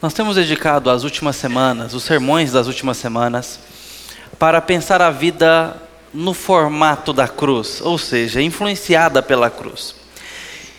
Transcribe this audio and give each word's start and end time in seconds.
Nós 0.00 0.14
temos 0.14 0.36
dedicado 0.36 0.90
as 0.90 1.02
últimas 1.02 1.34
semanas, 1.34 1.92
os 1.92 2.04
sermões 2.04 2.52
das 2.52 2.68
últimas 2.68 2.98
semanas, 2.98 3.58
para 4.38 4.60
pensar 4.60 5.02
a 5.02 5.10
vida 5.10 5.76
no 6.14 6.32
formato 6.32 7.12
da 7.12 7.26
cruz, 7.26 7.80
ou 7.80 7.98
seja, 7.98 8.40
influenciada 8.40 9.20
pela 9.20 9.50
cruz. 9.50 9.96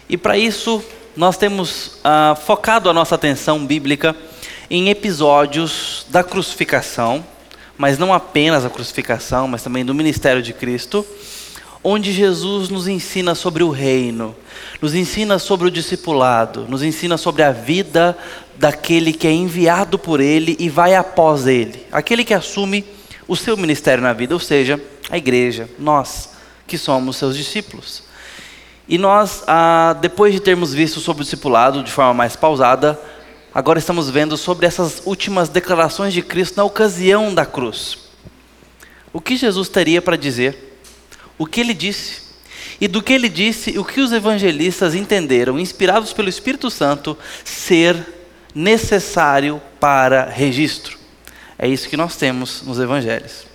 E 0.07 0.15
para 0.15 0.37
isso, 0.37 0.81
nós 1.17 1.35
temos 1.35 1.99
ah, 2.01 2.37
focado 2.45 2.89
a 2.89 2.93
nossa 2.93 3.15
atenção 3.15 3.65
bíblica 3.65 4.15
em 4.69 4.87
episódios 4.87 6.05
da 6.07 6.23
crucificação, 6.23 7.25
mas 7.77 7.97
não 7.97 8.13
apenas 8.13 8.63
a 8.63 8.69
crucificação, 8.69 9.49
mas 9.49 9.61
também 9.61 9.83
do 9.83 9.93
ministério 9.93 10.41
de 10.41 10.53
Cristo, 10.53 11.05
onde 11.83 12.11
Jesus 12.11 12.69
nos 12.69 12.87
ensina 12.87 13.33
sobre 13.33 13.63
o 13.63 13.69
reino, 13.69 14.35
nos 14.81 14.93
ensina 14.93 15.39
sobre 15.39 15.67
o 15.67 15.71
discipulado, 15.71 16.65
nos 16.67 16.83
ensina 16.83 17.17
sobre 17.17 17.43
a 17.43 17.51
vida 17.51 18.17
daquele 18.57 19.13
que 19.13 19.27
é 19.27 19.31
enviado 19.31 19.97
por 19.97 20.19
ele 20.19 20.57
e 20.59 20.69
vai 20.69 20.93
após 20.93 21.47
ele, 21.47 21.85
aquele 21.91 22.25
que 22.25 22.33
assume 22.33 22.83
o 23.27 23.35
seu 23.35 23.55
ministério 23.55 24.03
na 24.03 24.11
vida, 24.11 24.33
ou 24.33 24.39
seja, 24.39 24.81
a 25.09 25.17
igreja, 25.17 25.69
nós 25.79 26.31
que 26.67 26.77
somos 26.77 27.15
seus 27.15 27.37
discípulos. 27.37 28.03
E 28.87 28.97
nós, 28.97 29.43
ah, 29.47 29.95
depois 30.01 30.33
de 30.33 30.39
termos 30.39 30.73
visto 30.73 30.99
sobre 30.99 31.21
o 31.21 31.23
discipulado 31.23 31.83
de 31.83 31.91
forma 31.91 32.13
mais 32.13 32.35
pausada, 32.35 32.99
agora 33.53 33.79
estamos 33.79 34.09
vendo 34.09 34.35
sobre 34.35 34.65
essas 34.65 35.01
últimas 35.05 35.47
declarações 35.47 36.13
de 36.13 36.21
Cristo 36.21 36.57
na 36.57 36.63
ocasião 36.63 37.33
da 37.33 37.45
cruz. 37.45 37.97
O 39.13 39.21
que 39.21 39.37
Jesus 39.37 39.69
teria 39.69 40.01
para 40.01 40.15
dizer? 40.15 40.68
O 41.39 41.45
que 41.45 41.61
ele 41.61 41.73
disse? 41.73 42.21
E 42.81 42.87
do 42.87 43.01
que 43.01 43.13
ele 43.13 43.29
disse, 43.29 43.79
o 43.79 43.85
que 43.85 44.01
os 44.01 44.11
evangelistas 44.11 44.93
entenderam, 44.93 45.57
inspirados 45.57 46.13
pelo 46.13 46.29
Espírito 46.29 46.69
Santo, 46.69 47.17
ser 47.43 47.95
necessário 48.53 49.61
para 49.79 50.25
registro. 50.25 50.97
É 51.57 51.67
isso 51.67 51.89
que 51.89 51.97
nós 51.97 52.15
temos 52.15 52.61
nos 52.61 52.79
evangelhos. 52.79 53.45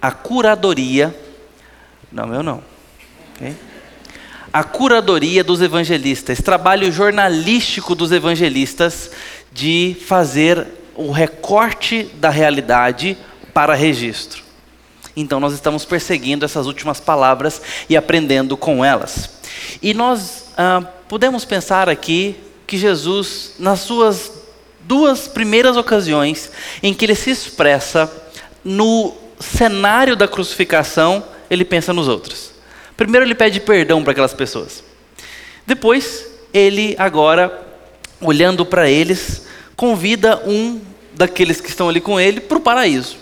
A 0.00 0.12
curadoria, 0.12 1.14
não, 2.10 2.32
eu 2.32 2.42
não. 2.42 2.62
Okay? 3.34 3.54
A 4.52 4.64
curadoria 4.64 5.44
dos 5.44 5.60
evangelistas, 5.60 6.40
trabalho 6.40 6.90
jornalístico 6.90 7.94
dos 7.94 8.12
evangelistas 8.12 9.10
de 9.52 9.96
fazer 10.06 10.66
o 10.94 11.10
recorte 11.10 12.04
da 12.14 12.30
realidade 12.30 13.18
para 13.52 13.74
registro. 13.74 14.45
Então 15.16 15.40
nós 15.40 15.54
estamos 15.54 15.84
perseguindo 15.84 16.44
essas 16.44 16.66
últimas 16.66 17.00
palavras 17.00 17.62
e 17.88 17.96
aprendendo 17.96 18.56
com 18.56 18.84
elas. 18.84 19.30
E 19.82 19.94
nós 19.94 20.46
ah, 20.58 20.82
podemos 21.08 21.44
pensar 21.44 21.88
aqui 21.88 22.36
que 22.66 22.76
Jesus, 22.76 23.54
nas 23.58 23.80
suas 23.80 24.30
duas 24.80 25.26
primeiras 25.26 25.76
ocasiões 25.76 26.50
em 26.82 26.92
que 26.92 27.04
ele 27.04 27.14
se 27.14 27.30
expressa 27.30 28.12
no 28.64 29.14
cenário 29.40 30.16
da 30.16 30.28
crucificação, 30.28 31.24
ele 31.48 31.64
pensa 31.64 31.92
nos 31.92 32.08
outros. 32.08 32.52
Primeiro, 32.96 33.26
ele 33.26 33.34
pede 33.34 33.60
perdão 33.60 34.02
para 34.02 34.12
aquelas 34.12 34.34
pessoas. 34.34 34.82
Depois, 35.66 36.26
ele, 36.52 36.94
agora, 36.98 37.66
olhando 38.20 38.64
para 38.64 38.88
eles, 38.88 39.46
convida 39.76 40.42
um 40.46 40.80
daqueles 41.14 41.60
que 41.60 41.68
estão 41.68 41.88
ali 41.88 42.00
com 42.00 42.18
ele 42.18 42.40
para 42.40 42.58
o 42.58 42.60
paraíso. 42.60 43.16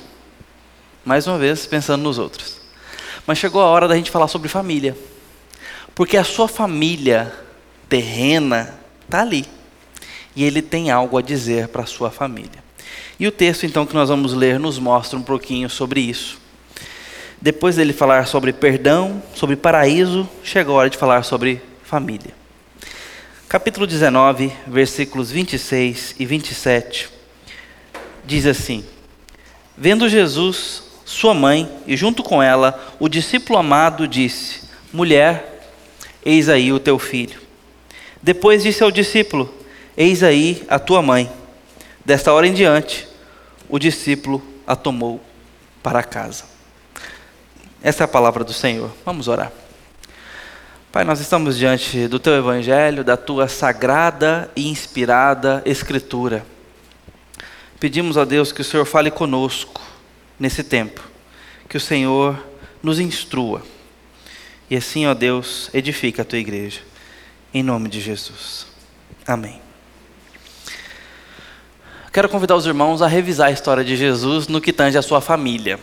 Mais 1.05 1.27
uma 1.27 1.38
vez, 1.38 1.66
pensando 1.66 2.02
nos 2.02 2.19
outros. 2.19 2.60
Mas 3.27 3.38
chegou 3.38 3.60
a 3.60 3.66
hora 3.66 3.86
da 3.86 3.94
gente 3.94 4.10
falar 4.10 4.28
sobre 4.28 4.48
família. 4.48 4.97
Porque 5.94 6.16
a 6.16 6.24
sua 6.24 6.48
família 6.48 7.33
terrena 7.88 8.74
está 9.02 9.20
ali. 9.20 9.44
E 10.34 10.42
ele 10.44 10.62
tem 10.62 10.91
algo 10.91 11.19
a 11.19 11.22
dizer 11.22 11.69
para 11.69 11.82
a 11.82 11.86
sua 11.86 12.10
família. 12.10 12.64
E 13.19 13.27
o 13.27 13.32
texto 13.32 13.64
então 13.66 13.86
que 13.86 13.94
nós 13.94 14.08
vamos 14.08 14.32
ler 14.32 14.58
nos 14.58 14.78
mostra 14.78 15.19
um 15.19 15.22
pouquinho 15.22 15.69
sobre 15.70 16.00
isso. 16.00 16.38
Depois 17.41 17.77
dele 17.77 17.92
falar 17.92 18.27
sobre 18.27 18.52
perdão, 18.52 19.22
sobre 19.34 19.54
paraíso, 19.54 20.28
chega 20.43 20.70
a 20.70 20.75
hora 20.75 20.91
de 20.91 20.97
falar 20.97 21.22
sobre 21.22 21.60
família. 21.84 22.32
Capítulo 23.47 23.87
19, 23.87 24.50
versículos 24.66 25.31
26 25.31 26.16
e 26.19 26.26
27, 26.26 27.10
diz 28.25 28.47
assim: 28.47 28.84
Vendo 29.76 30.09
Jesus, 30.09 30.84
sua 31.14 31.32
mãe, 31.32 31.70
e 31.86 31.97
junto 31.97 32.22
com 32.22 32.42
ela 32.42 32.92
o 32.98 33.08
discípulo 33.08 33.58
amado, 33.58 34.08
disse: 34.08 34.62
Mulher, 34.92 35.62
eis 36.25 36.48
aí 36.48 36.72
o 36.72 36.80
teu 36.80 36.98
filho. 36.98 37.41
Depois 38.20 38.64
disse 38.64 38.82
ao 38.82 38.91
discípulo: 38.91 39.52
Eis 39.97 40.22
aí 40.22 40.64
a 40.69 40.78
tua 40.78 41.00
mãe. 41.00 41.30
Desta 42.04 42.32
hora 42.32 42.47
em 42.47 42.52
diante, 42.52 43.08
o 43.69 43.78
discípulo 43.78 44.42
a 44.66 44.75
tomou 44.75 45.20
para 45.82 46.02
casa. 46.02 46.44
Essa 47.81 48.02
é 48.02 48.06
a 48.06 48.08
palavra 48.08 48.42
do 48.42 48.52
Senhor. 48.52 48.91
Vamos 49.04 49.28
orar. 49.28 49.52
Pai, 50.91 51.04
nós 51.04 51.20
estamos 51.20 51.56
diante 51.56 52.08
do 52.08 52.19
teu 52.19 52.34
evangelho, 52.34 53.04
da 53.04 53.16
tua 53.16 53.46
sagrada 53.46 54.50
e 54.56 54.69
inspirada 54.69 55.62
escritura. 55.64 56.44
Pedimos 57.78 58.19
a 58.19 58.25
Deus 58.25 58.50
que 58.50 58.62
o 58.62 58.64
Senhor 58.64 58.84
fale 58.84 59.10
conosco 59.10 59.84
nesse 60.39 60.62
tempo, 60.62 61.03
que 61.69 61.77
o 61.77 61.81
Senhor 61.81 62.43
nos 62.83 62.99
instrua. 62.99 63.62
E 64.71 64.77
assim, 64.77 65.06
ó 65.06 65.15
Deus, 65.15 65.71
edifica 65.72 66.22
a 66.22 66.25
tua 66.25 66.39
igreja. 66.39 66.81
Em 67.53 67.62
nome 67.62 67.89
de 67.89 68.00
Jesus. 68.00 68.67
Amém. 69.27 69.61
Quero 72.12 72.28
convidar 72.28 72.56
os 72.56 72.67
irmãos 72.67 73.03
a 73.03 73.06
revisar 73.06 73.49
a 73.49 73.53
história 73.53 73.84
de 73.84 73.97
Jesus 73.97 74.47
no 74.47 74.61
que 74.61 74.73
tange 74.73 74.97
a 74.97 75.03
sua 75.03 75.21
família. 75.21 75.81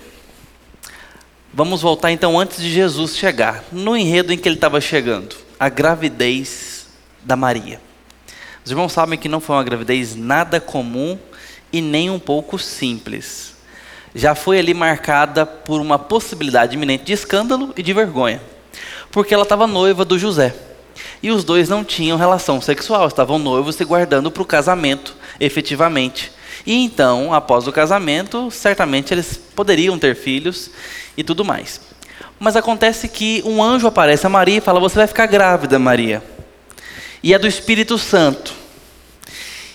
Vamos 1.53 1.81
voltar 1.81 2.11
então 2.11 2.40
antes 2.40 2.61
de 2.61 2.72
Jesus 2.72 3.17
chegar, 3.17 3.66
no 3.72 3.97
enredo 3.97 4.31
em 4.31 4.38
que 4.38 4.47
ele 4.47 4.56
estava 4.56 4.79
chegando, 4.79 5.35
a 5.59 5.67
gravidez 5.67 6.88
da 7.23 7.35
Maria. 7.35 7.81
Os 8.63 8.72
irmãos 8.72 8.94
sabem 8.94 9.19
que 9.19 9.28
não 9.28 9.41
foi 9.41 9.57
uma 9.57 9.63
gravidez 9.63 10.16
nada 10.16 10.61
comum 10.61 11.19
e 11.73 11.81
nem 11.81 12.09
um 12.09 12.19
pouco 12.19 12.57
simples. 12.57 13.56
Já 14.13 14.35
foi 14.35 14.59
ali 14.59 14.73
marcada 14.73 15.45
por 15.45 15.79
uma 15.79 15.97
possibilidade 15.97 16.75
iminente 16.75 17.05
de 17.05 17.13
escândalo 17.13 17.73
e 17.77 17.83
de 17.83 17.94
vergonha, 17.94 18.41
porque 19.11 19.33
ela 19.33 19.44
estava 19.44 19.66
noiva 19.67 20.03
do 20.03 20.19
José. 20.19 20.53
E 21.23 21.31
os 21.31 21.44
dois 21.44 21.69
não 21.69 21.83
tinham 21.83 22.17
relação 22.17 22.59
sexual, 22.59 23.07
estavam 23.07 23.39
noivos 23.39 23.75
se 23.75 23.85
guardando 23.85 24.31
para 24.31 24.44
o 24.44 24.45
casamento, 24.45 25.16
efetivamente. 25.39 26.31
E 26.66 26.73
então, 26.73 27.33
após 27.33 27.67
o 27.67 27.72
casamento, 27.72 28.51
certamente 28.51 29.13
eles 29.13 29.39
poderiam 29.55 29.97
ter 29.97 30.16
filhos 30.16 30.69
e 31.16 31.23
tudo 31.23 31.45
mais. 31.45 31.81
Mas 32.39 32.55
acontece 32.55 33.07
que 33.07 33.41
um 33.45 33.63
anjo 33.63 33.88
aparece 33.88 34.25
a 34.25 34.29
Maria 34.29 34.57
e 34.57 34.61
fala: 34.61 34.79
Você 34.79 34.95
vai 34.95 35.07
ficar 35.07 35.28
grávida, 35.28 35.78
Maria. 35.78 36.23
E 37.23 37.33
é 37.33 37.39
do 37.39 37.47
Espírito 37.47 37.97
Santo. 37.97 38.60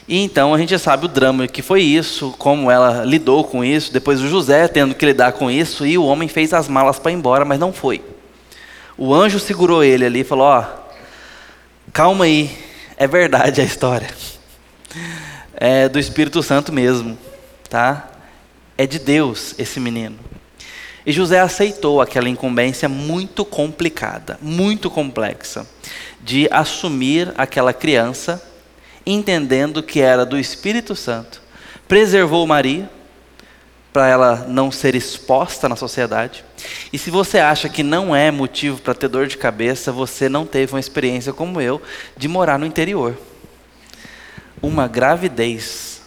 E 0.09 0.23
então 0.23 0.55
a 0.55 0.59
gente 0.59 0.79
sabe 0.79 1.07
o 1.07 1.09
drama 1.09 1.49
que 1.49 1.63
foi 1.63 1.83
isso, 1.83 2.33
como 2.39 2.71
ela 2.71 3.05
lidou 3.05 3.43
com 3.43 3.65
isso, 3.65 3.93
depois 3.93 4.21
o 4.21 4.29
José 4.29 4.69
tendo 4.69 4.95
que 4.95 5.05
lidar 5.05 5.33
com 5.33 5.51
isso, 5.51 5.85
e 5.85 5.99
o 5.99 6.05
homem 6.05 6.29
fez 6.29 6.53
as 6.53 6.69
malas 6.69 6.99
para 6.99 7.11
ir 7.11 7.15
embora, 7.15 7.45
mas 7.45 7.59
não 7.59 7.73
foi. 7.73 8.03
O 8.97 9.13
anjo 9.13 9.39
segurou 9.39 9.83
ele 9.83 10.07
ali 10.07 10.21
e 10.21 10.25
falou: 10.25 10.47
Ó, 10.47 10.65
calma 11.93 12.25
aí, 12.25 12.57
é 12.97 13.07
verdade 13.07 13.61
a 13.61 13.65
história. 13.65 14.09
É 15.55 15.89
do 15.89 15.99
Espírito 15.99 16.43
Santo 16.43 16.73
mesmo, 16.73 17.19
tá? 17.69 18.09
É 18.79 18.87
de 18.87 18.99
Deus 18.99 19.55
esse 19.59 19.81
menino. 19.81 20.19
E 21.05 21.13
José 21.13 21.41
aceitou 21.41 22.01
aquela 22.01 22.29
incumbência 22.29 22.89
muito 22.89 23.45
complicada, 23.45 24.39
muito 24.43 24.91
complexa, 24.91 25.67
de 26.21 26.49
assumir 26.51 27.33
aquela 27.37 27.73
criança, 27.73 28.43
entendendo 29.07 29.83
que 29.83 30.01
era 30.01 30.27
do 30.27 30.39
Espírito 30.39 30.97
Santo. 30.97 31.41
Preservou 31.87 32.47
Maria, 32.47 32.91
para 33.93 34.09
ela 34.09 34.45
não 34.49 34.71
ser 34.71 34.95
exposta 34.95 35.69
na 35.71 35.77
sociedade. 35.77 36.45
E 36.93 36.99
se 36.99 37.11
você 37.11 37.39
acha 37.39 37.67
que 37.67 37.83
não 37.83 38.15
é 38.15 38.31
motivo 38.31 38.79
para 38.83 38.93
ter 38.93 39.09
dor 39.09 39.27
de 39.27 39.39
cabeça, 39.39 39.91
você 39.91 40.29
não 40.29 40.45
teve 40.45 40.75
uma 40.75 40.81
experiência 40.81 41.33
como 41.33 41.63
eu 41.63 41.81
de 42.15 42.29
morar 42.29 42.59
no 42.59 42.67
interior. 42.67 43.17
Uma 44.61 44.87
gravidez 44.87 46.03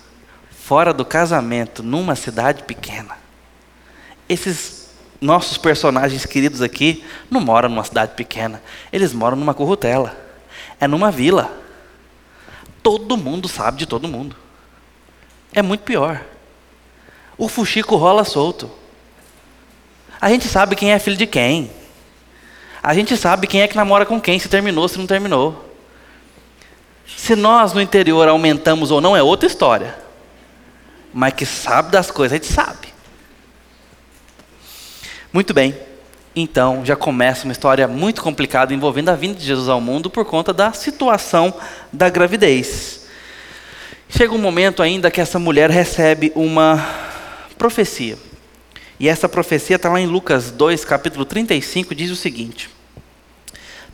fora 0.51 0.93
do 0.93 1.03
casamento 1.03 1.81
numa 1.81 2.15
cidade 2.15 2.61
pequena. 2.61 3.17
Esses 4.29 4.89
nossos 5.19 5.57
personagens 5.57 6.27
queridos 6.27 6.61
aqui 6.61 7.03
não 7.27 7.41
moram 7.41 7.69
numa 7.69 7.83
cidade 7.83 8.13
pequena, 8.13 8.61
eles 8.93 9.13
moram 9.13 9.35
numa 9.35 9.55
currutela. 9.55 10.15
É 10.79 10.87
numa 10.87 11.09
vila. 11.09 11.51
Todo 12.81 13.17
mundo 13.17 13.47
sabe 13.47 13.77
de 13.77 13.85
todo 13.85 14.07
mundo. 14.07 14.35
É 15.53 15.61
muito 15.61 15.81
pior. 15.81 16.23
O 17.37 17.47
fuxico 17.47 17.95
rola 17.95 18.23
solto. 18.23 18.69
A 20.19 20.29
gente 20.29 20.47
sabe 20.47 20.75
quem 20.75 20.91
é 20.91 20.99
filho 20.99 21.17
de 21.17 21.25
quem. 21.25 21.71
A 22.81 22.93
gente 22.93 23.15
sabe 23.17 23.47
quem 23.47 23.61
é 23.61 23.67
que 23.67 23.75
namora 23.75 24.05
com 24.05 24.19
quem, 24.19 24.39
se 24.39 24.47
terminou, 24.49 24.87
se 24.87 24.97
não 24.97 25.07
terminou. 25.07 25.73
Se 27.05 27.35
nós 27.35 27.73
no 27.73 27.81
interior 27.81 28.27
aumentamos 28.27 28.91
ou 28.91 29.01
não 29.01 29.15
é 29.15 29.23
outra 29.23 29.47
história. 29.47 29.97
Mas 31.13 31.33
que 31.33 31.45
sabe 31.45 31.91
das 31.91 32.11
coisas, 32.11 32.33
a 32.33 32.41
gente 32.41 32.53
sabe. 32.53 32.93
Muito 35.33 35.53
bem. 35.53 35.88
Então 36.41 36.85
já 36.85 36.95
começa 36.95 37.43
uma 37.43 37.51
história 37.51 37.87
muito 37.87 38.21
complicada 38.21 38.73
envolvendo 38.73 39.09
a 39.09 39.15
vinda 39.15 39.37
de 39.37 39.45
Jesus 39.45 39.67
ao 39.67 39.81
mundo 39.81 40.09
por 40.09 40.23
conta 40.23 40.53
da 40.53 40.71
situação 40.71 41.53
da 41.91 42.09
gravidez. 42.09 43.07
Chega 44.07 44.33
um 44.33 44.37
momento 44.37 44.81
ainda 44.81 45.11
que 45.11 45.19
essa 45.19 45.37
mulher 45.37 45.69
recebe 45.69 46.31
uma 46.35 46.83
profecia. 47.57 48.17
E 48.99 49.07
essa 49.07 49.27
profecia 49.27 49.75
está 49.75 49.89
lá 49.89 49.99
em 49.99 50.07
Lucas 50.07 50.49
2, 50.49 50.85
capítulo 50.85 51.25
35, 51.25 51.93
diz 51.93 52.09
o 52.09 52.15
seguinte: 52.15 52.69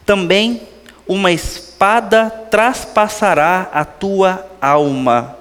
Também 0.06 0.62
uma 1.08 1.32
espada 1.32 2.30
traspassará 2.30 3.70
a 3.74 3.84
tua 3.84 4.46
alma. 4.62 5.36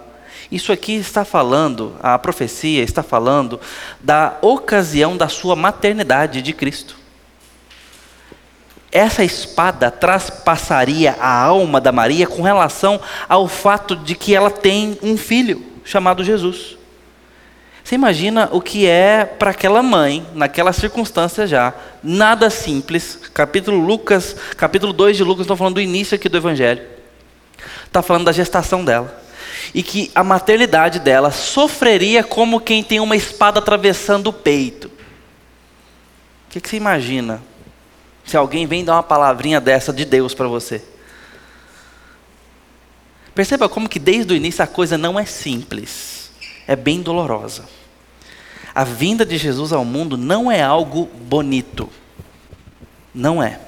Isso 0.55 0.71
aqui 0.71 0.93
está 0.93 1.25
falando, 1.25 1.97
a 2.01 2.17
profecia 2.17 2.81
está 2.81 3.03
falando 3.03 3.59
da 4.01 4.39
ocasião 4.41 5.17
da 5.17 5.27
sua 5.27 5.57
maternidade 5.57 6.41
de 6.41 6.53
Cristo. 6.53 6.97
Essa 8.93 9.25
espada 9.25 9.91
traspassaria 9.91 11.17
a 11.19 11.43
alma 11.43 11.81
da 11.81 11.91
Maria 11.91 12.29
com 12.29 12.41
relação 12.41 13.01
ao 13.29 13.49
fato 13.49 13.97
de 13.97 14.15
que 14.15 14.33
ela 14.33 14.49
tem 14.49 14.97
um 15.03 15.17
filho 15.17 15.61
chamado 15.85 16.23
Jesus. 16.23 16.79
Você 17.83 17.97
imagina 17.97 18.49
o 18.53 18.61
que 18.61 18.87
é 18.87 19.25
para 19.25 19.51
aquela 19.51 19.83
mãe, 19.83 20.25
naquela 20.37 20.73
circunstância 20.73 21.49
já, 21.49 21.75
nada 22.01 22.49
simples. 22.49 23.19
Capítulo 23.35 23.85
Lucas, 23.85 24.37
capítulo 24.57 24.93
2 24.93 25.17
de 25.17 25.25
Lucas, 25.25 25.41
estou 25.41 25.57
falando 25.57 25.75
do 25.75 25.81
início 25.81 26.15
aqui 26.15 26.29
do 26.29 26.37
evangelho. 26.37 26.87
Está 27.87 28.03
falando 28.03 28.27
da 28.27 28.33
gestação 28.33 28.85
dela. 28.85 29.24
E 29.75 29.83
que 29.83 30.11
a 30.15 30.25
maternidade 30.25 30.99
dela 30.99 31.31
sofreria 31.31 32.23
como 32.23 32.61
quem 32.61 32.83
tem 32.83 33.01
uma 33.01 33.17
espada 33.17 33.59
atravessando 33.59 34.29
o 34.29 34.33
peito. 34.33 34.89
O 34.89 34.91
que, 36.51 36.61
que 36.61 36.69
você 36.69 36.77
imagina? 36.77 37.43
Se 38.25 38.37
alguém 38.37 38.67
vem 38.67 38.85
dar 38.85 38.95
uma 38.95 39.03
palavrinha 39.03 39.61
dessa 39.61 39.93
de 39.93 40.05
Deus 40.05 40.35
para 40.35 40.49
você. 40.49 40.83
Perceba 43.35 43.69
como 43.69 43.89
que 43.89 43.99
desde 43.99 44.33
o 44.33 44.37
início 44.37 44.63
a 44.63 44.67
coisa 44.67 44.97
não 44.97 45.19
é 45.19 45.25
simples 45.25 46.15
é 46.67 46.75
bem 46.75 47.01
dolorosa. 47.03 47.65
A 48.75 48.85
vinda 48.85 49.25
de 49.25 49.37
Jesus 49.37 49.73
ao 49.73 49.85
mundo 49.85 50.17
não 50.17 50.51
é 50.51 50.63
algo 50.63 51.07
bonito. 51.07 51.89
Não 53.15 53.43
é. 53.43 53.61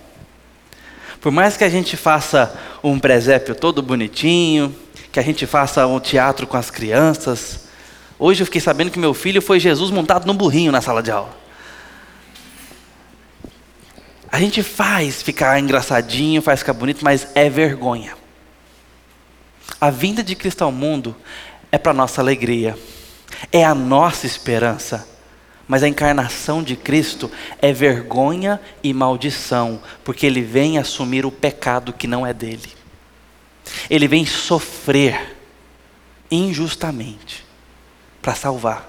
Por 1.20 1.30
mais 1.30 1.56
que 1.56 1.64
a 1.64 1.68
gente 1.68 1.96
faça 1.96 2.58
um 2.82 2.98
presépio 2.98 3.54
todo 3.54 3.82
bonitinho, 3.82 4.74
que 5.16 5.20
a 5.20 5.22
gente 5.22 5.46
faça 5.46 5.86
um 5.86 5.98
teatro 5.98 6.46
com 6.46 6.58
as 6.58 6.70
crianças, 6.70 7.68
hoje 8.18 8.42
eu 8.42 8.44
fiquei 8.44 8.60
sabendo 8.60 8.90
que 8.90 8.98
meu 8.98 9.14
filho 9.14 9.40
foi 9.40 9.58
Jesus 9.58 9.90
montado 9.90 10.26
num 10.26 10.34
burrinho 10.34 10.70
na 10.70 10.82
sala 10.82 11.02
de 11.02 11.10
aula. 11.10 11.34
A 14.30 14.38
gente 14.38 14.62
faz 14.62 15.22
ficar 15.22 15.58
engraçadinho, 15.58 16.42
faz 16.42 16.60
ficar 16.60 16.74
bonito, 16.74 17.02
mas 17.02 17.28
é 17.34 17.48
vergonha. 17.48 18.14
A 19.80 19.88
vinda 19.88 20.22
de 20.22 20.34
Cristo 20.34 20.64
ao 20.64 20.70
mundo 20.70 21.16
é 21.72 21.78
para 21.78 21.94
nossa 21.94 22.20
alegria, 22.20 22.78
é 23.50 23.64
a 23.64 23.74
nossa 23.74 24.26
esperança. 24.26 25.08
Mas 25.66 25.82
a 25.82 25.88
encarnação 25.88 26.62
de 26.62 26.76
Cristo 26.76 27.32
é 27.62 27.72
vergonha 27.72 28.60
e 28.84 28.92
maldição, 28.92 29.80
porque 30.04 30.26
ele 30.26 30.42
vem 30.42 30.76
assumir 30.76 31.24
o 31.24 31.32
pecado 31.32 31.94
que 31.94 32.06
não 32.06 32.26
é 32.26 32.34
dele. 32.34 32.75
Ele 33.88 34.08
vem 34.08 34.24
sofrer 34.24 35.36
injustamente 36.30 37.44
para 38.20 38.34
salvar 38.34 38.88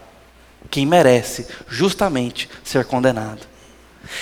quem 0.69 0.85
merece 0.85 1.47
justamente 1.67 2.49
ser 2.63 2.85
condenado. 2.85 3.45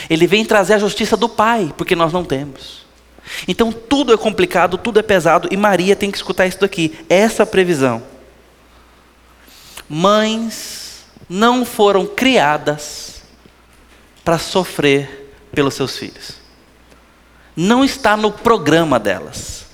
Ele 0.10 0.28
vem 0.28 0.46
trazer 0.46 0.74
a 0.74 0.80
justiça 0.80 1.16
do 1.16 1.30
Pai, 1.30 1.74
porque 1.78 1.96
nós 1.96 2.12
não 2.12 2.24
temos. 2.24 2.86
Então 3.48 3.72
tudo 3.72 4.14
é 4.14 4.18
complicado, 4.18 4.78
tudo 4.78 5.00
é 5.00 5.04
pesado, 5.04 5.48
e 5.52 5.58
Maria 5.58 5.96
tem 5.96 6.12
que 6.12 6.18
escutar 6.18 6.46
isso 6.46 6.60
daqui, 6.60 6.98
essa 7.10 7.46
previsão 7.46 8.04
mães 9.90 11.06
não 11.30 11.66
foram 11.66 12.06
criadas 12.06 13.22
para 14.24 14.38
sofrer 14.38 15.34
pelos 15.52 15.76
seus 15.76 15.98
filhos. 15.98 16.36
Não 17.56 17.84
está 17.84 18.18
no 18.18 18.32
programa 18.32 19.00
delas. 19.00 19.65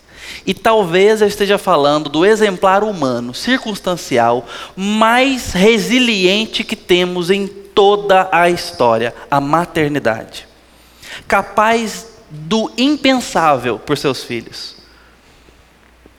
E 0.45 0.53
talvez 0.53 1.21
eu 1.21 1.27
esteja 1.27 1.57
falando 1.57 2.09
do 2.09 2.25
exemplar 2.25 2.83
humano, 2.83 3.33
circunstancial, 3.33 4.45
mais 4.75 5.53
resiliente 5.53 6.63
que 6.63 6.75
temos 6.75 7.29
em 7.29 7.47
toda 7.47 8.27
a 8.31 8.49
história, 8.49 9.13
a 9.29 9.39
maternidade. 9.39 10.47
Capaz 11.27 12.07
do 12.29 12.71
impensável 12.77 13.77
por 13.77 13.97
seus 13.97 14.23
filhos. 14.23 14.75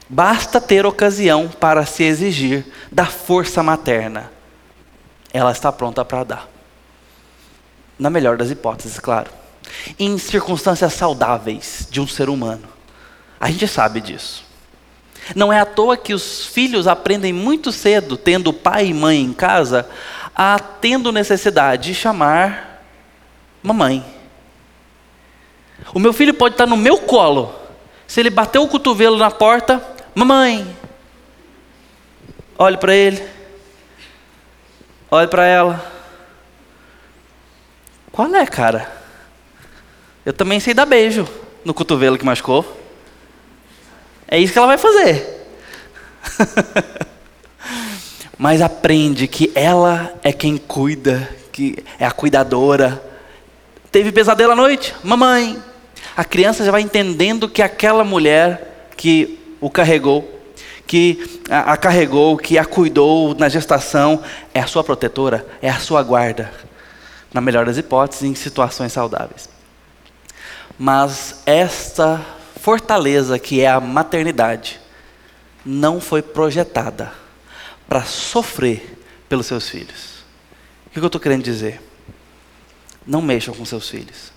Basta 0.08 0.60
ter 0.60 0.84
ocasião 0.84 1.48
para 1.48 1.86
se 1.86 2.02
exigir 2.04 2.66
da 2.92 3.06
força 3.06 3.62
materna. 3.62 4.30
Ela 5.32 5.52
está 5.52 5.72
pronta 5.72 6.04
para 6.04 6.24
dar. 6.24 6.48
Na 7.98 8.10
melhor 8.10 8.36
das 8.36 8.50
hipóteses, 8.50 8.98
claro. 8.98 9.30
Em 9.98 10.18
circunstâncias 10.18 10.92
saudáveis 10.92 11.88
de 11.90 12.00
um 12.00 12.06
ser 12.06 12.28
humano. 12.28 12.71
A 13.42 13.50
gente 13.50 13.66
sabe 13.66 14.00
disso. 14.00 14.44
Não 15.34 15.52
é 15.52 15.58
à 15.58 15.66
toa 15.66 15.96
que 15.96 16.14
os 16.14 16.46
filhos 16.46 16.86
aprendem 16.86 17.32
muito 17.32 17.72
cedo, 17.72 18.16
tendo 18.16 18.52
pai 18.52 18.86
e 18.86 18.94
mãe 18.94 19.20
em 19.20 19.32
casa, 19.32 19.90
a 20.32 20.58
tendo 20.58 21.10
necessidade 21.10 21.88
de 21.88 21.94
chamar 21.94 22.84
mamãe. 23.60 24.04
O 25.92 25.98
meu 25.98 26.12
filho 26.12 26.32
pode 26.32 26.54
estar 26.54 26.66
no 26.66 26.76
meu 26.76 26.98
colo. 26.98 27.52
Se 28.06 28.20
ele 28.20 28.30
bater 28.30 28.60
o 28.60 28.68
cotovelo 28.68 29.18
na 29.18 29.30
porta, 29.30 29.92
Mamãe. 30.14 30.76
Olhe 32.58 32.76
para 32.76 32.94
ele. 32.94 33.26
Olhe 35.10 35.26
para 35.26 35.46
ela. 35.46 35.92
Qual 38.10 38.34
é, 38.34 38.46
cara? 38.46 38.92
Eu 40.24 40.34
também 40.34 40.60
sei 40.60 40.74
dar 40.74 40.84
beijo 40.84 41.26
no 41.64 41.72
cotovelo 41.72 42.18
que 42.18 42.26
machucou. 42.26 42.81
É 44.32 44.38
isso 44.38 44.54
que 44.54 44.58
ela 44.58 44.68
vai 44.68 44.78
fazer. 44.78 45.46
Mas 48.38 48.62
aprende 48.62 49.28
que 49.28 49.52
ela 49.54 50.10
é 50.22 50.32
quem 50.32 50.56
cuida, 50.56 51.28
que 51.52 51.84
é 51.98 52.06
a 52.06 52.10
cuidadora. 52.10 53.04
Teve 53.90 54.10
pesadelo 54.10 54.52
à 54.52 54.56
noite? 54.56 54.94
Mamãe. 55.04 55.62
A 56.16 56.24
criança 56.24 56.64
já 56.64 56.70
vai 56.70 56.80
entendendo 56.80 57.46
que 57.46 57.60
aquela 57.60 58.04
mulher 58.04 58.88
que 58.96 59.38
o 59.60 59.68
carregou, 59.68 60.26
que 60.86 61.42
a, 61.50 61.74
a 61.74 61.76
carregou, 61.76 62.38
que 62.38 62.56
a 62.56 62.64
cuidou 62.64 63.34
na 63.34 63.50
gestação, 63.50 64.22
é 64.54 64.60
a 64.60 64.66
sua 64.66 64.82
protetora, 64.82 65.46
é 65.60 65.68
a 65.68 65.78
sua 65.78 66.02
guarda, 66.02 66.50
na 67.34 67.42
melhor 67.42 67.66
das 67.66 67.76
hipóteses, 67.76 68.22
em 68.22 68.34
situações 68.34 68.94
saudáveis. 68.94 69.46
Mas 70.78 71.42
esta 71.44 72.18
fortaleza 72.62 73.40
que 73.40 73.60
é 73.60 73.68
a 73.68 73.80
maternidade 73.80 74.80
não 75.66 76.00
foi 76.00 76.22
projetada 76.22 77.12
para 77.88 78.04
sofrer 78.04 79.04
pelos 79.28 79.46
seus 79.46 79.68
filhos. 79.68 80.22
O 80.86 80.90
que 80.90 81.00
eu 81.00 81.06
estou 81.06 81.20
querendo 81.20 81.42
dizer? 81.42 81.82
Não 83.04 83.20
mexam 83.20 83.52
com 83.52 83.64
seus 83.64 83.88
filhos. 83.88 84.32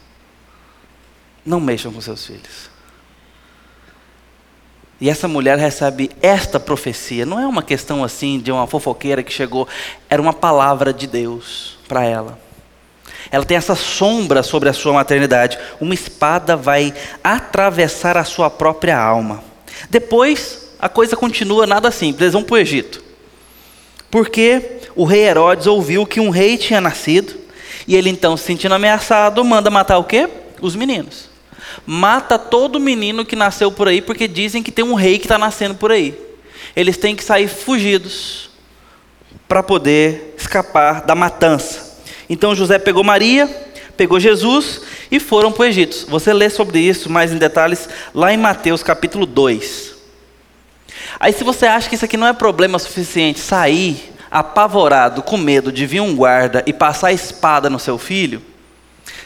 Não 1.45 1.61
mexam 1.61 1.93
com 1.93 2.01
seus 2.01 2.25
filhos. 2.25 2.71
E 4.99 5.07
essa 5.07 5.27
mulher 5.27 5.59
recebe 5.59 6.09
esta 6.19 6.59
profecia. 6.59 7.27
Não 7.27 7.39
é 7.39 7.45
uma 7.45 7.61
questão 7.61 8.03
assim 8.03 8.39
de 8.39 8.51
uma 8.51 8.65
fofoqueira 8.65 9.21
que 9.21 9.31
chegou, 9.31 9.67
era 10.09 10.19
uma 10.19 10.33
palavra 10.33 10.91
de 10.91 11.05
Deus 11.05 11.77
para 11.87 12.03
ela. 12.03 12.44
Ela 13.31 13.45
tem 13.45 13.57
essa 13.57 13.75
sombra 13.75 14.43
sobre 14.43 14.69
a 14.69 14.73
sua 14.73 14.93
maternidade. 14.93 15.57
Uma 15.79 15.93
espada 15.93 16.55
vai 16.55 16.93
atravessar 17.23 18.17
a 18.17 18.23
sua 18.23 18.49
própria 18.49 18.97
alma. 18.97 19.43
Depois, 19.89 20.69
a 20.79 20.89
coisa 20.89 21.15
continua 21.15 21.67
nada 21.67 21.91
simples. 21.91 22.21
Eles 22.21 22.33
vão 22.33 22.43
para 22.43 22.55
o 22.55 22.57
Egito. 22.57 23.03
Porque 24.09 24.79
o 24.95 25.03
rei 25.03 25.21
Herodes 25.25 25.67
ouviu 25.67 26.05
que 26.05 26.19
um 26.19 26.29
rei 26.29 26.57
tinha 26.57 26.79
nascido. 26.79 27.35
E 27.87 27.95
ele 27.95 28.09
então, 28.09 28.35
se 28.35 28.45
sentindo 28.45 28.75
ameaçado, 28.75 29.43
manda 29.43 29.69
matar 29.69 29.97
o 29.97 30.03
quê? 30.03 30.29
Os 30.61 30.75
meninos 30.75 31.35
mata 31.85 32.37
todo 32.37 32.79
menino 32.79 33.25
que 33.25 33.35
nasceu 33.35 33.71
por 33.71 33.87
aí, 33.87 34.01
porque 34.01 34.27
dizem 34.27 34.61
que 34.61 34.71
tem 34.71 34.85
um 34.85 34.93
rei 34.93 35.17
que 35.17 35.25
está 35.25 35.37
nascendo 35.37 35.75
por 35.75 35.91
aí. 35.91 36.17
Eles 36.75 36.97
têm 36.97 37.15
que 37.15 37.23
sair 37.23 37.47
fugidos 37.47 38.49
para 39.47 39.63
poder 39.63 40.35
escapar 40.37 41.01
da 41.01 41.15
matança. 41.15 41.84
Então 42.29 42.55
José 42.55 42.79
pegou 42.79 43.03
Maria, 43.03 43.47
pegou 43.95 44.19
Jesus 44.19 44.81
e 45.11 45.19
foram 45.19 45.51
para 45.51 45.63
o 45.63 45.65
Egito. 45.65 46.05
Você 46.09 46.33
lê 46.33 46.49
sobre 46.49 46.79
isso 46.79 47.09
mais 47.09 47.31
em 47.31 47.37
detalhes 47.37 47.87
lá 48.13 48.33
em 48.33 48.37
Mateus 48.37 48.83
capítulo 48.83 49.25
2. 49.25 49.95
Aí, 51.19 51.31
se 51.31 51.43
você 51.43 51.65
acha 51.65 51.87
que 51.87 51.95
isso 51.95 52.05
aqui 52.05 52.17
não 52.17 52.27
é 52.27 52.33
problema 52.33 52.77
suficiente, 52.77 53.39
sair 53.39 54.13
apavorado, 54.29 55.21
com 55.21 55.37
medo 55.37 55.71
de 55.71 55.85
vir 55.85 56.01
um 56.01 56.15
guarda 56.15 56.63
e 56.65 56.73
passar 56.73 57.07
a 57.07 57.13
espada 57.13 57.69
no 57.69 57.79
seu 57.79 57.97
filho, 57.97 58.41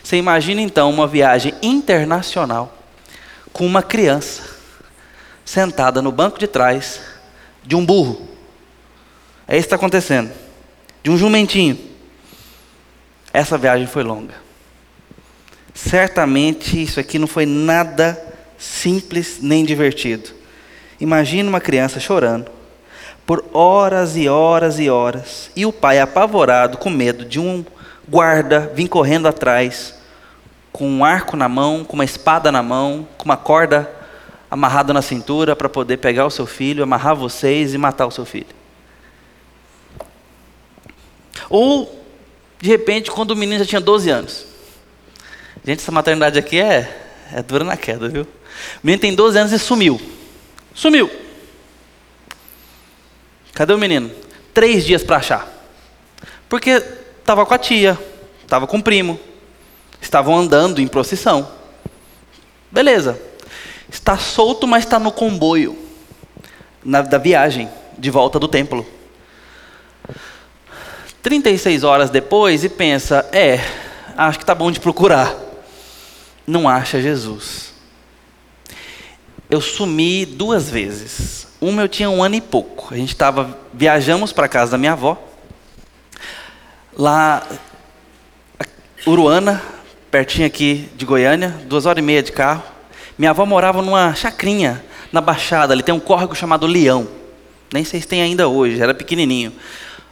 você 0.03 0.18
imagina 0.18 0.62
então 0.62 0.89
uma 0.89 1.08
viagem 1.08 1.53
internacional 1.62 2.77
com 3.51 3.65
uma 3.65 3.82
criança 3.82 4.44
sentada 5.44 6.01
no 6.01 6.12
banco 6.12 6.38
de 6.38 6.48
trás 6.48 7.01
de 7.63 7.75
um 7.75 7.84
burro. 7.84 8.29
É 9.48 9.56
isso 9.56 9.63
que 9.63 9.65
está 9.68 9.75
acontecendo. 9.75 10.32
De 11.01 11.10
um 11.10 11.18
jumentinho. 11.18 11.88
Essa 13.34 13.58
viagem 13.58 13.88
foi 13.88 14.04
longa. 14.04 14.34
Certamente 15.74 16.82
isso 16.82 17.00
aqui 17.00 17.20
não 17.20 17.28
foi 17.28 17.46
nada 17.46 18.22
simples 18.58 19.40
nem 19.42 19.64
divertido. 19.64 20.30
Imagina 21.00 21.50
uma 21.50 21.62
criança 21.62 22.00
chorando 22.00 22.52
por 23.26 23.46
horas 23.54 24.18
e 24.18 24.28
horas 24.28 24.80
e 24.80 24.90
horas, 24.90 25.52
e 25.56 25.64
o 25.64 25.72
pai 25.72 26.00
apavorado, 26.00 26.80
com 26.80 26.90
medo 26.90 27.24
de 27.24 27.40
um 27.40 27.64
guarda 28.08 28.72
vir 28.74 28.88
correndo 28.88 29.28
atrás, 29.28 29.94
com 30.72 30.90
um 30.90 31.06
arco 31.06 31.38
na 31.38 31.48
mão, 31.48 31.84
com 31.84 31.94
uma 31.94 32.04
espada 32.04 32.52
na 32.52 32.64
mão, 32.64 33.08
com 33.20 33.26
uma 33.26 33.38
corda 33.38 33.88
amarrada 34.50 34.94
na 34.94 35.02
cintura 35.04 35.56
para 35.56 35.70
poder 35.70 35.98
pegar 35.98 36.26
o 36.26 36.32
seu 36.32 36.48
filho, 36.48 36.82
amarrar 36.82 37.16
vocês 37.16 37.76
e 37.76 37.78
matar 37.78 38.08
o 38.08 38.12
seu 38.12 38.26
filho. 38.26 38.48
Ou, 41.52 41.99
de 42.62 42.68
repente, 42.70 43.10
quando 43.10 43.32
o 43.32 43.36
menino 43.36 43.60
já 43.60 43.66
tinha 43.66 43.82
12 43.82 44.10
anos. 44.10 44.46
Gente, 45.63 45.80
essa 45.80 45.92
maternidade 45.92 46.38
aqui 46.38 46.60
é, 46.60 47.10
é 47.34 47.42
dura 47.42 47.63
na 47.63 47.78
queda, 47.78 48.10
viu? 48.10 48.24
O 48.24 48.28
menino 48.84 49.01
tem 49.01 49.16
12 49.16 49.38
anos 49.38 49.51
e 49.51 49.60
sumiu. 49.60 50.00
Sumiu. 50.74 51.10
Cadê 53.54 53.74
o 53.74 53.78
menino? 53.78 54.12
Três 54.54 54.86
dias 54.86 55.04
para 55.04 55.18
achar. 55.18 55.48
Porque 56.50 56.84
estava 57.20 57.46
com 57.46 57.54
a 57.54 57.58
tia, 57.58 57.98
estava 58.42 58.68
com 58.68 58.78
o 58.78 58.84
primo, 58.84 59.20
estavam 60.01 60.38
andando 60.38 60.82
em 60.82 60.88
procissão. 60.88 61.50
Beleza. 62.72 63.20
Está 63.89 64.18
solto, 64.18 64.68
mas 64.68 64.84
está 64.84 65.00
no 65.00 65.12
comboio 65.12 65.78
na, 66.84 67.01
da 67.01 67.18
viagem 67.18 67.70
de 67.98 68.10
volta 68.10 68.38
do 68.38 68.48
templo. 68.48 68.86
36 71.30 71.84
horas 71.84 72.10
depois 72.10 72.64
e 72.64 72.70
pensa: 72.70 73.24
é, 73.32 73.60
acho 74.18 74.40
que 74.40 74.44
está 74.44 74.56
bom 74.56 74.72
de 74.72 74.80
procurar. 74.80 75.36
Não 76.48 76.68
acha 76.68 77.00
Jesus. 77.00 77.72
Eu 79.48 79.62
sumi 79.62 80.26
duas 80.26 80.72
vezes. 80.72 81.48
Uma 81.62 81.84
eu 81.84 81.88
tinha 81.88 82.10
um 82.10 82.24
ano 82.24 82.34
e 82.34 82.42
pouco. 82.42 82.92
A 82.92 82.98
gente 82.98 83.10
estava, 83.10 83.56
viajamos 83.72 84.34
para 84.34 84.48
casa 84.48 84.72
da 84.72 84.78
minha 84.80 84.94
avó. 84.94 85.22
Lá, 86.98 87.46
Uruana, 89.06 89.62
pertinho 90.10 90.48
aqui 90.48 90.90
de 90.96 91.06
Goiânia, 91.06 91.50
duas 91.68 91.86
horas 91.86 92.02
e 92.02 92.06
meia 92.06 92.24
de 92.24 92.32
carro. 92.32 92.64
Minha 93.20 93.30
avó 93.30 93.46
morava 93.46 93.84
numa 93.84 94.16
chacrinha 94.16 94.84
na 95.12 95.22
Baixada, 95.22 95.74
ali 95.74 95.84
tem 95.84 95.94
um 95.94 96.00
córrego 96.00 96.34
chamado 96.34 96.66
Leão. 96.66 97.08
Nem 97.72 97.84
sei 97.84 98.02
se 98.02 98.08
tem 98.08 98.24
ainda 98.24 98.48
hoje, 98.48 98.82
era 98.82 98.96
pequenininho. 98.96 99.54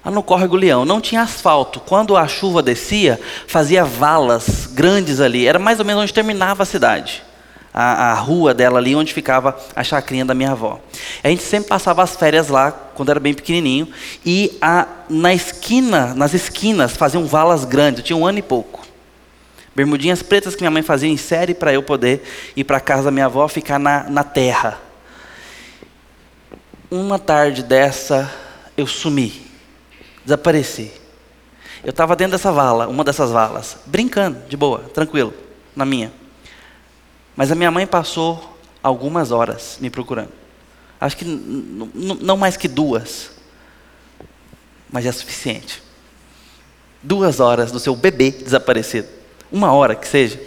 Lá 0.04 0.12
no 0.12 0.24
córrego 0.24 0.56
Leão, 0.56 0.86
não 0.86 1.02
tinha 1.02 1.22
asfalto. 1.22 1.80
Quando 1.80 2.16
a 2.16 2.28
chuva 2.28 2.64
descia, 2.64 3.20
fazia 3.48 3.84
valas 3.84 4.68
grandes 4.72 5.20
ali. 5.20 5.48
Era 5.48 5.60
mais 5.60 5.80
ou 5.80 5.86
menos 5.86 6.04
onde 6.04 6.14
terminava 6.14 6.64
a 6.64 6.66
cidade. 6.66 7.24
A, 7.74 8.12
a, 8.12 8.14
rua 8.16 8.54
dela 8.54 8.80
ali, 8.80 8.96
onde 8.96 9.14
ficava 9.14 9.56
a 9.76 9.84
chacrinha 9.84 10.26
da 10.26 10.34
minha 10.34 10.52
avó. 10.52 10.80
A 11.24 11.28
gente 11.28 11.44
sempre 11.44 11.70
passava 11.70 12.02
as 12.02 12.16
férias 12.16 12.48
lá, 12.48 12.72
quando 12.72 13.10
era 13.10 13.20
bem 13.20 13.34
pequenininho, 13.34 13.88
e 14.26 14.58
a, 14.62 14.88
na 15.10 15.34
esquina, 15.34 16.16
nas 16.16 16.34
esquinas, 16.34 16.98
faziam 16.98 17.26
valas 17.26 17.66
grandes. 17.66 18.00
Eu 18.00 18.06
tinha 18.06 18.18
um 18.18 18.26
ano 18.26 18.40
e 18.40 18.42
pouco. 18.42 18.88
Bermudinhas 19.78 20.24
pretas 20.24 20.56
que 20.56 20.62
minha 20.62 20.72
mãe 20.72 20.82
fazia 20.82 21.08
em 21.08 21.18
série 21.18 21.54
para 21.54 21.72
eu 21.72 21.84
poder 21.84 22.24
ir 22.56 22.64
para 22.64 22.80
casa 22.80 23.04
da 23.04 23.12
minha 23.12 23.28
avó 23.28 23.48
ficar 23.48 23.78
na, 23.78 24.10
na 24.10 24.24
terra. 24.24 24.80
Uma 26.90 27.20
tarde 27.20 27.62
dessa, 27.62 28.34
eu 28.76 28.88
sumi, 28.88 29.47
desapareci. 30.28 30.92
Eu 31.82 31.92
estava 31.92 32.14
dentro 32.14 32.34
dessa 32.34 32.52
vala, 32.52 32.88
uma 32.88 33.02
dessas 33.02 33.32
valas, 33.32 33.78
brincando, 33.86 34.38
de 34.50 34.58
boa, 34.58 34.80
tranquilo, 34.94 35.34
na 35.74 35.86
minha. 35.86 36.12
Mas 37.34 37.50
a 37.50 37.56
minha 37.56 37.72
mãe 37.72 37.88
passou 37.88 38.60
algumas 38.84 39.32
horas 39.32 39.78
me 39.80 39.90
procurando. 39.90 40.32
Acho 41.00 41.16
que 41.16 41.24
não 41.24 42.36
mais 42.36 42.58
que 42.58 42.68
duas, 42.68 43.32
mas 44.92 45.06
é 45.06 45.12
suficiente. 45.14 45.82
Duas 47.02 47.40
horas 47.40 47.72
do 47.72 47.80
seu 47.80 47.96
bebê 47.96 48.32
desaparecido. 48.32 49.08
Uma 49.50 49.72
hora 49.72 49.96
que 49.96 50.08
seja. 50.08 50.42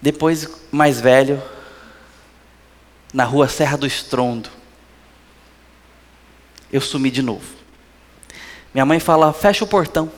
Depois, 0.00 0.48
mais 0.70 1.00
velho, 1.00 1.42
na 3.12 3.24
rua 3.24 3.48
Serra 3.48 3.76
do 3.76 3.86
Estrondo, 3.86 4.48
eu 6.72 6.80
sumi 6.80 7.10
de 7.10 7.22
novo. 7.22 7.44
Minha 8.72 8.86
mãe 8.86 8.98
fala: 8.98 9.32
fecha 9.32 9.64
o 9.64 9.66
portão, 9.66 10.10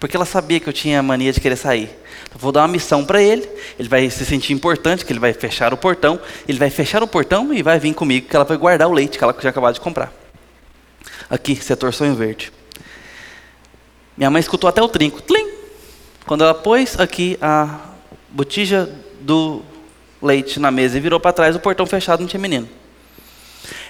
porque 0.00 0.16
ela 0.16 0.24
sabia 0.24 0.58
que 0.58 0.68
eu 0.68 0.72
tinha 0.72 1.02
mania 1.02 1.32
de 1.32 1.40
querer 1.40 1.56
sair. 1.56 1.90
Então, 2.24 2.38
vou 2.38 2.50
dar 2.50 2.62
uma 2.62 2.68
missão 2.68 3.04
para 3.04 3.22
ele, 3.22 3.48
ele 3.78 3.88
vai 3.88 4.08
se 4.10 4.24
sentir 4.24 4.52
importante, 4.52 5.04
que 5.04 5.12
ele 5.12 5.20
vai 5.20 5.32
fechar 5.32 5.72
o 5.72 5.76
portão, 5.76 6.18
ele 6.46 6.58
vai 6.58 6.70
fechar 6.70 7.02
o 7.02 7.06
portão 7.06 7.52
e 7.52 7.62
vai 7.62 7.78
vir 7.78 7.94
comigo, 7.94 8.28
que 8.28 8.34
ela 8.34 8.44
vai 8.44 8.56
guardar 8.56 8.88
o 8.88 8.92
leite 8.92 9.18
que 9.18 9.24
ela 9.24 9.32
tinha 9.32 9.50
acabado 9.50 9.74
de 9.74 9.80
comprar. 9.80 10.12
Aqui, 11.28 11.56
setor 11.56 11.92
sonho 11.92 12.14
verde. 12.14 12.52
Minha 14.16 14.30
mãe 14.30 14.40
escutou 14.40 14.68
até 14.68 14.82
o 14.82 14.88
trinco. 14.88 15.20
Tlim! 15.20 15.52
Quando 16.26 16.42
ela 16.42 16.54
pôs 16.54 16.98
aqui 16.98 17.38
a 17.40 17.78
botija 18.30 18.90
do 19.20 19.62
leite 20.22 20.58
na 20.58 20.70
mesa 20.70 20.98
e 20.98 21.00
virou 21.00 21.18
para 21.18 21.32
trás, 21.32 21.56
o 21.56 21.60
portão 21.60 21.86
fechado, 21.86 22.20
não 22.20 22.26
tinha 22.26 22.40
menino. 22.40 22.68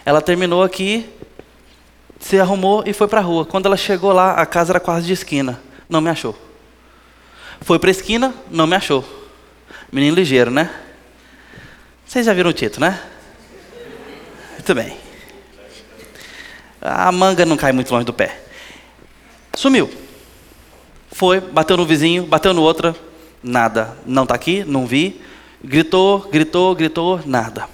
Ela 0.05 0.21
terminou 0.21 0.63
aqui, 0.63 1.09
se 2.19 2.39
arrumou 2.39 2.83
e 2.87 2.93
foi 2.93 3.09
para 3.09 3.21
a 3.21 3.23
rua. 3.23 3.45
Quando 3.45 3.67
ela 3.67 3.77
chegou 3.77 4.13
lá, 4.13 4.35
a 4.35 4.47
casa 4.47 4.73
era 4.73 4.81
quase 4.81 5.07
de 5.07 5.13
esquina. 5.13 5.61
Não 5.89 6.01
me 6.01 6.11
achou. 6.11 6.37
Foi 7.61 7.79
para 7.79 7.91
a 7.91 7.93
esquina, 7.93 8.35
não 8.51 8.67
me 8.67 8.77
achou. 8.77 9.05
Menino 9.91 10.15
ligeiro, 10.15 10.51
né? 10.51 10.71
Vocês 12.07 12.27
já 12.27 12.33
viram 12.33 12.51
o 12.51 12.53
título, 12.53 12.87
né? 12.87 13.01
Muito 14.55 14.75
bem 14.75 15.09
a 16.81 17.11
manga 17.11 17.45
não 17.45 17.57
cai 17.57 17.73
muito 17.73 17.93
longe 17.93 18.05
do 18.05 18.13
pé. 18.13 18.41
Sumiu. 19.55 19.91
Foi, 21.13 21.41
bateu 21.41 21.77
no 21.77 21.85
vizinho, 21.85 22.25
bateu 22.25 22.55
no 22.55 22.63
outro, 22.63 22.95
nada. 23.43 23.97
Não 24.07 24.23
está 24.23 24.35
aqui, 24.35 24.65
não 24.65 24.87
vi. 24.87 25.21
Gritou, 25.63 26.21
gritou, 26.31 26.75
gritou, 26.75 27.21
nada. 27.27 27.69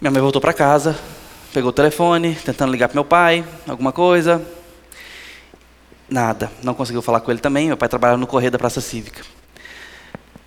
Minha 0.00 0.10
mãe 0.10 0.22
voltou 0.22 0.40
para 0.40 0.52
casa, 0.52 0.96
pegou 1.52 1.70
o 1.70 1.72
telefone, 1.72 2.36
tentando 2.36 2.70
ligar 2.70 2.88
para 2.88 2.94
meu 2.94 3.04
pai, 3.04 3.44
alguma 3.66 3.92
coisa. 3.92 4.40
Nada, 6.08 6.50
não 6.62 6.74
conseguiu 6.74 7.02
falar 7.02 7.20
com 7.20 7.30
ele 7.30 7.40
também. 7.40 7.66
Meu 7.66 7.76
pai 7.76 7.88
trabalhava 7.88 8.18
no 8.18 8.26
correio 8.26 8.52
da 8.52 8.58
Praça 8.58 8.80
Cívica. 8.80 9.22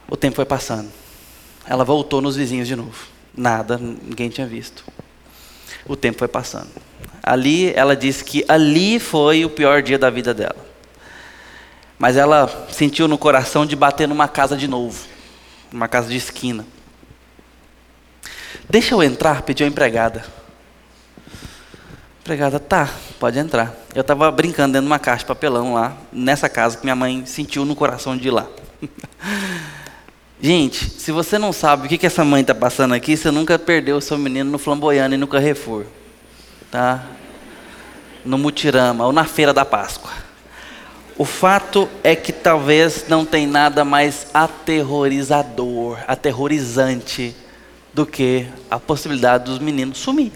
O 0.10 0.15
tempo 0.15 0.36
foi 0.36 0.46
passando. 0.46 0.89
Ela 1.67 1.84
voltou 1.84 2.22
nos 2.22 2.36
vizinhos 2.36 2.67
de 2.67 2.75
novo. 2.75 3.08
Nada, 3.36 3.77
ninguém 3.77 4.29
tinha 4.29 4.48
visto. 4.48 4.86
O 5.86 5.96
tempo 5.96 6.20
foi 6.20 6.27
passando. 6.27 6.70
Ali, 7.22 7.74
ela 7.74 7.96
disse 7.96 8.24
que 8.24 8.46
ali 8.48 9.00
foi 9.00 9.44
o 9.44 9.50
pior 9.50 9.82
dia 9.82 9.98
da 9.98 10.10
vida 10.10 10.34
dela. 10.34 10.63
Mas 11.98 12.15
ela 12.15 12.67
sentiu 12.72 13.08
no 13.08 13.17
coração 13.17 13.65
de 13.65 13.75
bater 13.75 14.08
numa 14.08 14.27
casa 14.27 14.55
de 14.55 14.67
novo, 14.67 15.05
numa 15.75 15.89
casa 15.89 16.08
de 16.08 16.15
esquina. 16.15 16.65
Deixa 18.70 18.96
eu 18.96 19.03
entrar, 19.03 19.41
pediu 19.41 19.67
a 19.67 19.70
empregada. 19.70 20.25
Empregada, 22.22 22.60
tá, 22.60 22.89
pode 23.20 23.38
entrar. 23.38 23.75
Eu 23.94 24.01
estava 24.01 24.32
brincando 24.32 24.74
dentro 24.74 24.88
de 24.88 24.91
uma 24.91 24.98
caixa 24.98 25.20
de 25.20 25.25
papelão 25.25 25.74
lá, 25.74 25.98
nessa 26.13 26.48
casa 26.48 26.77
que 26.77 26.86
minha 26.86 26.96
mãe 26.96 27.25
sentiu 27.25 27.65
no 27.65 27.75
coração 27.75 28.17
de 28.17 28.29
ir 28.29 28.32
lá. 28.32 28.48
Gente, 30.41 30.89
se 30.89 31.12
você 31.12 31.38
não 31.38 31.51
sabe 31.51 31.86
o 31.86 31.89
que, 31.89 31.98
que 31.98 32.05
essa 32.05 32.24
mãe 32.24 32.41
está 32.41 32.55
passando 32.55 32.94
aqui, 32.94 33.17
você 33.17 33.29
nunca 33.29 33.60
perdeu 33.60 33.98
o 33.98 34.01
seu 34.01 34.17
menino 34.17 34.50
no 34.50 34.58
flamboyano 34.58 35.13
e 35.13 35.17
no 35.17 35.27
Carrefour. 35.27 35.86
Tá? 36.72 37.05
No 38.24 38.38
Mutirama 38.38 39.05
ou 39.05 39.12
na 39.12 39.25
Feira 39.25 39.53
da 39.53 39.65
Páscoa. 39.65 40.12
O 41.17 41.24
fato 41.24 41.88
é 42.03 42.13
que 42.13 42.34
talvez 42.34 43.05
não 43.07 43.25
tem 43.25 43.48
nada 43.48 43.86
mais 43.86 44.27
aterrorizador, 44.34 45.98
aterrorizante 46.07 47.34
do 47.93 48.05
que 48.05 48.45
a 48.69 48.77
possibilidade 48.77 49.45
dos 49.45 49.60
meninos 49.60 50.00
sumir. 50.00 50.34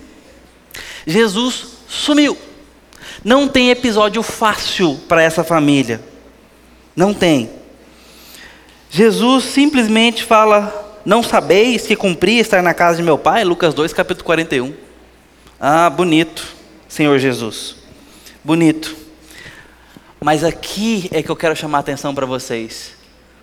Jesus 1.06 1.80
sumiu. 1.90 2.38
Não 3.26 3.48
tem 3.50 3.70
episódio 3.70 4.24
fácil 4.24 4.98
para 5.10 5.22
essa 5.22 5.44
família. 5.44 6.00
Não 6.96 7.14
tem. 7.14 7.50
Jesus 8.90 9.44
simplesmente 9.44 10.24
fala: 10.24 11.02
Não 11.04 11.22
sabeis 11.22 11.86
que 11.86 11.96
cumpria 11.98 12.40
estar 12.40 12.64
na 12.64 12.74
casa 12.74 12.98
de 12.98 13.04
meu 13.04 13.18
pai? 13.18 13.44
Lucas 13.44 13.74
2, 13.74 13.92
capítulo 13.92 14.24
41. 14.24 14.74
Ah, 15.60 15.90
bonito, 15.90 16.48
Senhor 16.88 17.20
Jesus. 17.20 17.76
Bonito. 18.42 19.09
Mas 20.20 20.44
aqui 20.44 21.10
é 21.12 21.24
que 21.24 21.30
eu 21.30 21.36
quero 21.36 21.56
chamar 21.56 21.78
a 21.78 21.82
atenção 21.82 22.14
para 22.14 22.26
vocês. 22.26 22.94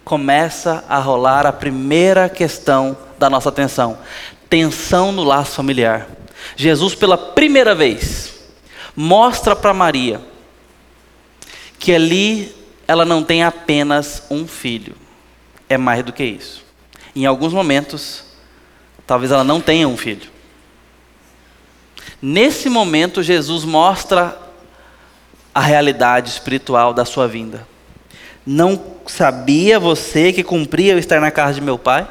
Começa 0.05 0.85
a 0.89 0.99
rolar 0.99 1.47
a 1.47 1.53
primeira 1.53 2.29
questão 2.29 2.97
da 3.19 3.31
nossa 3.31 3.49
atenção: 3.49 3.99
tensão 4.49 5.11
no 5.11 5.25
laço 5.25 5.57
familiar. 5.57 6.07
Jesus, 6.55 6.95
pela 6.95 7.17
primeira 7.17 7.75
vez, 7.75 8.35
mostra 8.95 9.57
para 9.57 9.75
Maria 9.75 10.21
que 11.79 11.93
ali 11.95 12.55
ela 12.87 13.05
não 13.05 13.23
tem 13.23 13.43
apenas 13.43 14.23
um 14.31 14.47
filho, 14.47 14.95
é 15.69 15.77
mais 15.77 16.05
do 16.05 16.13
que 16.13 16.25
isso. 16.25 16.65
Em 17.15 17.27
alguns 17.27 17.53
momentos, 17.53 18.25
talvez 19.07 19.33
ela 19.33 19.45
não 19.45 19.61
tenha 19.61 19.89
um 19.89 19.97
filho. 19.97 20.31
Nesse 22.21 22.69
momento, 22.69 23.23
Jesus 23.23 23.65
mostra 23.65 24.46
a 25.57 25.61
realidade 25.61 26.29
espiritual 26.29 26.93
da 26.93 27.07
sua 27.07 27.27
vinda. 27.27 27.67
Não 28.45 28.79
sabia 29.07 29.81
você 29.81 30.31
que 30.31 30.45
cumpria 30.45 30.93
eu 30.93 30.99
estar 30.99 31.19
na 31.19 31.31
casa 31.31 31.55
de 31.55 31.63
meu 31.63 31.79
pai? 31.79 32.07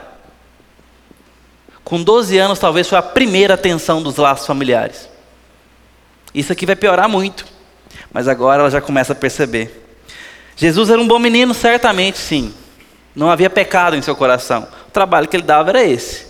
Com 1.83 2.01
12 2.01 2.35
anos, 2.39 2.57
talvez 2.57 2.89
foi 2.89 2.97
a 2.97 3.03
primeira 3.03 3.55
tensão 3.55 4.01
dos 4.01 4.17
laços 4.17 4.47
familiares. 4.47 5.07
Isso 6.33 6.51
aqui 6.51 6.65
vai 6.65 6.75
piorar 6.75 7.07
muito, 7.07 7.45
mas 8.11 8.27
agora 8.27 8.61
ela 8.61 8.71
já 8.71 8.81
começa 8.81 9.13
a 9.13 9.15
perceber. 9.15 9.95
Jesus 10.55 10.89
era 10.89 10.99
um 10.99 11.07
bom 11.07 11.19
menino, 11.19 11.53
certamente 11.53 12.17
sim. 12.17 12.51
Não 13.15 13.29
havia 13.29 13.47
pecado 13.47 13.95
em 13.95 14.01
seu 14.01 14.15
coração. 14.15 14.67
O 14.87 14.91
trabalho 14.91 15.27
que 15.27 15.35
ele 15.35 15.43
dava 15.43 15.69
era 15.69 15.83
esse: 15.83 16.25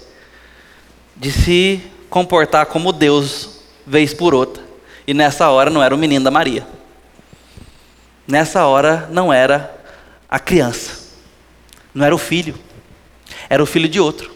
de 1.16 1.32
se 1.32 1.82
comportar 2.10 2.66
como 2.66 2.92
Deus, 2.92 3.62
vez 3.88 4.14
por 4.14 4.36
outra. 4.36 4.62
E 5.08 5.14
nessa 5.14 5.48
hora 5.48 5.70
não 5.70 5.82
era 5.82 5.96
o 5.96 5.98
menino 5.98 6.26
da 6.26 6.30
Maria. 6.30 6.75
Nessa 8.28 8.66
hora 8.66 9.08
não 9.12 9.32
era 9.32 9.74
a 10.30 10.40
criança. 10.40 11.06
Não 11.94 12.06
era 12.06 12.16
o 12.16 12.18
filho. 12.18 12.56
Era 13.50 13.62
o 13.62 13.66
filho 13.66 13.88
de 13.88 14.00
outro. 14.00 14.32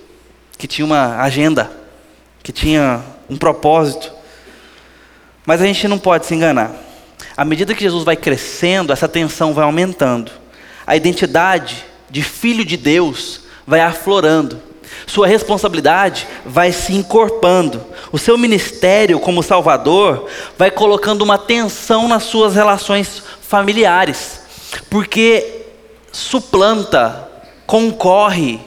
Que 0.58 0.68
tinha 0.68 0.86
uma 0.86 1.22
agenda. 1.22 1.72
Que 2.44 2.52
tinha 2.52 3.04
um 3.30 3.38
propósito. 3.38 4.12
Mas 5.46 5.62
a 5.62 5.66
gente 5.66 5.88
não 5.88 5.98
pode 5.98 6.26
se 6.26 6.36
enganar. 6.36 6.72
À 7.36 7.44
medida 7.44 7.74
que 7.74 7.84
Jesus 7.84 8.04
vai 8.04 8.16
crescendo, 8.16 8.94
essa 8.94 9.08
tensão 9.08 9.54
vai 9.54 9.66
aumentando. 9.66 10.32
A 10.86 10.96
identidade 10.96 11.86
de 12.10 12.22
filho 12.22 12.64
de 12.66 12.78
Deus 12.78 13.42
vai 13.66 13.82
aflorando. 13.82 14.62
Sua 15.10 15.26
responsabilidade 15.26 16.28
vai 16.46 16.72
se 16.72 16.94
encorpando. 16.94 17.84
O 18.12 18.20
seu 18.20 18.38
ministério 18.38 19.20
como 19.20 19.42
Salvador 19.42 20.28
vai 20.56 20.70
colocando 20.70 21.24
uma 21.24 21.36
tensão 21.36 22.08
nas 22.08 22.22
suas 22.24 22.54
relações 22.54 23.24
familiares, 23.42 24.40
porque 24.88 25.64
suplanta, 26.12 27.28
concorre, 27.66 28.60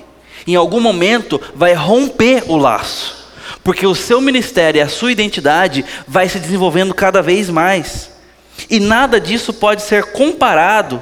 em 0.44 0.56
algum 0.56 0.80
momento 0.80 1.40
vai 1.54 1.74
romper 1.74 2.42
o 2.48 2.56
laço, 2.56 3.24
porque 3.62 3.86
o 3.86 3.94
seu 3.94 4.20
ministério 4.20 4.80
e 4.80 4.82
a 4.82 4.88
sua 4.88 5.12
identidade 5.12 5.84
vai 6.08 6.28
se 6.28 6.40
desenvolvendo 6.40 6.92
cada 6.92 7.22
vez 7.22 7.48
mais. 7.48 8.10
E 8.68 8.80
nada 8.80 9.20
disso 9.20 9.52
pode 9.52 9.82
ser 9.82 10.06
comparado 10.06 11.00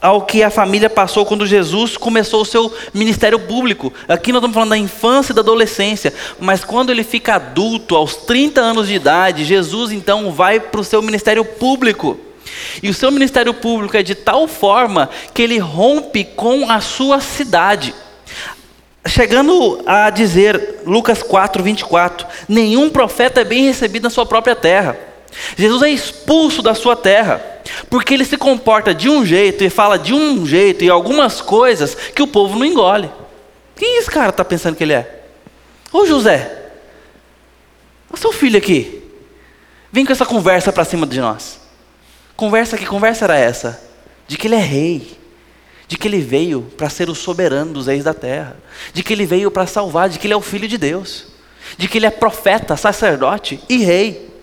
ao 0.00 0.22
que 0.22 0.42
a 0.42 0.50
família 0.50 0.90
passou 0.90 1.24
quando 1.24 1.46
Jesus 1.46 1.96
começou 1.96 2.42
o 2.42 2.44
seu 2.44 2.72
ministério 2.92 3.38
público. 3.38 3.92
Aqui 4.08 4.32
nós 4.32 4.40
estamos 4.40 4.54
falando 4.54 4.70
da 4.70 4.78
infância 4.78 5.32
e 5.32 5.34
da 5.34 5.40
adolescência, 5.40 6.12
mas 6.38 6.64
quando 6.64 6.90
ele 6.90 7.04
fica 7.04 7.36
adulto, 7.36 7.96
aos 7.96 8.16
30 8.16 8.60
anos 8.60 8.88
de 8.88 8.94
idade, 8.94 9.44
Jesus 9.44 9.92
então 9.92 10.32
vai 10.32 10.60
para 10.60 10.80
o 10.80 10.84
seu 10.84 11.00
ministério 11.02 11.44
público. 11.44 12.18
E 12.82 12.88
o 12.88 12.94
seu 12.94 13.10
ministério 13.10 13.54
público 13.54 13.96
é 13.96 14.02
de 14.02 14.14
tal 14.14 14.46
forma 14.46 15.08
que 15.32 15.42
ele 15.42 15.58
rompe 15.58 16.24
com 16.24 16.70
a 16.70 16.80
sua 16.80 17.20
cidade. 17.20 17.94
Chegando 19.06 19.82
a 19.86 20.08
dizer, 20.10 20.80
Lucas 20.86 21.22
4, 21.22 21.62
24: 21.62 22.26
nenhum 22.48 22.88
profeta 22.88 23.40
é 23.40 23.44
bem 23.44 23.64
recebido 23.64 24.04
na 24.04 24.10
sua 24.10 24.24
própria 24.24 24.56
terra. 24.56 25.13
Jesus 25.56 25.82
é 25.82 25.90
expulso 25.90 26.62
da 26.62 26.74
sua 26.74 26.96
terra, 26.96 27.44
porque 27.90 28.14
ele 28.14 28.24
se 28.24 28.36
comporta 28.36 28.94
de 28.94 29.08
um 29.08 29.24
jeito 29.24 29.64
e 29.64 29.70
fala 29.70 29.98
de 29.98 30.12
um 30.14 30.46
jeito 30.46 30.84
e 30.84 30.90
algumas 30.90 31.40
coisas 31.40 31.94
que 31.94 32.22
o 32.22 32.26
povo 32.26 32.58
não 32.58 32.66
engole. 32.66 33.10
Quem 33.76 33.98
esse 33.98 34.10
cara 34.10 34.30
está 34.30 34.44
pensando 34.44 34.76
que 34.76 34.84
ele 34.84 34.92
é? 34.92 35.24
Ô 35.92 36.06
José, 36.06 36.64
o 38.10 38.16
seu 38.16 38.32
filho 38.32 38.58
aqui, 38.58 39.02
vem 39.90 40.04
com 40.04 40.12
essa 40.12 40.26
conversa 40.26 40.72
para 40.72 40.84
cima 40.84 41.06
de 41.06 41.20
nós. 41.20 41.60
Conversa 42.36 42.76
que 42.76 42.86
conversa 42.86 43.24
era 43.24 43.36
essa? 43.36 43.80
De 44.26 44.36
que 44.36 44.46
ele 44.46 44.54
é 44.56 44.60
rei, 44.60 45.16
de 45.86 45.96
que 45.96 46.08
ele 46.08 46.20
veio 46.20 46.62
para 46.76 46.88
ser 46.88 47.08
o 47.08 47.14
soberano 47.14 47.72
dos 47.72 47.86
reis 47.86 48.04
da 48.04 48.14
terra, 48.14 48.56
de 48.92 49.02
que 49.02 49.12
ele 49.12 49.26
veio 49.26 49.50
para 49.50 49.66
salvar, 49.66 50.08
de 50.08 50.18
que 50.18 50.26
ele 50.26 50.34
é 50.34 50.36
o 50.36 50.40
filho 50.40 50.66
de 50.66 50.78
Deus, 50.78 51.26
de 51.76 51.88
que 51.88 51.98
ele 51.98 52.06
é 52.06 52.10
profeta, 52.10 52.76
sacerdote 52.76 53.60
e 53.68 53.78
rei. 53.78 54.33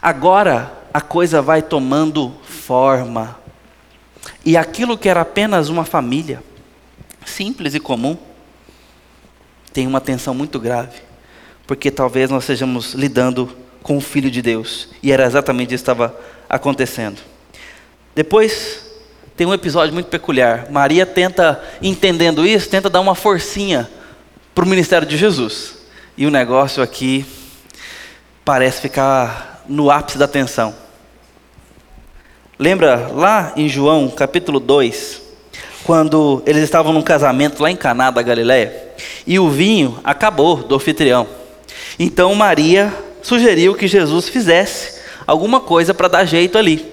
Agora 0.00 0.72
a 0.92 1.00
coisa 1.00 1.40
vai 1.40 1.62
tomando 1.62 2.32
forma. 2.42 3.38
E 4.44 4.56
aquilo 4.56 4.98
que 4.98 5.08
era 5.08 5.20
apenas 5.20 5.68
uma 5.68 5.84
família, 5.84 6.42
simples 7.24 7.74
e 7.74 7.80
comum, 7.80 8.16
tem 9.72 9.86
uma 9.86 10.00
tensão 10.00 10.34
muito 10.34 10.58
grave. 10.58 10.98
Porque 11.66 11.90
talvez 11.90 12.30
nós 12.30 12.42
estejamos 12.42 12.94
lidando 12.94 13.56
com 13.82 13.96
o 13.96 14.00
Filho 14.00 14.30
de 14.30 14.42
Deus. 14.42 14.88
E 15.02 15.12
era 15.12 15.24
exatamente 15.24 15.74
isso 15.74 15.84
que 15.84 15.90
estava 15.90 16.18
acontecendo. 16.48 17.20
Depois 18.14 18.90
tem 19.36 19.46
um 19.46 19.54
episódio 19.54 19.94
muito 19.94 20.08
peculiar. 20.08 20.70
Maria 20.70 21.06
tenta, 21.06 21.62
entendendo 21.80 22.46
isso, 22.46 22.68
tenta 22.68 22.90
dar 22.90 23.00
uma 23.00 23.14
forcinha 23.14 23.88
para 24.54 24.64
o 24.64 24.68
ministério 24.68 25.06
de 25.06 25.16
Jesus. 25.16 25.78
E 26.16 26.26
o 26.26 26.30
negócio 26.30 26.82
aqui 26.82 27.24
parece 28.44 28.82
ficar 28.82 29.49
no 29.70 29.88
ápice 29.88 30.18
da 30.18 30.26
tensão. 30.26 30.74
Lembra 32.58 33.08
lá 33.14 33.52
em 33.56 33.68
João 33.68 34.10
capítulo 34.10 34.58
2, 34.58 35.22
quando 35.84 36.42
eles 36.44 36.64
estavam 36.64 36.92
num 36.92 37.02
casamento 37.02 37.62
lá 37.62 37.70
em 37.70 37.76
Caná 37.76 38.10
da 38.10 38.20
Galiléia, 38.20 38.90
e 39.24 39.38
o 39.38 39.48
vinho 39.48 39.98
acabou 40.02 40.56
do 40.56 40.74
anfitrião. 40.74 41.26
Então 41.98 42.34
Maria 42.34 42.92
sugeriu 43.22 43.74
que 43.76 43.86
Jesus 43.86 44.28
fizesse 44.28 45.00
alguma 45.24 45.60
coisa 45.60 45.94
para 45.94 46.08
dar 46.08 46.24
jeito 46.24 46.58
ali. 46.58 46.84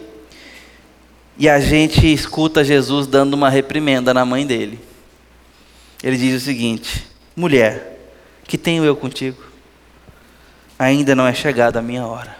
E 1.35 1.49
a 1.49 1.59
gente 1.59 2.11
escuta 2.13 2.63
Jesus 2.63 3.07
dando 3.07 3.33
uma 3.33 3.49
reprimenda 3.49 4.13
na 4.13 4.23
mãe 4.23 4.45
dele. 4.45 4.79
Ele 6.03 6.17
diz 6.17 6.41
o 6.41 6.45
seguinte: 6.45 7.07
Mulher, 7.35 7.99
que 8.43 8.57
tenho 8.57 8.85
eu 8.85 8.95
contigo? 8.95 9.43
Ainda 10.77 11.15
não 11.15 11.25
é 11.25 11.33
chegada 11.33 11.79
a 11.79 11.81
minha 11.81 12.05
hora. 12.05 12.36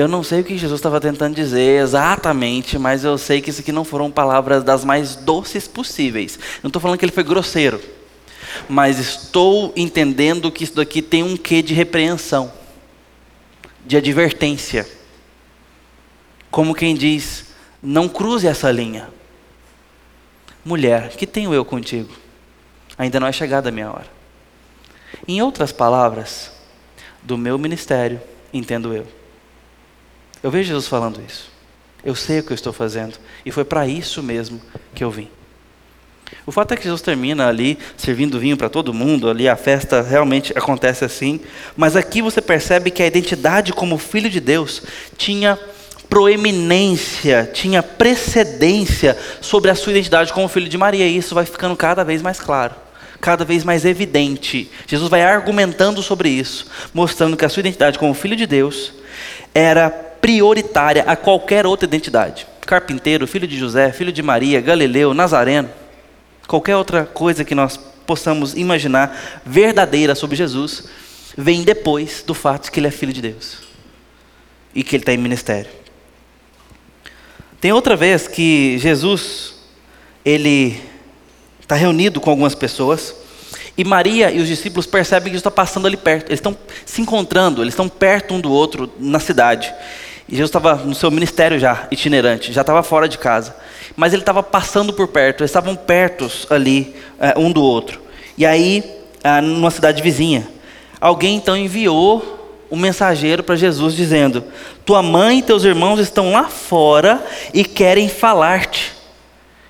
Eu 0.00 0.08
não 0.08 0.22
sei 0.22 0.40
o 0.40 0.44
que 0.44 0.56
Jesus 0.56 0.78
estava 0.78 0.98
tentando 0.98 1.34
dizer 1.34 1.82
exatamente, 1.82 2.78
mas 2.78 3.04
eu 3.04 3.18
sei 3.18 3.42
que 3.42 3.50
isso 3.50 3.60
aqui 3.60 3.70
não 3.70 3.84
foram 3.84 4.10
palavras 4.10 4.64
das 4.64 4.82
mais 4.82 5.14
doces 5.14 5.68
possíveis. 5.68 6.38
Não 6.62 6.68
estou 6.68 6.80
falando 6.80 6.96
que 6.96 7.04
ele 7.04 7.12
foi 7.12 7.22
grosseiro, 7.22 7.78
mas 8.66 8.98
estou 8.98 9.74
entendendo 9.76 10.50
que 10.50 10.64
isso 10.64 10.74
daqui 10.74 11.02
tem 11.02 11.22
um 11.22 11.36
quê 11.36 11.60
de 11.60 11.74
repreensão, 11.74 12.50
de 13.84 13.94
advertência. 13.94 14.88
Como 16.50 16.74
quem 16.74 16.94
diz: 16.94 17.48
não 17.82 18.08
cruze 18.08 18.46
essa 18.46 18.72
linha. 18.72 19.10
Mulher, 20.64 21.10
que 21.10 21.26
tenho 21.26 21.52
eu 21.52 21.62
contigo? 21.62 22.10
Ainda 22.96 23.20
não 23.20 23.26
é 23.26 23.32
chegada 23.32 23.68
a 23.68 23.72
minha 23.72 23.90
hora. 23.90 24.08
Em 25.28 25.42
outras 25.42 25.72
palavras, 25.72 26.50
do 27.22 27.36
meu 27.36 27.58
ministério, 27.58 28.18
entendo 28.50 28.94
eu. 28.94 29.19
Eu 30.42 30.50
vejo 30.50 30.68
Jesus 30.68 30.86
falando 30.86 31.20
isso. 31.26 31.50
Eu 32.04 32.14
sei 32.14 32.40
o 32.40 32.42
que 32.42 32.52
eu 32.52 32.54
estou 32.54 32.72
fazendo. 32.72 33.18
E 33.44 33.50
foi 33.50 33.64
para 33.64 33.86
isso 33.86 34.22
mesmo 34.22 34.60
que 34.94 35.04
eu 35.04 35.10
vim. 35.10 35.28
O 36.46 36.52
fato 36.52 36.72
é 36.72 36.76
que 36.76 36.84
Jesus 36.84 37.02
termina 37.02 37.48
ali 37.48 37.78
servindo 37.96 38.38
vinho 38.38 38.56
para 38.56 38.68
todo 38.68 38.94
mundo, 38.94 39.28
ali 39.28 39.48
a 39.48 39.56
festa 39.56 40.00
realmente 40.00 40.52
acontece 40.56 41.04
assim, 41.04 41.40
mas 41.76 41.96
aqui 41.96 42.22
você 42.22 42.40
percebe 42.40 42.90
que 42.90 43.02
a 43.02 43.06
identidade 43.06 43.72
como 43.72 43.98
filho 43.98 44.30
de 44.30 44.38
Deus 44.38 44.82
tinha 45.16 45.58
proeminência, 46.08 47.50
tinha 47.52 47.82
precedência 47.82 49.16
sobre 49.40 49.70
a 49.70 49.74
sua 49.74 49.92
identidade 49.92 50.32
como 50.32 50.48
filho 50.48 50.68
de 50.68 50.78
Maria, 50.78 51.06
e 51.06 51.16
isso 51.16 51.34
vai 51.34 51.44
ficando 51.44 51.76
cada 51.76 52.04
vez 52.04 52.22
mais 52.22 52.40
claro, 52.40 52.74
cada 53.20 53.44
vez 53.44 53.64
mais 53.64 53.84
evidente. 53.84 54.70
Jesus 54.86 55.08
vai 55.08 55.22
argumentando 55.22 56.02
sobre 56.02 56.28
isso, 56.28 56.66
mostrando 56.94 57.36
que 57.36 57.44
a 57.44 57.48
sua 57.48 57.60
identidade 57.60 57.98
como 57.98 58.14
filho 58.14 58.36
de 58.36 58.46
Deus 58.46 58.92
era 59.54 60.09
prioritária 60.20 61.04
a 61.06 61.16
qualquer 61.16 61.66
outra 61.66 61.86
identidade. 61.86 62.46
carpinteiro, 62.66 63.26
filho 63.26 63.48
de 63.48 63.58
José, 63.58 63.90
filho 63.90 64.12
de 64.12 64.22
Maria, 64.22 64.60
Galileu, 64.60 65.12
Nazareno, 65.12 65.70
qualquer 66.46 66.76
outra 66.76 67.04
coisa 67.04 67.44
que 67.44 67.54
nós 67.54 67.76
possamos 68.06 68.54
imaginar 68.54 69.42
verdadeira 69.44 70.14
sobre 70.14 70.36
Jesus, 70.36 70.84
vem 71.36 71.62
depois 71.62 72.22
do 72.24 72.34
fato 72.34 72.70
que 72.70 72.78
ele 72.78 72.86
é 72.86 72.90
filho 72.90 73.12
de 73.12 73.22
Deus 73.22 73.58
e 74.74 74.84
que 74.84 74.94
ele 74.94 75.02
está 75.02 75.12
em 75.12 75.18
ministério. 75.18 75.70
Tem 77.60 77.72
outra 77.72 77.96
vez 77.96 78.26
que 78.28 78.78
Jesus, 78.78 79.54
ele 80.24 80.80
está 81.60 81.74
reunido 81.74 82.20
com 82.20 82.30
algumas 82.30 82.54
pessoas 82.54 83.14
e 83.76 83.84
Maria 83.84 84.30
e 84.30 84.40
os 84.40 84.48
discípulos 84.48 84.86
percebem 84.86 85.24
que 85.24 85.30
Jesus 85.30 85.40
está 85.40 85.50
passando 85.50 85.86
ali 85.86 85.96
perto. 85.96 86.28
Eles 86.28 86.38
estão 86.38 86.56
se 86.84 87.00
encontrando, 87.00 87.62
eles 87.62 87.72
estão 87.72 87.88
perto 87.88 88.34
um 88.34 88.40
do 88.40 88.50
outro 88.50 88.92
na 88.98 89.18
cidade. 89.18 89.72
E 90.30 90.36
Jesus 90.36 90.48
estava 90.48 90.76
no 90.76 90.94
seu 90.94 91.10
ministério 91.10 91.58
já, 91.58 91.88
itinerante, 91.90 92.52
já 92.52 92.60
estava 92.60 92.84
fora 92.84 93.08
de 93.08 93.18
casa. 93.18 93.56
Mas 93.96 94.12
ele 94.12 94.22
estava 94.22 94.42
passando 94.44 94.92
por 94.92 95.08
perto, 95.08 95.40
eles 95.40 95.50
estavam 95.50 95.74
perto 95.74 96.30
ali, 96.48 96.94
é, 97.18 97.36
um 97.36 97.50
do 97.50 97.60
outro. 97.60 98.00
E 98.38 98.46
aí, 98.46 98.84
ah, 99.24 99.42
numa 99.42 99.72
cidade 99.72 100.00
vizinha, 100.00 100.48
alguém 101.00 101.34
então 101.34 101.56
enviou 101.56 102.38
um 102.70 102.76
mensageiro 102.76 103.42
para 103.42 103.56
Jesus 103.56 103.92
dizendo: 103.92 104.44
Tua 104.86 105.02
mãe 105.02 105.40
e 105.40 105.42
teus 105.42 105.64
irmãos 105.64 105.98
estão 105.98 106.30
lá 106.30 106.44
fora 106.44 107.26
e 107.52 107.64
querem 107.64 108.08
falar-te. 108.08 108.92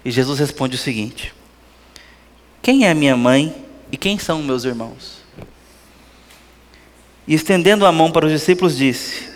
E 0.04 0.10
Jesus 0.10 0.38
responde 0.38 0.76
o 0.76 0.78
seguinte: 0.78 1.32
Quem 2.60 2.86
é 2.86 2.92
minha 2.92 3.16
mãe 3.16 3.54
e 3.90 3.96
quem 3.96 4.18
são 4.18 4.42
meus 4.42 4.64
irmãos? 4.66 5.20
E 7.26 7.32
estendendo 7.34 7.86
a 7.86 7.92
mão 7.92 8.12
para 8.12 8.26
os 8.26 8.32
discípulos, 8.32 8.76
disse: 8.76 9.29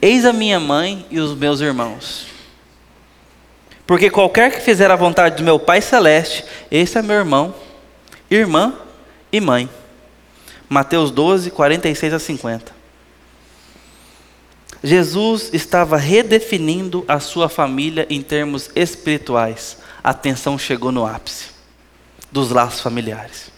Eis 0.00 0.24
a 0.24 0.32
minha 0.32 0.60
mãe 0.60 1.06
e 1.10 1.18
os 1.18 1.36
meus 1.36 1.60
irmãos. 1.60 2.26
Porque 3.86 4.10
qualquer 4.10 4.52
que 4.52 4.60
fizer 4.60 4.90
a 4.90 4.96
vontade 4.96 5.36
do 5.36 5.42
meu 5.42 5.58
Pai 5.58 5.80
Celeste, 5.80 6.44
esse 6.70 6.98
é 6.98 7.02
meu 7.02 7.16
irmão, 7.16 7.54
irmã 8.30 8.74
e 9.32 9.40
mãe. 9.40 9.68
Mateus 10.68 11.10
12, 11.10 11.50
46 11.50 12.12
a 12.12 12.18
50. 12.18 12.78
Jesus 14.84 15.50
estava 15.52 15.96
redefinindo 15.96 17.04
a 17.08 17.18
sua 17.18 17.48
família 17.48 18.06
em 18.10 18.22
termos 18.22 18.70
espirituais. 18.76 19.78
A 20.04 20.14
tensão 20.14 20.58
chegou 20.58 20.92
no 20.92 21.06
ápice 21.06 21.46
dos 22.30 22.50
laços 22.50 22.80
familiares. 22.80 23.50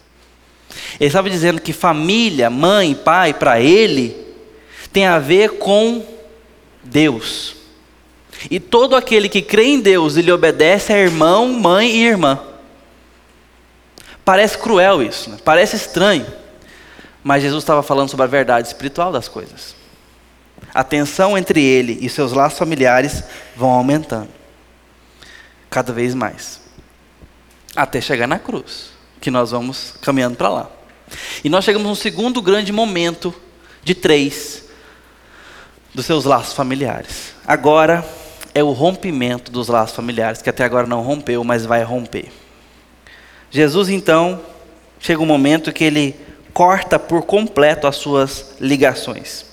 Ele 0.99 1.09
estava 1.09 1.29
dizendo 1.29 1.61
que 1.61 1.73
família, 1.73 2.49
mãe, 2.49 2.95
pai, 2.95 3.35
para 3.35 3.61
ele, 3.61 4.17
tem 4.93 5.07
a 5.07 5.19
ver 5.19 5.59
com 5.59 6.20
Deus. 6.83 7.57
E 8.51 8.59
todo 8.59 8.97
aquele 8.97 9.29
que 9.29 9.43
crê 9.43 9.65
em 9.65 9.81
Deus 9.81 10.17
e 10.17 10.23
lhe 10.23 10.33
obedece 10.33 10.93
é 10.93 11.03
irmão, 11.03 11.49
mãe 11.49 11.91
e 11.91 12.05
irmã. 12.07 12.41
Parece 14.25 14.57
cruel 14.57 15.03
isso, 15.03 15.31
né? 15.31 15.39
parece 15.45 15.77
estranho. 15.77 16.27
Mas 17.23 17.43
Jesus 17.43 17.63
estava 17.63 17.83
falando 17.83 18.09
sobre 18.09 18.25
a 18.25 18.29
verdade 18.29 18.69
espiritual 18.69 19.13
das 19.13 19.29
coisas. 19.29 19.75
A 20.73 20.85
tensão 20.85 21.37
entre 21.37 21.63
ele 21.63 21.99
e 22.01 22.09
seus 22.09 22.33
laços 22.33 22.59
familiares 22.59 23.25
vão 23.57 23.71
aumentando. 23.71 24.29
Cada 25.69 25.93
vez 25.93 26.15
mais. 26.15 26.61
Até 27.77 28.01
chegar 28.01 28.27
na 28.27 28.39
cruz, 28.39 28.91
que 29.21 29.31
nós 29.31 29.51
vamos 29.51 29.95
caminhando 30.01 30.37
para 30.37 30.49
lá. 30.49 30.71
E 31.45 31.49
nós 31.49 31.65
chegamos 31.65 31.89
no 31.89 31.97
segundo 31.97 32.41
grande 32.41 32.73
momento 32.73 33.35
de 33.83 33.95
três 33.95 34.70
dos 35.95 36.07
seus 36.07 36.25
laços 36.25 36.55
familiares. 36.55 37.35
Agora 37.47 38.05
é 38.55 38.63
o 38.63 38.73
rompimento 38.73 39.51
dos 39.51 39.69
laços 39.69 39.95
familiares, 39.95 40.43
que 40.43 40.51
até 40.51 40.65
agora 40.65 40.87
não 40.87 41.03
rompeu, 41.03 41.43
mas 41.45 41.67
vai 41.67 41.83
romper. 41.83 42.31
Jesus 43.51 43.89
então 43.89 44.41
chega 44.99 45.23
um 45.23 45.27
momento 45.27 45.73
que 45.73 45.85
ele 45.85 46.15
corta 46.53 46.99
por 46.99 47.23
completo 47.23 47.87
as 47.87 47.97
suas 47.97 48.57
ligações. 48.61 49.47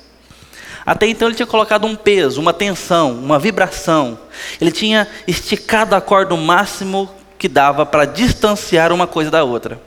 Até 0.86 1.08
então 1.08 1.28
ele 1.28 1.36
tinha 1.36 1.48
colocado 1.48 1.86
um 1.86 1.96
peso, 1.96 2.40
uma 2.40 2.54
tensão, 2.54 3.12
uma 3.12 3.38
vibração. 3.38 4.18
Ele 4.60 4.72
tinha 4.72 5.08
esticado 5.28 5.96
a 5.96 6.02
corda 6.02 6.34
o 6.34 6.38
máximo 6.38 7.10
que 7.38 7.50
dava 7.50 7.86
para 7.86 8.06
distanciar 8.06 8.92
uma 8.92 9.06
coisa 9.06 9.30
da 9.30 9.44
outra. 9.44 9.80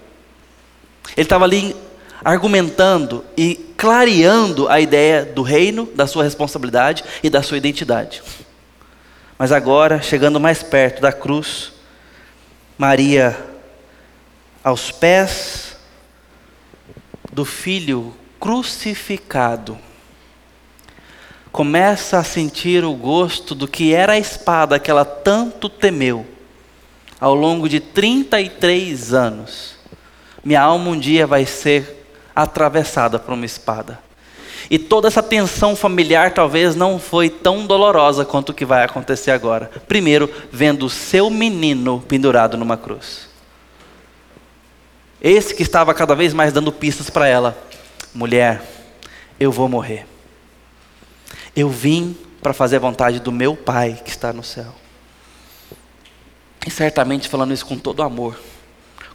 Ele 1.17 1.25
estava 1.25 1.45
ali 1.45 1.75
argumentando 2.25 3.25
e 3.37 3.55
clareando 3.77 4.69
a 4.69 4.81
ideia 4.81 5.25
do 5.25 5.43
reino, 5.43 5.89
da 5.95 6.07
sua 6.07 6.25
responsabilidade 6.25 7.03
e 7.23 7.31
da 7.31 7.43
sua 7.43 7.57
identidade. 7.57 8.23
Mas 9.39 9.53
agora, 9.53 10.03
chegando 10.03 10.39
mais 10.39 10.63
perto 10.63 11.01
da 11.01 11.13
cruz, 11.13 11.73
Maria, 12.77 13.39
aos 14.63 14.91
pés 14.91 15.77
do 17.33 17.45
filho 17.45 18.15
crucificado, 18.39 19.79
começa 21.51 22.19
a 22.19 22.25
sentir 22.25 22.85
o 22.85 22.95
gosto 22.95 23.55
do 23.55 23.67
que 23.67 23.95
era 23.95 24.13
a 24.13 24.19
espada 24.19 24.79
que 24.79 24.91
ela 24.91 25.05
tanto 25.05 25.69
temeu 25.69 26.27
ao 27.21 27.35
longo 27.35 27.69
de 27.69 27.81
33 27.81 29.13
anos. 29.13 29.75
Minha 30.45 30.63
alma 30.63 30.91
um 30.91 30.99
dia 30.99 31.27
vai 31.27 31.45
ser 31.45 32.00
atravessada 32.35 33.19
por 33.19 33.35
uma 33.35 33.47
espada. 33.47 33.99
E 34.71 34.79
toda 34.79 35.09
essa 35.09 35.23
tensão 35.23 35.75
familiar 35.75 36.33
talvez 36.33 36.77
não 36.77 36.99
foi 36.99 37.29
tão 37.29 37.67
dolorosa 37.67 38.25
quanto 38.25 38.51
o 38.51 38.55
que 38.55 38.65
vai 38.65 38.85
acontecer 38.85 39.33
agora. 39.33 39.71
Primeiro, 39.89 40.31
vendo 40.53 40.87
o 40.87 40.91
seu 40.91 41.29
menino 41.29 42.01
pendurado 42.07 42.57
numa 42.57 42.77
cruz. 42.77 43.29
Esse 45.21 45.55
que 45.55 45.63
estava 45.63 45.93
cada 45.93 46.15
vez 46.15 46.33
mais 46.33 46.53
dando 46.53 46.73
pistas 46.73 47.11
para 47.11 47.27
ela: 47.27 47.59
mulher, 48.15 48.63
eu 49.39 49.51
vou 49.51 49.69
morrer. 49.69 50.07
Eu 51.55 51.69
vim 51.69 52.17
para 52.41 52.53
fazer 52.53 52.77
a 52.77 52.81
vontade 52.81 53.21
do 53.21 53.33
meu 53.33 53.57
Pai 53.57 54.01
que 54.05 54.11
está 54.11 54.33
no 54.33 54.43
céu. 54.43 54.75
E 56.67 56.71
certamente 56.71 57.29
falando 57.29 57.53
isso 57.53 57.67
com 57.67 57.77
todo 57.77 58.03
amor. 58.03 58.39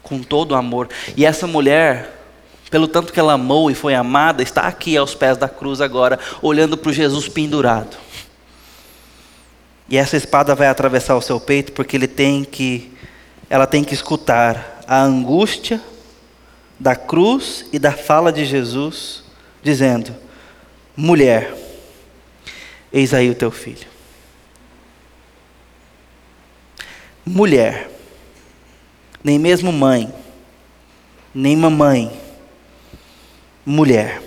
Com 0.04 0.22
todo 0.22 0.56
amor. 0.56 0.90
E 1.16 1.26
essa 1.26 1.48
mulher, 1.48 2.25
pelo 2.70 2.88
tanto 2.88 3.14
que 3.14 3.20
ela 3.20 3.34
amou 3.34 3.70
e 3.70 3.76
foi 3.76 3.94
amada, 3.94 4.42
está 4.42 4.62
aqui 4.62 4.98
aos 4.98 5.16
pés 5.16 5.38
da 5.38 5.48
cruz 5.48 5.82
agora, 5.82 6.20
olhando 6.42 6.78
para 6.78 6.90
o 6.90 6.94
Jesus 6.94 7.28
pendurado. 7.28 7.98
E 9.88 9.98
essa 9.98 10.18
espada 10.18 10.56
vai 10.56 10.68
atravessar 10.68 11.16
o 11.16 11.22
seu 11.22 11.40
peito 11.40 11.72
porque 11.72 11.96
ele 11.96 12.08
tem 12.08 12.44
que, 12.44 12.92
ela 13.50 13.68
tem 13.68 13.84
que 13.84 13.94
escutar 13.94 14.82
a 14.88 15.02
angústia 15.02 15.80
da 16.80 16.96
cruz 16.96 17.66
e 17.72 17.80
da 17.80 17.92
fala 17.92 18.32
de 18.32 18.46
Jesus, 18.46 19.24
dizendo: 19.62 20.16
mulher 20.98 21.66
Eis 22.96 23.14
aí 23.14 23.30
o 23.30 23.36
teu 23.36 23.52
filho. 23.52 23.90
Mulher, 27.26 27.92
nem 29.22 29.38
mesmo 29.38 29.70
mãe, 29.70 30.14
nem 31.34 31.58
mamãe, 31.58 32.10
mulher. 33.66 34.22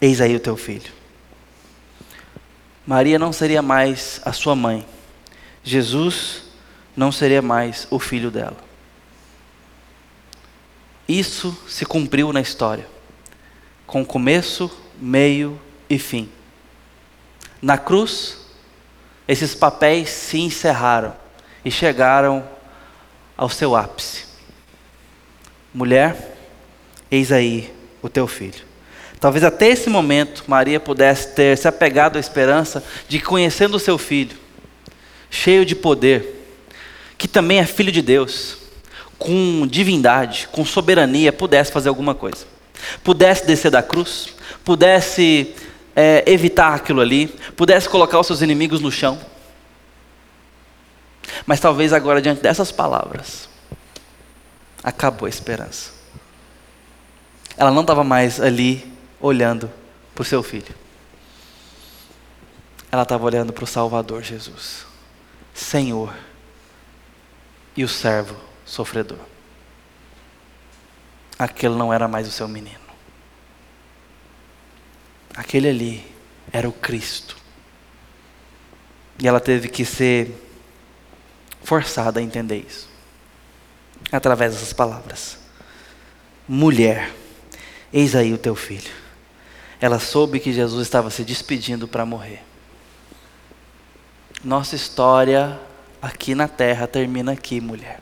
Eis 0.00 0.20
aí 0.20 0.34
o 0.34 0.40
teu 0.40 0.56
filho. 0.56 0.92
Maria 2.86 3.18
não 3.18 3.32
seria 3.32 3.62
mais 3.62 4.20
a 4.24 4.32
sua 4.32 4.56
mãe. 4.56 4.86
Jesus 5.62 6.44
não 6.96 7.12
seria 7.12 7.40
mais 7.40 7.86
o 7.90 7.98
filho 7.98 8.30
dela. 8.30 8.56
Isso 11.06 11.56
se 11.68 11.84
cumpriu 11.84 12.32
na 12.32 12.40
história, 12.40 12.86
com 13.86 14.04
começo, 14.04 14.70
meio 14.98 15.60
e 15.88 15.98
fim. 15.98 16.28
Na 17.60 17.76
cruz, 17.76 18.38
esses 19.28 19.54
papéis 19.54 20.08
se 20.10 20.38
encerraram 20.40 21.14
e 21.64 21.70
chegaram 21.70 22.48
ao 23.36 23.48
seu 23.48 23.76
ápice. 23.76 24.31
Mulher, 25.74 26.36
eis 27.10 27.32
aí 27.32 27.72
o 28.02 28.08
teu 28.08 28.26
filho. 28.26 28.72
Talvez 29.18 29.44
até 29.44 29.68
esse 29.68 29.88
momento 29.88 30.44
Maria 30.46 30.80
pudesse 30.80 31.28
ter 31.28 31.56
se 31.56 31.68
apegado 31.68 32.16
à 32.16 32.20
esperança 32.20 32.84
de 33.08 33.20
conhecendo 33.20 33.76
o 33.76 33.80
seu 33.80 33.96
filho, 33.96 34.36
cheio 35.30 35.64
de 35.64 35.74
poder, 35.74 36.44
que 37.16 37.28
também 37.28 37.58
é 37.58 37.64
filho 37.64 37.92
de 37.92 38.02
Deus, 38.02 38.58
com 39.18 39.66
divindade, 39.66 40.48
com 40.50 40.64
soberania, 40.64 41.32
pudesse 41.32 41.70
fazer 41.70 41.88
alguma 41.88 42.14
coisa. 42.14 42.44
Pudesse 43.04 43.46
descer 43.46 43.70
da 43.70 43.80
cruz, 43.80 44.34
pudesse 44.64 45.54
é, 45.94 46.24
evitar 46.26 46.74
aquilo 46.74 47.00
ali, 47.00 47.28
pudesse 47.56 47.88
colocar 47.88 48.18
os 48.18 48.26
seus 48.26 48.42
inimigos 48.42 48.80
no 48.80 48.90
chão. 48.90 49.18
Mas 51.46 51.60
talvez 51.60 51.92
agora, 51.92 52.20
diante 52.20 52.42
dessas 52.42 52.72
palavras, 52.72 53.48
acabou 54.82 55.26
a 55.26 55.28
esperança. 55.28 55.92
Ela 57.56 57.70
não 57.70 57.82
estava 57.82 58.02
mais 58.02 58.40
ali 58.40 58.92
olhando 59.20 59.70
para 60.14 60.22
o 60.22 60.24
seu 60.24 60.42
filho. 60.42 60.74
ela 62.90 63.04
estava 63.04 63.24
olhando 63.24 63.52
para 63.54 63.64
o 63.64 63.66
Salvador 63.66 64.22
Jesus, 64.22 64.84
Senhor 65.54 66.14
e 67.74 67.84
o 67.84 67.88
servo 67.88 68.36
sofredor. 68.66 69.18
Aquele 71.38 71.74
não 71.74 71.92
era 71.92 72.06
mais 72.06 72.28
o 72.28 72.30
seu 72.30 72.46
menino. 72.46 72.78
Aquele 75.34 75.68
ali 75.68 76.14
era 76.52 76.68
o 76.68 76.72
Cristo. 76.72 77.36
E 79.18 79.26
ela 79.26 79.40
teve 79.40 79.68
que 79.68 79.84
ser 79.84 80.30
forçada 81.64 82.20
a 82.20 82.22
entender 82.22 82.58
isso. 82.58 82.91
Através 84.12 84.52
dessas 84.52 84.72
palavras. 84.72 85.38
Mulher, 86.46 87.10
eis 87.92 88.14
aí 88.14 88.32
o 88.32 88.38
teu 88.38 88.54
filho. 88.54 88.92
Ela 89.80 89.98
soube 89.98 90.38
que 90.38 90.52
Jesus 90.52 90.86
estava 90.86 91.10
se 91.10 91.24
despedindo 91.24 91.88
para 91.88 92.06
morrer. 92.06 92.44
Nossa 94.44 94.76
história 94.76 95.58
aqui 96.00 96.34
na 96.34 96.46
terra 96.46 96.86
termina 96.86 97.32
aqui, 97.32 97.60
mulher. 97.60 98.00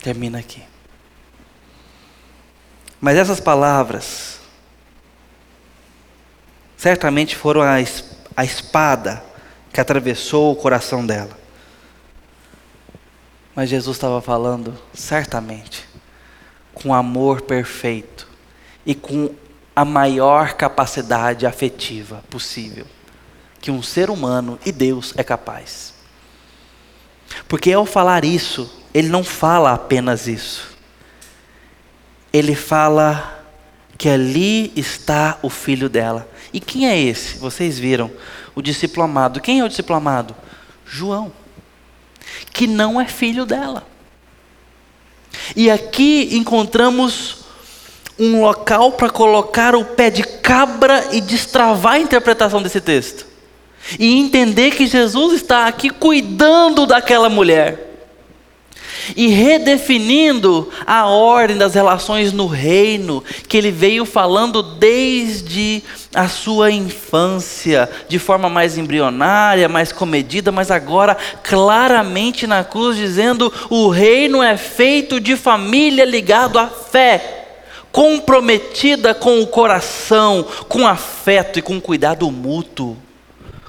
Termina 0.00 0.38
aqui. 0.38 0.62
Mas 3.00 3.16
essas 3.16 3.38
palavras 3.38 4.40
certamente 6.76 7.36
foram 7.36 7.62
a, 7.62 7.74
a 8.36 8.44
espada 8.44 9.22
que 9.72 9.80
atravessou 9.80 10.52
o 10.52 10.56
coração 10.56 11.06
dela. 11.06 11.37
Mas 13.58 13.70
Jesus 13.70 13.96
estava 13.96 14.22
falando, 14.22 14.72
certamente, 14.94 15.84
com 16.72 16.94
amor 16.94 17.40
perfeito 17.40 18.28
e 18.86 18.94
com 18.94 19.34
a 19.74 19.84
maior 19.84 20.54
capacidade 20.54 21.44
afetiva 21.44 22.22
possível 22.30 22.86
que 23.60 23.72
um 23.72 23.82
ser 23.82 24.10
humano 24.10 24.60
e 24.64 24.70
Deus 24.70 25.12
é 25.16 25.24
capaz. 25.24 25.92
Porque 27.48 27.72
ao 27.72 27.84
falar 27.84 28.24
isso, 28.24 28.72
ele 28.94 29.08
não 29.08 29.24
fala 29.24 29.72
apenas 29.72 30.28
isso. 30.28 30.76
Ele 32.32 32.54
fala 32.54 33.44
que 33.98 34.08
ali 34.08 34.72
está 34.76 35.36
o 35.42 35.50
filho 35.50 35.88
dela. 35.88 36.28
E 36.52 36.60
quem 36.60 36.86
é 36.86 36.96
esse? 36.96 37.38
Vocês 37.38 37.76
viram, 37.76 38.08
o 38.54 38.62
discípulo 38.62 39.02
amado. 39.02 39.40
Quem 39.40 39.58
é 39.58 39.64
o 39.64 39.68
discípulo 39.68 39.98
amado? 39.98 40.32
João, 40.86 41.32
que 42.58 42.66
não 42.66 43.00
é 43.00 43.06
filho 43.06 43.46
dela. 43.46 43.86
E 45.54 45.70
aqui 45.70 46.30
encontramos 46.32 47.44
um 48.18 48.40
local 48.40 48.90
para 48.90 49.08
colocar 49.08 49.76
o 49.76 49.84
pé 49.84 50.10
de 50.10 50.24
cabra 50.24 51.06
e 51.12 51.20
destravar 51.20 51.92
a 51.92 51.98
interpretação 52.00 52.60
desse 52.60 52.80
texto 52.80 53.24
e 53.96 54.18
entender 54.18 54.72
que 54.72 54.88
Jesus 54.88 55.34
está 55.34 55.68
aqui 55.68 55.88
cuidando 55.88 56.84
daquela 56.84 57.28
mulher 57.28 57.87
e 59.16 59.28
redefinindo 59.28 60.68
a 60.86 61.06
ordem 61.06 61.56
das 61.56 61.74
relações 61.74 62.32
no 62.32 62.46
reino 62.46 63.22
que 63.48 63.56
ele 63.56 63.70
veio 63.70 64.04
falando 64.04 64.62
desde 64.62 65.82
a 66.14 66.28
sua 66.28 66.70
infância, 66.70 67.88
de 68.08 68.18
forma 68.18 68.48
mais 68.48 68.78
embrionária, 68.78 69.68
mais 69.68 69.92
comedida, 69.92 70.50
mas 70.50 70.70
agora 70.70 71.16
claramente 71.42 72.46
na 72.46 72.64
cruz 72.64 72.96
dizendo: 72.96 73.52
o 73.70 73.88
reino 73.88 74.42
é 74.42 74.56
feito 74.56 75.20
de 75.20 75.36
família 75.36 76.04
ligado 76.04 76.58
à 76.58 76.66
fé. 76.66 77.34
Comprometida 77.90 79.14
com 79.14 79.40
o 79.40 79.46
coração, 79.46 80.46
com 80.68 80.86
afeto 80.86 81.58
e 81.58 81.62
com 81.62 81.80
cuidado 81.80 82.30
mútuo. 82.30 82.96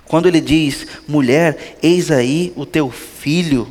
Quando 0.05 0.27
ele 0.27 0.41
diz, 0.41 0.87
mulher, 1.07 1.77
eis 1.81 2.11
aí 2.11 2.51
o 2.55 2.65
teu 2.65 2.91
filho, 2.91 3.67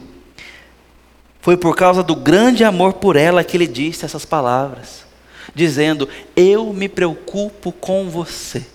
foi 1.49 1.57
por 1.57 1.75
causa 1.75 2.03
do 2.03 2.15
grande 2.15 2.63
amor 2.63 2.93
por 2.93 3.17
ela 3.17 3.43
que 3.43 3.57
ele 3.57 3.67
disse 3.67 4.05
essas 4.05 4.27
palavras, 4.27 5.07
dizendo: 5.55 6.07
Eu 6.37 6.75
me 6.75 6.91
preocupo 6.91 7.73
com 7.73 8.11
você, 8.11 8.67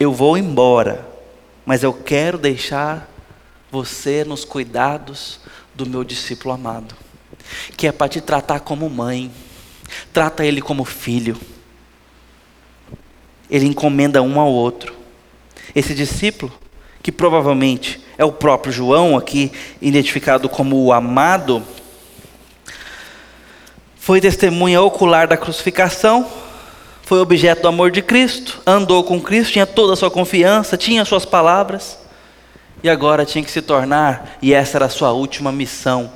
eu 0.00 0.12
vou 0.12 0.36
embora, 0.36 1.08
mas 1.64 1.84
eu 1.84 1.92
quero 1.92 2.36
deixar 2.36 3.08
você 3.70 4.24
nos 4.24 4.44
cuidados 4.44 5.38
do 5.72 5.86
meu 5.86 6.02
discípulo 6.02 6.52
amado, 6.52 6.96
que 7.76 7.86
é 7.86 7.92
para 7.92 8.08
te 8.08 8.20
tratar 8.20 8.58
como 8.58 8.90
mãe, 8.90 9.30
trata 10.12 10.44
ele 10.44 10.60
como 10.60 10.84
filho, 10.84 11.36
ele 13.48 13.66
encomenda 13.66 14.20
um 14.20 14.40
ao 14.40 14.50
outro. 14.50 14.96
Esse 15.76 15.94
discípulo, 15.94 16.52
que 17.04 17.12
provavelmente 17.12 18.04
é 18.18 18.24
o 18.24 18.32
próprio 18.32 18.72
João, 18.72 19.16
aqui 19.16 19.52
identificado 19.80 20.48
como 20.48 20.76
o 20.84 20.92
amado, 20.92 21.62
foi 23.96 24.20
testemunha 24.20 24.80
ocular 24.80 25.26
da 25.26 25.36
crucificação, 25.36 26.26
foi 27.02 27.18
objeto 27.20 27.62
do 27.62 27.68
amor 27.68 27.90
de 27.90 28.02
Cristo, 28.02 28.60
andou 28.66 29.02
com 29.04 29.20
Cristo, 29.20 29.52
tinha 29.52 29.66
toda 29.66 29.92
a 29.92 29.96
sua 29.96 30.10
confiança, 30.10 30.76
tinha 30.76 31.04
suas 31.04 31.24
palavras, 31.24 31.98
e 32.82 32.88
agora 32.88 33.24
tinha 33.24 33.44
que 33.44 33.50
se 33.50 33.62
tornar, 33.62 34.38
e 34.40 34.52
essa 34.54 34.78
era 34.78 34.86
a 34.86 34.90
sua 34.90 35.12
última 35.12 35.50
missão, 35.50 36.12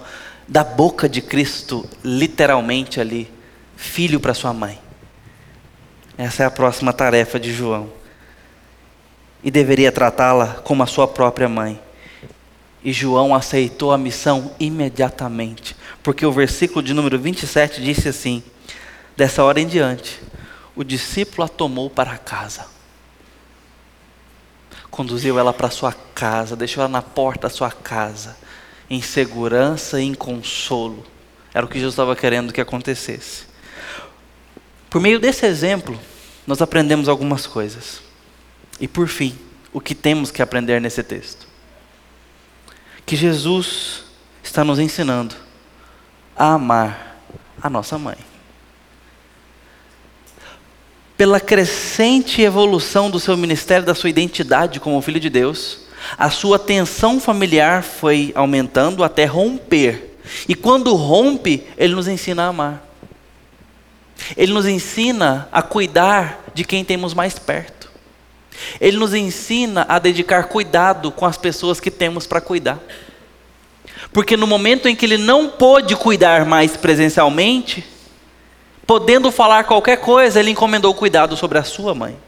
da 0.46 0.64
boca 0.64 1.08
de 1.08 1.20
Cristo, 1.20 1.88
literalmente 2.04 3.00
ali, 3.00 3.30
filho 3.76 4.18
para 4.18 4.34
sua 4.34 4.52
mãe. 4.52 4.78
Essa 6.18 6.42
é 6.42 6.46
a 6.46 6.50
próxima 6.50 6.92
tarefa 6.92 7.40
de 7.40 7.52
João 7.52 7.90
e 9.42 9.50
deveria 9.50 9.90
tratá-la 9.90 10.60
como 10.64 10.82
a 10.82 10.86
sua 10.86 11.08
própria 11.08 11.48
mãe. 11.48 11.80
E 12.82 12.92
João 12.92 13.34
aceitou 13.34 13.92
a 13.92 13.98
missão 13.98 14.54
imediatamente, 14.58 15.76
porque 16.02 16.24
o 16.24 16.32
versículo 16.32 16.82
de 16.82 16.94
número 16.94 17.18
27 17.18 17.82
disse 17.82 18.08
assim: 18.08 18.42
Dessa 19.16 19.44
hora 19.44 19.60
em 19.60 19.66
diante, 19.66 20.18
o 20.74 20.82
discípulo 20.82 21.44
a 21.44 21.48
tomou 21.48 21.90
para 21.90 22.16
casa. 22.16 22.66
Conduziu 24.90 25.38
ela 25.38 25.52
para 25.52 25.70
sua 25.70 25.92
casa, 25.92 26.56
deixou 26.56 26.82
ela 26.82 26.90
na 26.90 27.02
porta 27.02 27.48
da 27.48 27.54
sua 27.54 27.70
casa, 27.70 28.36
em 28.88 29.02
segurança 29.02 30.00
e 30.00 30.04
em 30.04 30.14
consolo. 30.14 31.04
Era 31.52 31.66
o 31.66 31.68
que 31.68 31.78
Jesus 31.78 31.92
estava 31.92 32.16
querendo 32.16 32.52
que 32.52 32.60
acontecesse. 32.60 33.44
Por 34.88 35.00
meio 35.00 35.20
desse 35.20 35.44
exemplo, 35.44 35.98
nós 36.46 36.62
aprendemos 36.62 37.08
algumas 37.08 37.46
coisas. 37.46 38.00
E 38.80 38.88
por 38.88 39.06
fim, 39.06 39.38
o 39.72 39.80
que 39.80 39.94
temos 39.94 40.30
que 40.30 40.42
aprender 40.42 40.80
nesse 40.80 41.02
texto? 41.02 41.49
Que 43.10 43.16
Jesus 43.16 44.04
está 44.40 44.62
nos 44.62 44.78
ensinando 44.78 45.34
a 46.36 46.52
amar 46.52 47.20
a 47.60 47.68
nossa 47.68 47.98
mãe. 47.98 48.16
Pela 51.16 51.40
crescente 51.40 52.40
evolução 52.40 53.10
do 53.10 53.18
seu 53.18 53.36
ministério, 53.36 53.84
da 53.84 53.96
sua 53.96 54.10
identidade 54.10 54.78
como 54.78 55.02
filho 55.02 55.18
de 55.18 55.28
Deus, 55.28 55.86
a 56.16 56.30
sua 56.30 56.56
tensão 56.56 57.18
familiar 57.18 57.82
foi 57.82 58.30
aumentando 58.32 59.02
até 59.02 59.24
romper. 59.24 60.16
E 60.48 60.54
quando 60.54 60.94
rompe, 60.94 61.66
ele 61.76 61.96
nos 61.96 62.06
ensina 62.06 62.44
a 62.44 62.48
amar. 62.50 62.88
Ele 64.36 64.52
nos 64.52 64.66
ensina 64.66 65.48
a 65.50 65.62
cuidar 65.62 66.44
de 66.54 66.62
quem 66.62 66.84
temos 66.84 67.12
mais 67.12 67.36
perto. 67.36 67.89
Ele 68.80 68.96
nos 68.96 69.14
ensina 69.14 69.86
a 69.88 69.98
dedicar 69.98 70.44
cuidado 70.44 71.10
com 71.10 71.24
as 71.24 71.36
pessoas 71.36 71.80
que 71.80 71.90
temos 71.90 72.26
para 72.26 72.40
cuidar. 72.40 72.78
Porque 74.12 74.36
no 74.36 74.46
momento 74.46 74.88
em 74.88 74.96
que 74.96 75.06
ele 75.06 75.18
não 75.18 75.48
pôde 75.48 75.94
cuidar 75.96 76.44
mais 76.44 76.76
presencialmente, 76.76 77.84
podendo 78.86 79.30
falar 79.30 79.64
qualquer 79.64 79.98
coisa, 79.98 80.40
ele 80.40 80.50
encomendou 80.50 80.92
cuidado 80.94 81.36
sobre 81.36 81.58
a 81.58 81.64
sua 81.64 81.94
mãe, 81.94 82.18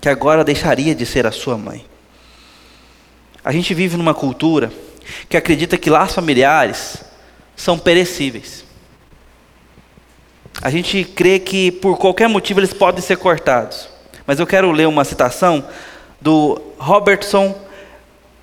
que 0.00 0.08
agora 0.08 0.44
deixaria 0.44 0.94
de 0.94 1.06
ser 1.06 1.26
a 1.26 1.32
sua 1.32 1.56
mãe. 1.56 1.86
A 3.44 3.52
gente 3.52 3.72
vive 3.72 3.96
numa 3.96 4.14
cultura 4.14 4.70
que 5.28 5.36
acredita 5.36 5.78
que 5.78 5.90
laços 5.90 6.14
familiares 6.14 7.02
são 7.56 7.78
perecíveis. 7.78 8.64
A 10.60 10.70
gente 10.70 11.04
crê 11.04 11.38
que 11.38 11.72
por 11.72 11.96
qualquer 11.96 12.28
motivo 12.28 12.60
eles 12.60 12.72
podem 12.72 13.02
ser 13.02 13.16
cortados. 13.16 13.88
Mas 14.26 14.38
eu 14.38 14.46
quero 14.46 14.70
ler 14.70 14.86
uma 14.86 15.04
citação 15.04 15.64
do 16.20 16.60
Robertson 16.78 17.56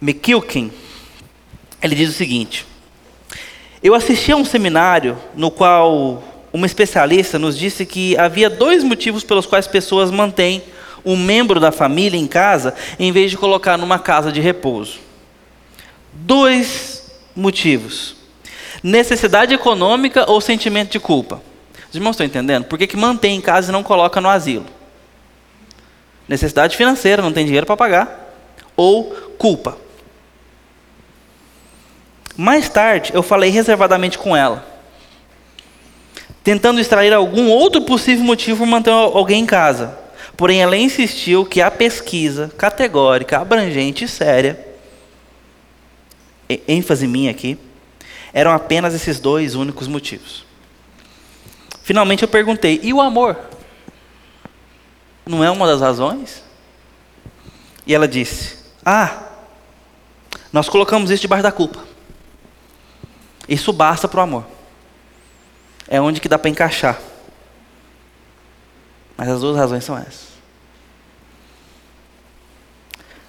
McQuilkin. 0.01 0.71
Ele 1.81 1.95
diz 1.95 2.09
o 2.09 2.13
seguinte: 2.13 2.65
Eu 3.81 3.95
assisti 3.95 4.31
a 4.31 4.35
um 4.35 4.45
seminário 4.45 5.17
no 5.35 5.49
qual 5.49 6.23
uma 6.51 6.65
especialista 6.65 7.39
nos 7.39 7.57
disse 7.57 7.85
que 7.85 8.17
havia 8.17 8.49
dois 8.49 8.83
motivos 8.83 9.23
pelos 9.23 9.45
quais 9.45 9.67
pessoas 9.67 10.11
mantêm 10.11 10.63
um 11.05 11.15
membro 11.15 11.59
da 11.59 11.71
família 11.71 12.19
em 12.19 12.27
casa 12.27 12.73
em 12.99 13.11
vez 13.11 13.31
de 13.31 13.37
colocar 13.37 13.77
numa 13.77 13.99
casa 13.99 14.31
de 14.31 14.41
repouso. 14.41 14.99
Dois 16.11 17.09
motivos: 17.35 18.15
necessidade 18.83 19.53
econômica 19.53 20.29
ou 20.29 20.41
sentimento 20.41 20.91
de 20.91 20.99
culpa. 20.99 21.41
Os 21.89 21.95
irmãos 21.95 22.11
estão 22.11 22.25
entendendo? 22.25 22.65
Por 22.65 22.77
que, 22.77 22.85
que 22.85 22.97
mantém 22.97 23.37
em 23.37 23.41
casa 23.41 23.69
e 23.69 23.71
não 23.71 23.81
coloca 23.81 24.19
no 24.19 24.29
asilo? 24.29 24.65
Necessidade 26.29 26.77
financeira, 26.77 27.23
não 27.23 27.33
tem 27.33 27.43
dinheiro 27.43 27.65
para 27.65 27.75
pagar. 27.75 28.35
Ou 28.77 29.05
culpa. 29.39 29.75
Mais 32.37 32.69
tarde, 32.69 33.11
eu 33.13 33.23
falei 33.23 33.49
reservadamente 33.49 34.17
com 34.17 34.37
ela, 34.37 34.65
tentando 36.41 36.79
extrair 36.79 37.11
algum 37.11 37.49
outro 37.49 37.81
possível 37.81 38.23
motivo 38.23 38.59
para 38.59 38.67
manter 38.67 38.91
alguém 38.91 39.41
em 39.41 39.45
casa. 39.45 39.97
Porém, 40.37 40.61
ela 40.61 40.77
insistiu 40.77 41.45
que 41.45 41.61
a 41.61 41.69
pesquisa 41.69 42.49
categórica, 42.57 43.39
abrangente 43.39 44.05
e 44.05 44.07
séria, 44.07 44.65
ênfase 46.65 47.07
minha 47.07 47.31
aqui, 47.31 47.57
eram 48.31 48.51
apenas 48.51 48.93
esses 48.93 49.19
dois 49.19 49.55
únicos 49.55 49.87
motivos. 49.87 50.45
Finalmente 51.83 52.21
eu 52.21 52.29
perguntei: 52.29 52.79
e 52.83 52.93
o 52.93 53.01
amor? 53.01 53.35
Não 55.29 55.43
é 55.43 55.51
uma 55.51 55.67
das 55.67 55.79
razões? 55.79 56.43
E 57.85 57.93
ela 57.93 58.07
disse: 58.07 58.57
Ah, 58.83 59.27
nós 60.51 60.67
colocamos 60.67 61.11
isso 61.11 61.21
debaixo 61.21 61.43
da 61.43 61.51
culpa. 61.51 61.85
Isso 63.47 63.71
basta 63.71 64.07
para 64.07 64.21
o 64.21 64.23
amor. 64.23 64.45
É 65.87 66.01
onde 66.01 66.19
que 66.19 66.27
dá 66.27 66.39
para 66.39 66.49
encaixar. 66.49 66.99
Mas 69.15 69.29
as 69.29 69.41
duas 69.41 69.55
razões 69.55 69.83
são 69.83 69.95
essas. 69.95 70.29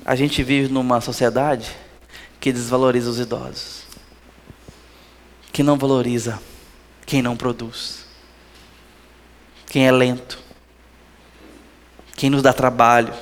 A 0.03 0.17
gente 0.17 0.43
vive 0.43 0.73
numa 0.73 1.03
sociedade 1.03 1.71
que 2.41 2.51
desvaloriza 2.51 3.11
os 3.11 3.19
idosos, 3.19 3.83
que 5.53 5.63
não 5.63 5.77
valoriza 5.77 6.41
quem 7.05 7.21
não 7.21 7.37
produz, 7.37 8.07
quem 9.67 9.87
é 9.87 9.93
lento, 9.93 10.50
quem 12.21 12.29
nos 12.29 12.43
dá 12.43 12.53
trabalho. 12.53 13.15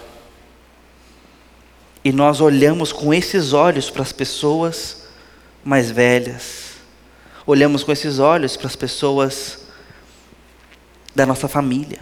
E 2.05 2.11
nós 2.11 2.41
olhamos 2.41 2.93
com 2.93 3.15
esses 3.15 3.53
olhos 3.53 3.89
para 3.91 4.03
as 4.03 4.11
pessoas 4.11 5.05
mais 5.65 5.89
velhas, 5.89 6.73
olhamos 7.47 7.85
com 7.85 7.93
esses 7.93 8.19
olhos 8.19 8.57
para 8.57 8.67
as 8.67 8.75
pessoas 8.75 9.67
da 11.15 11.25
nossa 11.25 11.47
família. 11.47 12.01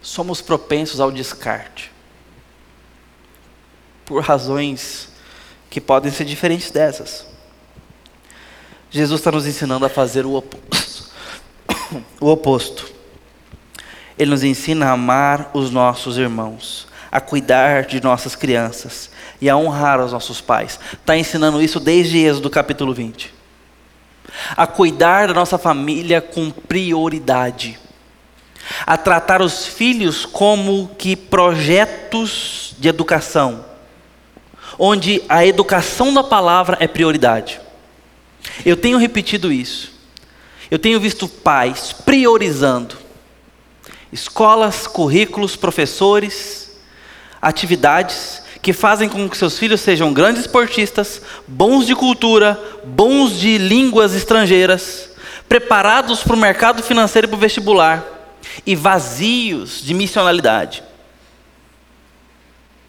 Somos 0.00 0.40
propensos 0.40 1.00
ao 1.00 1.12
descarte, 1.12 1.92
por 4.06 4.22
razões 4.22 5.10
que 5.68 5.82
podem 5.82 6.10
ser 6.10 6.24
diferentes 6.24 6.70
dessas. 6.70 7.26
Jesus 8.90 9.20
está 9.20 9.30
nos 9.30 9.46
ensinando 9.46 9.84
a 9.84 9.90
fazer 9.90 10.24
o 10.24 10.32
oposto. 10.32 11.10
o 12.18 12.26
oposto. 12.26 12.89
Ele 14.20 14.32
nos 14.32 14.44
ensina 14.44 14.88
a 14.88 14.92
amar 14.92 15.50
os 15.54 15.70
nossos 15.70 16.18
irmãos, 16.18 16.86
a 17.10 17.22
cuidar 17.22 17.86
de 17.86 18.02
nossas 18.02 18.36
crianças 18.36 19.08
e 19.40 19.48
a 19.48 19.56
honrar 19.56 19.98
os 19.98 20.12
nossos 20.12 20.42
pais. 20.42 20.78
Está 20.92 21.16
ensinando 21.16 21.62
isso 21.62 21.80
desde 21.80 22.18
Êxodo 22.18 22.50
capítulo 22.50 22.92
20. 22.92 23.32
A 24.54 24.66
cuidar 24.66 25.28
da 25.28 25.32
nossa 25.32 25.56
família 25.56 26.20
com 26.20 26.50
prioridade. 26.50 27.78
A 28.86 28.98
tratar 28.98 29.40
os 29.40 29.66
filhos 29.66 30.26
como 30.26 30.90
que 30.98 31.16
projetos 31.16 32.74
de 32.78 32.90
educação, 32.90 33.64
onde 34.78 35.22
a 35.30 35.46
educação 35.46 36.12
da 36.12 36.22
palavra 36.22 36.76
é 36.78 36.86
prioridade. 36.86 37.58
Eu 38.66 38.76
tenho 38.76 38.98
repetido 38.98 39.50
isso. 39.50 39.94
Eu 40.70 40.78
tenho 40.78 41.00
visto 41.00 41.26
pais 41.26 41.90
priorizando 41.90 43.08
escolas, 44.12 44.86
currículos, 44.86 45.56
professores, 45.56 46.70
atividades 47.40 48.42
que 48.62 48.72
fazem 48.72 49.08
com 49.08 49.28
que 49.28 49.36
seus 49.36 49.58
filhos 49.58 49.80
sejam 49.80 50.12
grandes 50.12 50.42
esportistas, 50.42 51.22
bons 51.48 51.86
de 51.86 51.94
cultura, 51.94 52.60
bons 52.84 53.38
de 53.38 53.56
línguas 53.56 54.14
estrangeiras, 54.14 55.10
preparados 55.48 56.22
para 56.22 56.36
o 56.36 56.38
mercado 56.38 56.82
financeiro 56.82 57.26
e 57.26 57.28
para 57.28 57.36
o 57.36 57.40
vestibular 57.40 58.04
e 58.66 58.76
vazios 58.76 59.82
de 59.82 59.94
missionalidade. 59.94 60.82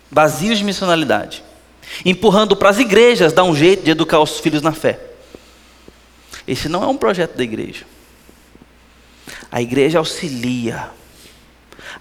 Vazios 0.10 0.58
de 0.58 0.64
missionalidade. 0.64 1.44
Empurrando 2.06 2.56
para 2.56 2.70
as 2.70 2.80
igrejas 2.80 3.34
dar 3.34 3.44
um 3.44 3.56
jeito 3.56 3.84
de 3.84 3.92
educar 3.92 4.20
os 4.20 4.40
filhos 4.40 4.62
na 4.62 4.74
fé. 4.74 5.00
Esse 6.48 6.68
não 6.68 6.84
é 6.84 6.88
um 6.88 6.98
projeto 6.98 7.36
da 7.36 7.44
igreja. 7.44 7.86
A 9.52 9.62
igreja 9.62 10.00
auxilia. 10.00 10.90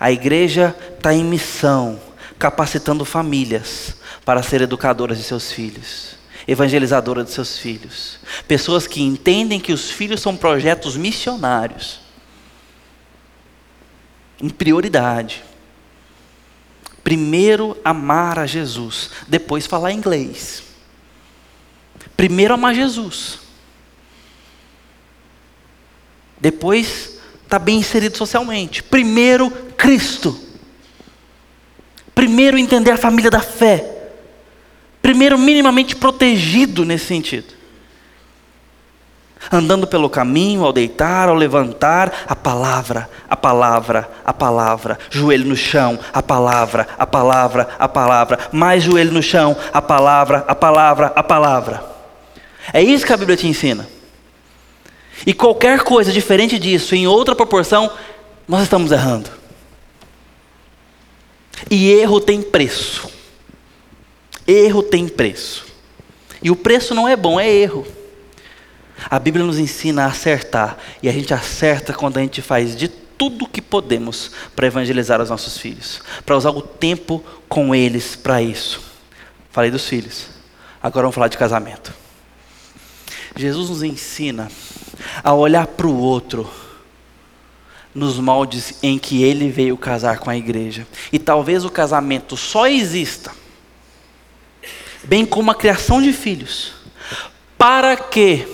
A 0.01 0.11
igreja 0.11 0.75
está 0.97 1.13
em 1.13 1.23
missão, 1.23 2.01
capacitando 2.39 3.05
famílias 3.05 3.97
para 4.25 4.43
ser 4.43 4.63
educadoras 4.63 5.19
de 5.19 5.25
seus 5.25 5.53
filhos, 5.53 6.17
evangelizadoras 6.49 7.27
de 7.27 7.33
seus 7.33 7.59
filhos. 7.59 8.19
Pessoas 8.49 8.87
que 8.87 9.03
entendem 9.03 9.61
que 9.61 9.75
os 9.75 9.91
filhos 9.91 10.23
são 10.23 10.35
projetos 10.35 10.97
missionários. 10.97 12.01
Em 14.41 14.49
prioridade. 14.49 15.45
Primeiro 17.05 17.77
amar 17.85 18.39
a 18.39 18.47
Jesus, 18.47 19.11
depois 19.29 19.67
falar 19.67 19.93
inglês. 19.93 20.63
Primeiro 22.17 22.55
amar 22.55 22.75
Jesus. 22.75 23.39
Depois 26.41 27.19
está 27.43 27.59
bem 27.59 27.79
inserido 27.79 28.17
socialmente. 28.17 28.83
Primeiro, 28.83 29.51
Cristo. 29.81 30.39
Primeiro, 32.15 32.59
entender 32.59 32.91
a 32.91 32.99
família 32.99 33.31
da 33.31 33.41
fé. 33.41 33.83
Primeiro, 35.01 35.39
minimamente 35.39 35.97
protegido 35.97 36.85
nesse 36.85 37.07
sentido. 37.07 37.55
Andando 39.51 39.87
pelo 39.87 40.11
caminho, 40.11 40.65
ao 40.65 40.73
deitar, 40.73 41.31
ao 41.31 41.35
levantar, 41.35 42.27
a 42.29 42.37
palavra, 42.37 43.09
a 43.27 43.35
palavra, 43.35 44.11
a 44.23 44.35
palavra, 44.35 44.99
joelho 45.09 45.47
no 45.47 45.57
chão, 45.57 45.99
a 46.13 46.23
palavra, 46.23 46.87
a 46.99 47.07
palavra, 47.07 47.71
a 47.79 47.89
palavra, 47.89 48.39
mais 48.53 48.83
joelho 48.83 49.13
no 49.13 49.23
chão, 49.23 49.57
a 49.73 49.81
palavra, 49.81 50.45
a 50.47 50.55
palavra, 50.55 51.07
a 51.17 51.23
palavra. 51.23 51.83
É 52.71 52.83
isso 52.83 53.07
que 53.07 53.15
a 53.15 53.17
Bíblia 53.17 53.39
te 53.39 53.47
ensina. 53.47 53.89
E 55.27 55.33
qualquer 55.33 55.81
coisa 55.81 56.13
diferente 56.13 56.59
disso, 56.59 56.95
em 56.95 57.07
outra 57.07 57.35
proporção, 57.35 57.91
nós 58.47 58.65
estamos 58.65 58.93
errando. 58.93 59.40
E 61.69 61.91
erro 61.91 62.21
tem 62.21 62.41
preço. 62.43 63.11
Erro 64.47 64.83
tem 64.83 65.09
preço. 65.09 65.67
E 66.43 66.51
o 66.51 66.57
preço 66.57 66.95
não 66.95 67.09
é 67.09 67.17
bom, 67.17 67.39
é 67.39 67.51
erro. 67.51 67.87
A 69.09 69.19
Bíblia 69.19 69.45
nos 69.45 69.59
ensina 69.59 70.05
a 70.05 70.07
acertar. 70.07 70.79
E 71.03 71.09
a 71.09 71.13
gente 71.13 71.35
acerta 71.35 71.93
quando 71.93 72.19
a 72.19 72.21
gente 72.21 72.41
faz 72.41 72.77
de 72.77 72.89
tudo 72.89 73.45
o 73.45 73.49
que 73.49 73.61
podemos 73.61 74.31
para 74.57 74.67
evangelizar 74.67 75.21
os 75.21 75.29
nossos 75.29 75.59
filhos. 75.59 76.01
Para 76.25 76.37
usar 76.37 76.51
o 76.51 76.63
tempo 76.63 77.23
com 77.49 77.75
eles 77.75 78.17
para 78.17 78.41
isso. 78.41 78.81
Falei 79.51 79.71
dos 79.71 79.87
filhos. 79.87 80.29
Agora 80.83 81.05
vamos 81.05 81.15
falar 81.15 81.29
de 81.29 81.37
casamento. 81.37 81.93
Jesus 83.37 83.69
nos 83.69 83.83
ensina 83.83 84.51
a 85.23 85.35
olhar 85.35 85.67
para 85.67 85.87
o 85.87 85.99
outro 85.99 86.51
nos 87.95 88.19
moldes 88.19 88.79
em 88.83 88.99
que 88.99 89.23
ele 89.23 89.51
veio 89.51 89.77
casar 89.77 90.19
com 90.19 90.31
a 90.31 90.37
igreja. 90.37 90.87
E 91.13 91.19
talvez 91.19 91.65
o 91.65 91.71
casamento 91.71 92.37
só 92.37 92.67
exista, 92.67 93.33
bem 95.05 95.27
como 95.27 95.51
a 95.51 95.55
criação 95.55 96.01
de 96.01 96.13
filhos, 96.13 96.73
para 97.59 97.97
que 97.97 98.47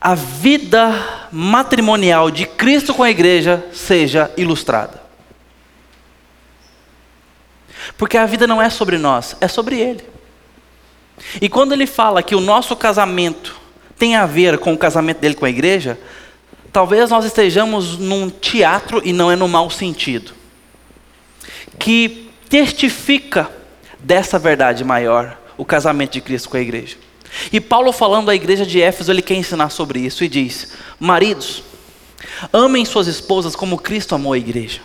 a 0.00 0.14
vida 0.14 1.28
matrimonial 1.30 2.30
de 2.30 2.46
Cristo 2.46 2.94
com 2.94 3.02
a 3.02 3.10
igreja 3.10 3.64
seja 3.72 4.30
ilustrada. 4.36 5.00
Porque 7.96 8.16
a 8.16 8.26
vida 8.26 8.46
não 8.46 8.62
é 8.62 8.70
sobre 8.70 8.96
nós, 8.96 9.36
é 9.40 9.48
sobre 9.48 9.78
Ele. 9.78 10.04
E 11.40 11.48
quando 11.48 11.72
ele 11.72 11.86
fala 11.86 12.22
que 12.22 12.34
o 12.34 12.40
nosso 12.40 12.74
casamento 12.74 13.60
tem 13.98 14.16
a 14.16 14.24
ver 14.24 14.58
com 14.58 14.72
o 14.72 14.78
casamento 14.78 15.18
dele 15.18 15.34
com 15.34 15.44
a 15.44 15.50
igreja, 15.50 15.98
talvez 16.72 17.10
nós 17.10 17.24
estejamos 17.24 17.98
num 17.98 18.30
teatro 18.30 19.00
e 19.04 19.12
não 19.12 19.30
é 19.30 19.36
no 19.36 19.48
mau 19.48 19.70
sentido, 19.70 20.32
que 21.78 22.30
testifica 22.48 23.50
dessa 23.98 24.38
verdade 24.38 24.84
maior, 24.84 25.38
o 25.56 25.64
casamento 25.64 26.12
de 26.12 26.20
Cristo 26.20 26.48
com 26.48 26.56
a 26.56 26.60
igreja. 26.60 26.96
E 27.52 27.60
Paulo 27.60 27.92
falando 27.92 28.30
à 28.30 28.34
igreja 28.34 28.66
de 28.66 28.80
Éfeso, 28.80 29.10
ele 29.10 29.22
quer 29.22 29.34
ensinar 29.34 29.70
sobre 29.70 30.00
isso 30.00 30.24
e 30.24 30.28
diz: 30.28 30.72
Maridos, 30.98 31.62
amem 32.52 32.84
suas 32.84 33.06
esposas 33.06 33.54
como 33.54 33.78
Cristo 33.78 34.14
amou 34.14 34.32
a 34.32 34.38
igreja, 34.38 34.80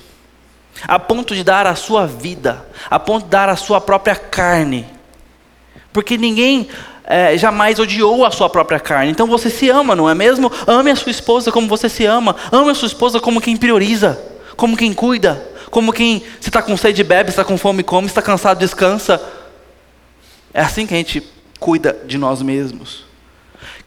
a 0.84 1.00
ponto 1.00 1.34
de 1.34 1.44
dar 1.44 1.66
a 1.66 1.76
sua 1.76 2.06
vida, 2.06 2.66
a 2.90 3.00
ponto 3.00 3.24
de 3.24 3.30
dar 3.30 3.50
a 3.50 3.56
sua 3.56 3.82
própria 3.82 4.16
carne, 4.16 4.86
porque 5.92 6.18
ninguém 6.18 6.68
é, 7.06 7.38
jamais 7.38 7.80
odiou 7.80 8.26
a 8.26 8.32
sua 8.32 8.50
própria 8.50 8.80
carne. 8.80 9.12
Então 9.12 9.28
você 9.28 9.50
se 9.50 9.70
ama, 9.70 9.96
não 9.96 10.10
é 10.10 10.16
mesmo? 10.16 10.52
Ame 10.68 10.92
a 10.92 10.96
sua 10.96 11.12
esposa 11.12 11.52
como 11.52 11.68
você 11.68 11.88
se 11.88 12.06
ama. 12.06 12.36
Ame 12.52 12.72
a 12.72 12.76
sua 12.76 12.88
esposa 12.88 13.20
como 13.20 13.40
quem 13.40 13.56
prioriza, 13.56 14.20
como 14.56 14.76
quem 14.76 14.94
cuida, 14.94 15.48
como 15.70 15.94
quem 15.94 16.24
se 16.40 16.50
está 16.50 16.62
com 16.62 16.76
sede 16.76 17.04
bebe, 17.04 17.30
se 17.30 17.34
está 17.34 17.44
com 17.44 17.58
fome 17.58 17.84
come, 17.84 18.08
se 18.08 18.12
está 18.12 18.22
cansado 18.22 18.60
descansa. 18.60 19.22
É 20.54 20.62
assim 20.62 20.88
que 20.88 20.94
a 20.94 20.98
gente 20.98 21.24
cuida 21.60 21.98
de 22.06 22.18
nós 22.18 22.42
mesmos. 22.42 23.06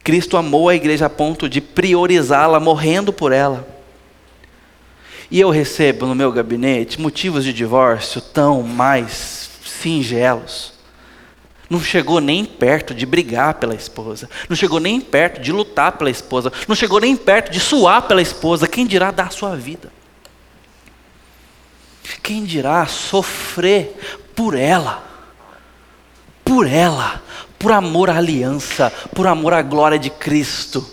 Cristo 0.03 0.37
amou 0.37 0.69
a 0.69 0.75
igreja 0.75 1.07
a 1.07 1.09
ponto 1.09 1.49
de 1.49 1.61
priorizá-la, 1.61 2.59
morrendo 2.59 3.11
por 3.11 3.31
ela. 3.31 3.67
E 5.29 5.39
eu 5.39 5.51
recebo 5.51 6.07
no 6.07 6.15
meu 6.15 6.31
gabinete 6.31 6.99
motivos 6.99 7.43
de 7.43 7.53
divórcio 7.53 8.21
tão 8.21 8.63
mais 8.63 9.49
singelos. 9.63 10.78
Não 11.69 11.79
chegou 11.79 12.19
nem 12.19 12.43
perto 12.43 12.95
de 12.95 13.05
brigar 13.05 13.55
pela 13.55 13.75
esposa. 13.75 14.27
Não 14.49 14.55
chegou 14.55 14.79
nem 14.79 14.99
perto 14.99 15.39
de 15.39 15.51
lutar 15.51 15.91
pela 15.93 16.09
esposa. 16.09 16.51
Não 16.67 16.75
chegou 16.75 16.99
nem 16.99 17.15
perto 17.15 17.51
de 17.51 17.59
suar 17.59 18.01
pela 18.03 18.21
esposa. 18.21 18.67
Quem 18.67 18.87
dirá 18.87 19.11
dar 19.11 19.27
a 19.27 19.31
sua 19.31 19.55
vida? 19.55 19.91
Quem 22.23 22.43
dirá 22.43 22.87
sofrer 22.87 23.95
por 24.35 24.55
ela? 24.55 25.03
Por 26.43 26.65
ela, 26.65 27.21
por 27.59 27.71
amor 27.71 28.09
à 28.09 28.17
aliança, 28.17 28.91
por 29.13 29.27
amor 29.27 29.53
à 29.53 29.61
glória 29.61 29.99
de 29.99 30.09
Cristo. 30.09 30.83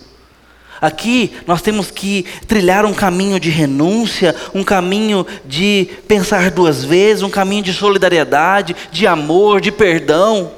Aqui 0.80 1.34
nós 1.46 1.62
temos 1.62 1.90
que 1.90 2.24
trilhar 2.46 2.84
um 2.84 2.92
caminho 2.92 3.40
de 3.40 3.48
renúncia, 3.48 4.36
um 4.54 4.62
caminho 4.62 5.26
de 5.44 5.88
pensar 6.06 6.50
duas 6.50 6.84
vezes, 6.84 7.22
um 7.22 7.30
caminho 7.30 7.62
de 7.62 7.72
solidariedade, 7.72 8.76
de 8.92 9.06
amor, 9.06 9.60
de 9.60 9.72
perdão, 9.72 10.52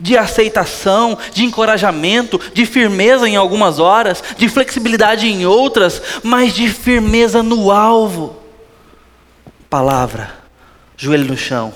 de 0.00 0.16
aceitação, 0.16 1.18
de 1.32 1.44
encorajamento, 1.44 2.38
de 2.52 2.64
firmeza 2.64 3.28
em 3.28 3.36
algumas 3.36 3.78
horas, 3.78 4.22
de 4.36 4.48
flexibilidade 4.48 5.26
em 5.26 5.46
outras, 5.46 6.00
mas 6.22 6.54
de 6.54 6.68
firmeza 6.68 7.42
no 7.42 7.70
alvo. 7.70 8.36
Palavra, 9.68 10.34
joelho 10.96 11.26
no 11.26 11.36
chão. 11.36 11.72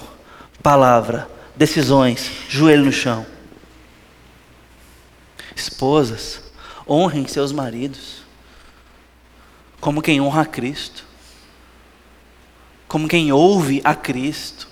Palavra, 0.63 1.29
decisões, 1.57 2.31
joelho 2.49 2.85
no 2.85 2.93
chão. 2.93 3.27
Esposas, 5.55 6.41
honrem 6.89 7.27
seus 7.27 7.53
maridos, 7.53 8.23
como 9.81 10.01
quem 10.01 10.21
honra 10.21 10.43
a 10.43 10.47
Cristo, 10.47 11.05
como 12.87 13.09
quem 13.09 13.33
ouve 13.33 13.81
a 13.85 13.95
Cristo. 13.95 14.69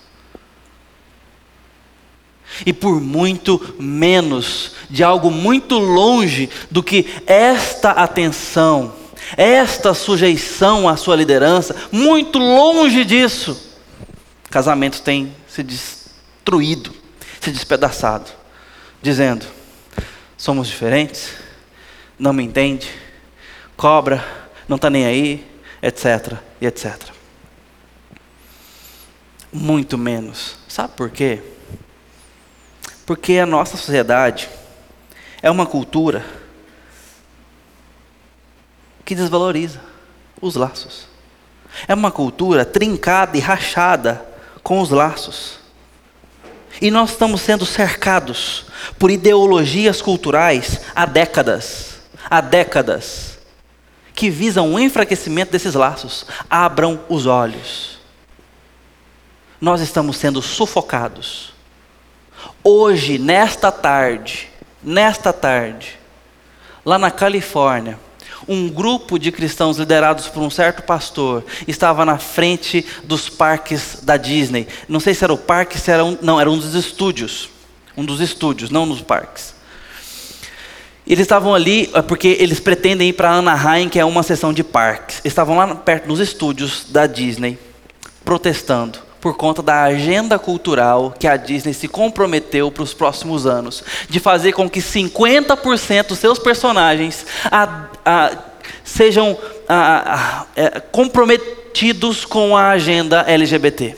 E 2.65 2.73
por 2.73 3.01
muito 3.01 3.75
menos 3.79 4.73
de 4.89 5.03
algo 5.03 5.31
muito 5.31 5.77
longe 5.77 6.49
do 6.69 6.83
que 6.83 7.07
esta 7.25 7.91
atenção, 7.91 8.93
esta 9.37 9.93
sujeição 9.93 10.87
à 10.87 10.95
sua 10.97 11.15
liderança, 11.15 11.75
muito 11.91 12.37
longe 12.37 13.05
disso, 13.05 13.71
casamentos 14.49 14.99
têm 14.99 15.33
se 15.47 15.63
destruído, 15.63 16.93
se 17.39 17.51
despedaçado, 17.51 18.29
dizendo: 19.01 19.45
somos 20.37 20.67
diferentes, 20.67 21.33
não 22.17 22.33
me 22.33 22.43
entende, 22.43 22.89
cobra, 23.75 24.23
não 24.67 24.75
está 24.75 24.89
nem 24.89 25.05
aí, 25.05 25.45
etc. 25.81 26.37
etc. 26.61 26.99
Muito 29.51 29.97
menos. 29.97 30.55
Sabe 30.67 30.93
por 30.95 31.09
quê? 31.09 31.41
Porque 33.11 33.39
a 33.39 33.45
nossa 33.45 33.75
sociedade 33.75 34.47
é 35.41 35.51
uma 35.51 35.65
cultura 35.65 36.25
que 39.03 39.13
desvaloriza 39.13 39.81
os 40.39 40.55
laços. 40.55 41.07
É 41.89 41.93
uma 41.93 42.09
cultura 42.09 42.63
trincada 42.63 43.35
e 43.37 43.41
rachada 43.41 44.25
com 44.63 44.79
os 44.79 44.91
laços. 44.91 45.59
E 46.81 46.89
nós 46.89 47.09
estamos 47.09 47.41
sendo 47.41 47.65
cercados 47.65 48.67
por 48.97 49.11
ideologias 49.11 50.01
culturais 50.01 50.79
há 50.95 51.05
décadas. 51.05 51.99
Há 52.29 52.39
décadas. 52.39 53.39
Que 54.15 54.29
visam 54.29 54.73
o 54.73 54.79
enfraquecimento 54.79 55.51
desses 55.51 55.73
laços. 55.73 56.25
Abram 56.49 57.01
os 57.09 57.25
olhos. 57.25 57.99
Nós 59.59 59.81
estamos 59.81 60.15
sendo 60.15 60.41
sufocados. 60.41 61.50
Hoje, 62.63 63.17
nesta 63.17 63.71
tarde, 63.71 64.47
nesta 64.83 65.33
tarde, 65.33 65.99
lá 66.85 66.99
na 66.99 67.09
Califórnia, 67.09 67.97
um 68.47 68.69
grupo 68.69 69.17
de 69.17 69.31
cristãos 69.31 69.77
liderados 69.77 70.27
por 70.27 70.41
um 70.41 70.49
certo 70.49 70.83
pastor 70.83 71.43
estava 71.67 72.05
na 72.05 72.17
frente 72.17 72.85
dos 73.03 73.29
parques 73.29 73.99
da 74.03 74.17
Disney. 74.17 74.67
Não 74.87 74.99
sei 74.99 75.13
se 75.13 75.23
era 75.23 75.33
o 75.33 75.37
parque, 75.37 75.79
se 75.79 75.91
era 75.91 76.03
um, 76.03 76.17
não, 76.21 76.39
era 76.39 76.49
um 76.49 76.57
dos 76.57 76.73
estúdios. 76.73 77.49
Um 77.95 78.05
dos 78.05 78.19
estúdios, 78.21 78.69
não 78.69 78.85
nos 78.85 79.01
parques. 79.01 79.53
Eles 81.05 81.23
estavam 81.23 81.53
ali 81.53 81.89
é, 81.93 82.01
porque 82.01 82.37
eles 82.39 82.59
pretendem 82.59 83.09
ir 83.09 83.13
para 83.13 83.31
Anaheim, 83.31 83.89
que 83.89 83.99
é 83.99 84.05
uma 84.05 84.23
sessão 84.23 84.53
de 84.53 84.63
parques. 84.63 85.19
Estavam 85.25 85.57
lá 85.57 85.75
perto 85.75 86.07
nos 86.07 86.19
estúdios 86.19 86.85
da 86.89 87.05
Disney, 87.05 87.59
protestando 88.23 89.10
por 89.21 89.37
conta 89.37 89.61
da 89.61 89.83
agenda 89.83 90.39
cultural 90.39 91.13
que 91.17 91.27
a 91.27 91.37
Disney 91.37 91.75
se 91.75 91.87
comprometeu 91.87 92.71
para 92.71 92.81
os 92.81 92.93
próximos 92.93 93.45
anos, 93.45 93.83
de 94.09 94.19
fazer 94.19 94.51
com 94.53 94.67
que 94.67 94.79
50% 94.79 96.07
dos 96.07 96.17
seus 96.17 96.39
personagens 96.39 97.25
a, 97.45 97.85
a, 98.03 98.31
sejam 98.83 99.37
a, 99.69 100.45
é, 100.55 100.79
comprometidos 100.79 102.25
com 102.25 102.57
a 102.57 102.69
agenda 102.69 103.21
LGBT. 103.27 103.95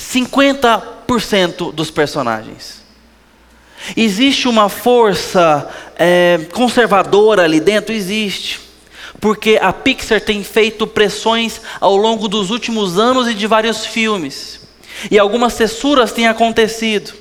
50% 0.00 1.72
dos 1.72 1.90
personagens. 1.90 2.80
Existe 3.96 4.48
uma 4.48 4.68
força 4.68 5.68
é, 5.98 6.40
conservadora 6.52 7.42
ali 7.42 7.60
dentro? 7.60 7.92
Existe 7.92 8.61
porque 9.22 9.56
a 9.62 9.72
Pixar 9.72 10.20
tem 10.20 10.42
feito 10.42 10.84
pressões 10.84 11.60
ao 11.80 11.96
longo 11.96 12.26
dos 12.26 12.50
últimos 12.50 12.98
anos 12.98 13.28
e 13.28 13.34
de 13.34 13.46
vários 13.46 13.86
filmes. 13.86 14.60
E 15.12 15.16
algumas 15.16 15.52
cessuras 15.52 16.10
têm 16.10 16.26
acontecido, 16.26 17.12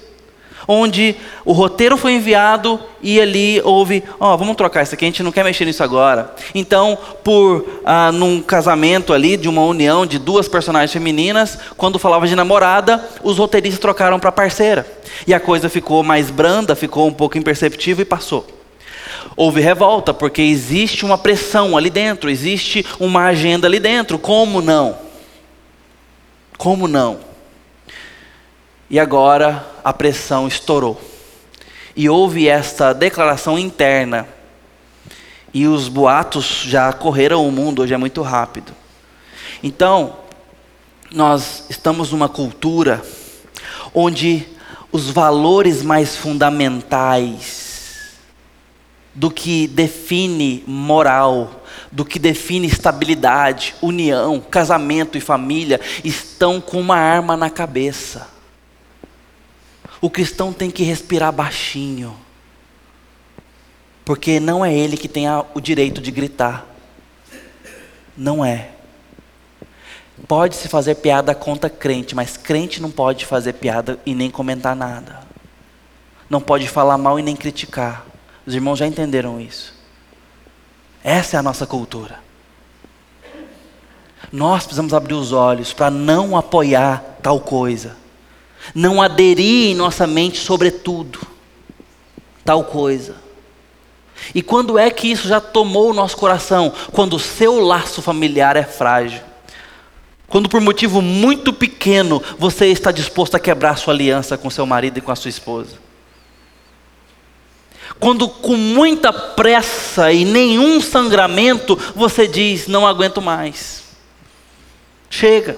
onde 0.68 1.16
o 1.46 1.52
roteiro 1.52 1.96
foi 1.96 2.14
enviado 2.14 2.80
e 3.04 3.22
ali 3.22 3.62
houve, 3.64 4.04
ó, 4.20 4.34
oh, 4.34 4.38
vamos 4.38 4.56
trocar 4.56 4.82
isso 4.82 4.96
aqui, 4.96 5.06
a 5.06 5.10
gente 5.10 5.22
não 5.22 5.32
quer 5.32 5.44
mexer 5.44 5.64
nisso 5.64 5.84
agora. 5.84 6.34
Então, 6.56 6.98
por 7.24 7.68
ah, 7.86 8.12
num 8.12 8.42
casamento 8.42 9.14
ali 9.14 9.38
de 9.38 9.48
uma 9.48 9.62
união 9.62 10.04
de 10.04 10.18
duas 10.18 10.48
personagens 10.48 10.92
femininas, 10.92 11.56
quando 11.78 12.00
falava 12.00 12.26
de 12.26 12.36
namorada, 12.36 13.08
os 13.22 13.38
roteiristas 13.38 13.80
trocaram 13.80 14.20
para 14.20 14.32
parceira. 14.32 14.88
E 15.28 15.36
a 15.36 15.40
coisa 15.40 15.70
ficou 15.70 16.02
mais 16.02 16.32
branda, 16.32 16.76
ficou 16.76 17.06
um 17.06 17.14
pouco 17.14 17.38
imperceptível 17.38 18.02
e 18.02 18.06
passou. 18.06 18.61
Houve 19.36 19.62
revolta, 19.62 20.14
porque 20.14 20.42
existe 20.42 21.06
uma 21.06 21.18
pressão 21.18 21.78
ali 21.78 21.90
dentro, 21.90 22.30
existe 22.30 22.86
uma 23.00 23.26
agenda 23.26 23.68
ali 23.68 23.80
dentro. 23.80 24.20
Como 24.20 24.62
não? 24.62 24.98
Como 26.58 26.88
não? 26.88 27.20
E 28.90 29.00
agora 29.00 29.66
a 29.84 29.94
pressão 29.94 30.48
estourou. 30.48 31.00
E 31.96 32.10
houve 32.10 32.48
esta 32.48 32.94
declaração 32.94 33.58
interna. 33.58 34.28
E 35.54 35.68
os 35.68 35.88
boatos 35.88 36.64
já 36.66 36.92
correram 36.94 37.48
o 37.48 37.52
mundo, 37.52 37.82
hoje 37.82 37.94
é 37.94 37.98
muito 37.98 38.22
rápido. 38.22 38.74
Então, 39.64 40.18
nós 41.12 41.66
estamos 41.70 42.12
numa 42.12 42.30
cultura 42.30 43.02
onde 43.94 44.48
os 44.92 45.10
valores 45.10 45.84
mais 45.84 46.16
fundamentais 46.16 47.71
do 49.14 49.30
que 49.30 49.68
define 49.68 50.64
moral, 50.66 51.64
do 51.92 52.06
que 52.06 52.18
define 52.18 52.68
estabilidade, 52.68 53.76
união, 53.82 54.40
casamento 54.40 55.18
e 55.18 55.22
família, 55.22 55.80
estão 56.04 56.62
com 56.62 56.80
uma 56.80 56.96
arma 56.96 57.36
na 57.36 57.50
cabeça. 57.50 58.30
O 60.00 60.10
cristão 60.10 60.54
tem 60.54 60.72
que 60.72 60.84
respirar 60.84 61.32
baixinho, 61.32 62.16
porque 64.06 64.40
não 64.40 64.66
é 64.66 64.74
ele 64.74 64.98
que 64.98 65.08
tem 65.08 65.26
o 65.54 65.60
direito 65.60 66.02
de 66.02 66.10
gritar. 66.10 66.66
Não 68.18 68.44
é. 68.44 68.70
Pode 70.28 70.56
se 70.56 70.68
fazer 70.68 70.96
piada 70.96 71.36
contra 71.36 71.70
crente, 71.70 72.16
mas 72.16 72.38
crente 72.38 72.82
não 72.82 72.92
pode 72.92 73.26
fazer 73.26 73.54
piada 73.54 74.00
e 74.06 74.16
nem 74.16 74.30
comentar 74.30 74.76
nada. 74.76 75.20
Não 76.30 76.40
pode 76.40 76.68
falar 76.68 76.98
mal 76.98 77.20
e 77.20 77.24
nem 77.24 77.36
criticar. 77.36 78.06
Os 78.52 78.56
irmãos 78.56 78.80
já 78.80 78.86
entenderam 78.86 79.40
isso. 79.40 79.74
Essa 81.02 81.38
é 81.38 81.40
a 81.40 81.42
nossa 81.42 81.66
cultura. 81.66 82.20
Nós 84.30 84.64
precisamos 84.64 84.94
abrir 84.94 85.14
os 85.14 85.32
olhos 85.32 85.72
para 85.72 85.90
não 85.90 86.36
apoiar 86.36 87.18
tal 87.24 87.40
coisa, 87.40 87.96
não 88.76 89.02
aderir 89.02 89.72
em 89.72 89.74
nossa 89.74 90.06
mente, 90.06 90.38
sobretudo, 90.38 91.26
tal 92.44 92.66
coisa. 92.66 93.16
E 94.36 94.42
quando 94.42 94.78
é 94.78 94.92
que 94.92 95.10
isso 95.10 95.30
já 95.30 95.40
tomou 95.40 95.90
o 95.90 95.94
nosso 95.94 96.18
coração? 96.18 96.74
Quando 96.92 97.16
o 97.16 97.20
seu 97.20 97.62
laço 97.62 98.02
familiar 98.02 98.58
é 98.58 98.64
frágil. 98.64 99.22
Quando 100.28 100.50
por 100.50 100.60
motivo 100.60 101.02
muito 101.02 101.54
pequeno 101.54 102.22
você 102.38 102.66
está 102.66 102.92
disposto 102.92 103.34
a 103.34 103.40
quebrar 103.40 103.78
sua 103.78 103.94
aliança 103.94 104.38
com 104.38 104.50
seu 104.50 104.66
marido 104.66 104.98
e 104.98 105.02
com 105.02 105.14
a 105.14 105.16
sua 105.16 105.30
esposa. 105.30 105.81
Quando 108.02 108.28
com 108.28 108.58
muita 108.58 109.14
pressa 109.14 110.12
e 110.12 110.26
nenhum 110.26 110.82
sangramento 110.82 111.76
você 111.96 112.28
diz: 112.28 112.66
Não 112.66 112.88
aguento 112.88 113.22
mais. 113.22 113.84
Chega. 115.08 115.56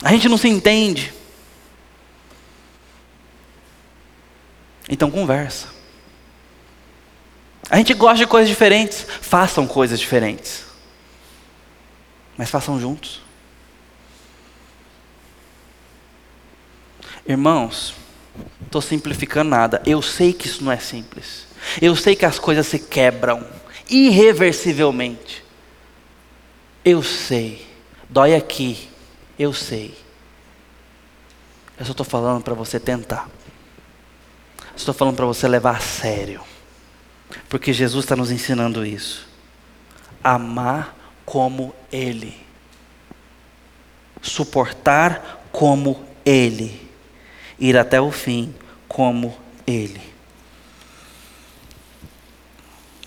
A 0.00 0.12
gente 0.12 0.28
não 0.28 0.38
se 0.38 0.46
entende. 0.46 1.12
Então 4.88 5.10
conversa. 5.10 5.66
A 7.68 7.78
gente 7.78 7.94
gosta 7.94 8.18
de 8.18 8.26
coisas 8.28 8.48
diferentes, 8.48 9.04
façam 9.20 9.66
coisas 9.66 9.98
diferentes. 9.98 10.66
Mas 12.36 12.48
façam 12.48 12.78
juntos. 12.78 13.23
Irmãos, 17.26 17.94
estou 18.64 18.82
simplificando 18.82 19.50
nada. 19.50 19.82
Eu 19.86 20.02
sei 20.02 20.32
que 20.32 20.46
isso 20.46 20.62
não 20.62 20.70
é 20.70 20.78
simples. 20.78 21.46
Eu 21.80 21.96
sei 21.96 22.14
que 22.14 22.26
as 22.26 22.38
coisas 22.38 22.66
se 22.66 22.78
quebram 22.78 23.46
irreversivelmente. 23.88 25.42
Eu 26.84 27.02
sei. 27.02 27.66
Dói 28.08 28.34
aqui. 28.34 28.88
Eu 29.38 29.52
sei. 29.52 29.96
Eu 31.78 31.86
só 31.86 31.92
estou 31.92 32.06
falando 32.06 32.42
para 32.42 32.54
você 32.54 32.78
tentar. 32.78 33.28
Estou 34.76 34.94
falando 34.94 35.16
para 35.16 35.26
você 35.26 35.48
levar 35.48 35.76
a 35.76 35.80
sério. 35.80 36.42
Porque 37.48 37.72
Jesus 37.72 38.04
está 38.04 38.14
nos 38.14 38.30
ensinando 38.30 38.84
isso. 38.84 39.26
Amar 40.22 40.94
como 41.24 41.74
Ele. 41.90 42.36
Suportar 44.20 45.48
como 45.50 46.04
Ele. 46.24 46.83
Ir 47.58 47.76
até 47.76 48.00
o 48.00 48.10
fim 48.10 48.54
como 48.88 49.34
Ele. 49.66 50.14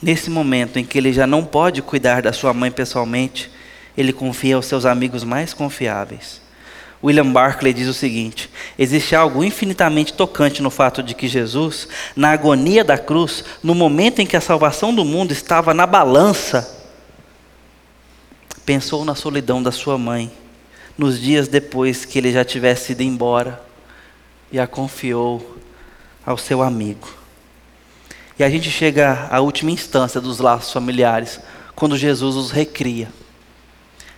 Nesse 0.02 0.30
momento 0.30 0.78
em 0.78 0.86
que 0.86 0.98
ele 0.98 1.12
já 1.12 1.26
não 1.26 1.44
pode 1.44 1.82
cuidar 1.82 2.22
da 2.22 2.32
sua 2.32 2.54
mãe 2.54 2.70
pessoalmente, 2.70 3.50
ele 3.98 4.14
confia 4.14 4.56
aos 4.56 4.68
seus 4.68 4.86
amigos 4.86 5.24
mais 5.24 5.54
confiáveis. 5.54 6.40
William 7.04 7.32
Barclay 7.32 7.74
diz 7.74 7.88
o 7.88 7.94
seguinte: 7.94 8.50
existe 8.78 9.16
algo 9.16 9.44
infinitamente 9.44 10.14
tocante 10.14 10.62
no 10.62 10.70
fato 10.70 11.02
de 11.02 11.16
que 11.16 11.28
Jesus, 11.28 11.88
na 12.16 12.32
agonia 12.32 12.84
da 12.84 12.98
cruz, 12.98 13.44
no 13.64 13.74
momento 13.74 14.20
em 14.20 14.26
que 14.26 14.38
a 14.38 14.42
salvação 14.42 14.94
do 14.94 15.04
mundo 15.04 15.32
estava 15.32 15.74
na 15.74 15.88
balança, 15.88 16.86
pensou 18.66 19.04
na 19.04 19.16
solidão 19.16 19.64
da 19.64 19.72
sua 19.72 19.98
mãe, 19.98 20.32
nos 20.96 21.20
dias 21.20 21.48
depois 21.48 22.06
que 22.06 22.20
ele 22.20 22.32
já 22.32 22.46
tivesse 22.46 22.92
ido 22.92 23.02
embora, 23.02 23.67
e 24.52 24.60
a 24.60 24.68
confiou 24.68 25.58
ao 26.26 26.38
seu 26.38 26.62
amigo. 26.62 27.08
E 28.40 28.44
a 28.44 28.50
gente 28.50 28.70
chega 28.70 29.28
à 29.32 29.40
última 29.40 29.72
instância 29.72 30.22
dos 30.22 30.40
laços 30.40 30.72
familiares, 30.72 31.40
quando 31.76 31.98
Jesus 31.98 32.36
os 32.36 32.52
recria. 32.52 33.10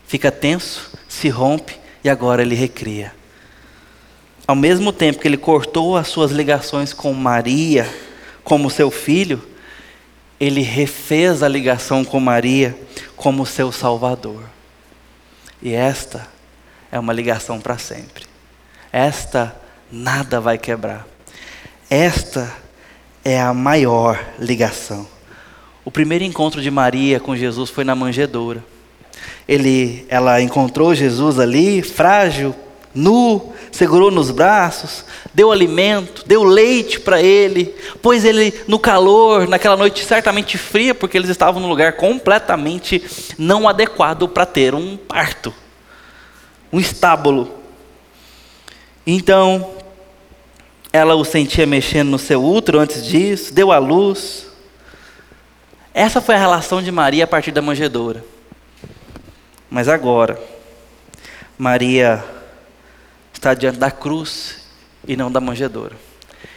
Fica 0.08 0.32
tenso, 0.32 0.92
se 1.08 1.30
rompe 1.30 1.78
e 2.04 2.10
agora 2.10 2.42
ele 2.42 2.56
recria. 2.56 3.14
Ao 4.48 4.56
mesmo 4.56 4.92
tempo 4.92 5.20
que 5.20 5.28
ele 5.28 5.38
cortou 5.38 5.96
as 5.96 6.08
suas 6.08 6.32
ligações 6.32 6.92
com 6.92 7.14
Maria, 7.14 7.88
como 8.44 8.70
seu 8.70 8.90
filho, 8.90 9.42
ele 10.40 10.62
refez 10.62 11.44
a 11.44 11.48
ligação 11.48 12.04
com 12.04 12.20
Maria 12.20 12.78
como 13.16 13.46
seu 13.46 13.72
Salvador. 13.72 14.44
E 15.62 15.74
esta 15.74 16.28
é 16.92 16.98
uma 16.98 17.14
ligação 17.14 17.60
para 17.60 17.78
sempre. 17.78 18.26
Esta 18.92 19.56
nada 19.92 20.40
vai 20.40 20.58
quebrar. 20.58 21.08
Esta 21.90 22.56
é 23.24 23.40
a 23.40 23.54
maior 23.54 24.24
ligação. 24.40 25.08
O 25.84 25.92
primeiro 25.92 26.24
encontro 26.24 26.62
de 26.62 26.70
Maria 26.70 27.20
com 27.20 27.36
Jesus 27.36 27.70
foi 27.70 27.84
na 27.84 27.96
manjedoura 27.96 28.64
ele, 29.50 30.06
ela 30.10 30.40
encontrou 30.40 30.94
Jesus 30.94 31.40
ali, 31.40 31.82
frágil, 31.82 32.56
nu, 32.94 33.52
segurou 33.72 34.12
nos 34.12 34.30
braços, 34.30 35.04
deu 35.34 35.52
alimento, 35.52 36.24
deu 36.24 36.44
leite 36.44 37.00
para 37.00 37.20
ele, 37.20 37.74
pôs 38.00 38.24
ele 38.24 38.54
no 38.68 38.78
calor, 38.78 39.48
naquela 39.48 39.76
noite 39.76 40.06
certamente 40.06 40.56
fria, 40.56 40.94
porque 40.94 41.18
eles 41.18 41.32
estavam 41.32 41.60
num 41.60 41.68
lugar 41.68 41.94
completamente 41.94 43.04
não 43.40 43.68
adequado 43.68 44.28
para 44.28 44.46
ter 44.46 44.76
um 44.76 44.96
parto, 44.96 45.52
um 46.72 46.80
estábulo. 46.80 47.52
Então, 49.06 49.72
ela 50.92 51.16
o 51.16 51.24
sentia 51.24 51.66
mexendo 51.66 52.10
no 52.10 52.20
seu 52.20 52.44
útero 52.44 52.80
antes 52.80 53.06
disso, 53.06 53.54
deu 53.54 53.72
à 53.72 53.78
luz. 53.78 54.48
Essa 55.94 56.20
foi 56.20 56.36
a 56.36 56.40
relação 56.40 56.82
de 56.82 56.92
Maria 56.92 57.26
a 57.26 57.28
partir 57.28 57.52
da 57.52 57.62
manjedoura. 57.62 58.24
Mas 59.70 59.88
agora, 59.88 60.42
Maria 61.58 62.24
está 63.32 63.54
diante 63.54 63.78
da 63.78 63.92
cruz 63.92 64.62
e 65.08 65.16
não 65.16 65.32
da 65.32 65.40
manjedoura. 65.40 65.96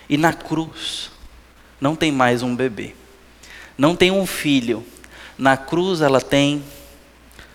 E 0.08 0.16
na 0.16 0.32
cruz 0.32 1.10
não 1.80 1.94
tem 1.94 2.10
mais 2.10 2.42
um 2.42 2.56
bebê, 2.56 2.94
não 3.76 3.94
tem 3.94 4.10
um 4.10 4.26
filho. 4.26 4.84
Na 5.36 5.56
cruz 5.56 6.00
ela 6.00 6.20
tem 6.20 6.62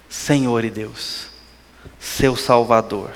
Senhor 0.10 0.64
e 0.64 0.70
Deus, 0.70 1.28
seu 2.00 2.36
Salvador. 2.36 3.12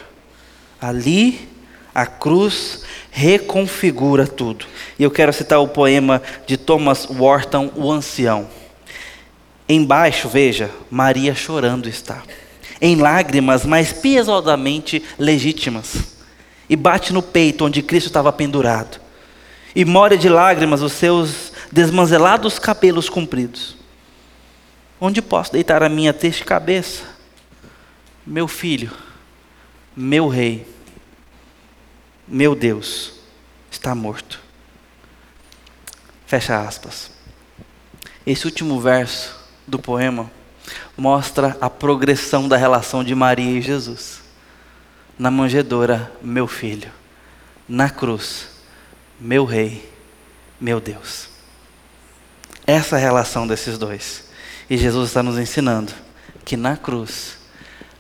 Ali 0.80 1.51
a 1.94 2.06
cruz 2.06 2.84
reconfigura 3.12 4.26
tudo. 4.26 4.66
E 4.98 5.04
eu 5.04 5.12
quero 5.12 5.34
citar 5.34 5.60
o 5.60 5.68
poema 5.68 6.22
de 6.46 6.58
Thomas 6.58 7.08
Wharton, 7.10 7.72
O 7.76 7.92
Ancião. 7.92 8.48
Embaixo, 9.68 10.28
veja, 10.28 10.70
Maria 10.90 11.34
chorando 11.34 11.88
está, 11.88 12.24
em 12.82 12.96
lágrimas, 12.96 13.66
mas 13.66 13.94
piedosamente 13.94 15.02
legítimas, 15.18 16.18
e 16.70 16.76
bate 16.76 17.14
no 17.14 17.22
peito 17.22 17.66
onde 17.66 17.82
Cristo 17.82 18.08
estava 18.08 18.34
pendurado, 18.34 19.00
e 19.74 19.86
molha 19.86 20.18
de 20.18 20.28
lágrimas 20.28 20.82
os 20.82 20.92
seus 20.92 21.54
desmanzelados 21.72 22.60
cabelos 22.60 23.08
compridos. 23.08 23.78
Onde 25.00 25.22
posso 25.22 25.54
deitar 25.54 25.82
a 25.82 25.90
minha 25.90 26.14
triste 26.14 26.44
cabeça? 26.44 27.04
Meu 28.28 28.48
filho, 28.48 28.92
meu 29.96 30.28
rei, 30.28 30.68
meu 32.32 32.56
Deus, 32.56 33.12
está 33.70 33.94
morto. 33.94 34.40
Fecha 36.26 36.66
aspas. 36.66 37.12
Esse 38.26 38.46
último 38.46 38.80
verso 38.80 39.38
do 39.68 39.78
poema 39.78 40.32
mostra 40.96 41.58
a 41.60 41.70
progressão 41.70 42.48
da 42.48 42.56
relação 42.56 43.04
de 43.04 43.14
Maria 43.14 43.60
e 43.60 43.62
Jesus. 43.62 44.22
Na 45.20 45.30
manjedoura, 45.30 46.10
meu 46.22 46.48
filho. 46.48 46.90
Na 47.68 47.90
cruz, 47.90 48.48
meu 49.20 49.44
rei, 49.44 49.92
meu 50.58 50.80
Deus. 50.80 51.28
Essa 52.66 52.96
é 52.96 53.00
a 53.00 53.02
relação 53.02 53.46
desses 53.46 53.78
dois. 53.78 54.30
E 54.70 54.78
Jesus 54.78 55.10
está 55.10 55.22
nos 55.22 55.38
ensinando 55.38 55.92
que 56.46 56.56
na 56.56 56.78
cruz, 56.78 57.36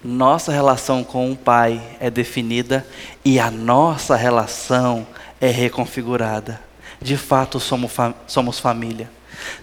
nossa 0.03 0.51
relação 0.51 1.03
com 1.03 1.31
o 1.31 1.35
Pai 1.35 1.81
é 1.99 2.09
definida 2.09 2.85
e 3.23 3.39
a 3.39 3.51
nossa 3.51 4.15
relação 4.15 5.05
é 5.39 5.49
reconfigurada. 5.49 6.59
De 6.99 7.15
fato, 7.17 7.59
somos, 7.59 7.91
somos 8.27 8.59
família. 8.59 9.09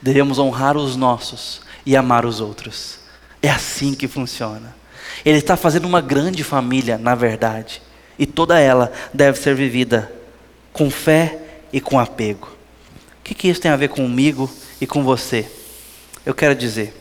Devemos 0.00 0.38
honrar 0.38 0.76
os 0.76 0.96
nossos 0.96 1.60
e 1.84 1.96
amar 1.96 2.24
os 2.24 2.40
outros. 2.40 3.00
É 3.42 3.50
assim 3.50 3.94
que 3.94 4.06
funciona. 4.06 4.76
Ele 5.24 5.38
está 5.38 5.56
fazendo 5.56 5.86
uma 5.86 6.00
grande 6.00 6.44
família, 6.44 6.98
na 6.98 7.14
verdade, 7.14 7.82
e 8.18 8.26
toda 8.26 8.58
ela 8.58 8.92
deve 9.12 9.38
ser 9.38 9.54
vivida 9.54 10.12
com 10.72 10.90
fé 10.90 11.38
e 11.72 11.80
com 11.80 11.98
apego. 11.98 12.48
O 13.20 13.24
que, 13.24 13.34
que 13.34 13.48
isso 13.48 13.60
tem 13.60 13.70
a 13.70 13.76
ver 13.76 13.88
comigo 13.88 14.50
e 14.80 14.86
com 14.86 15.02
você? 15.02 15.50
Eu 16.24 16.34
quero 16.34 16.54
dizer, 16.54 16.94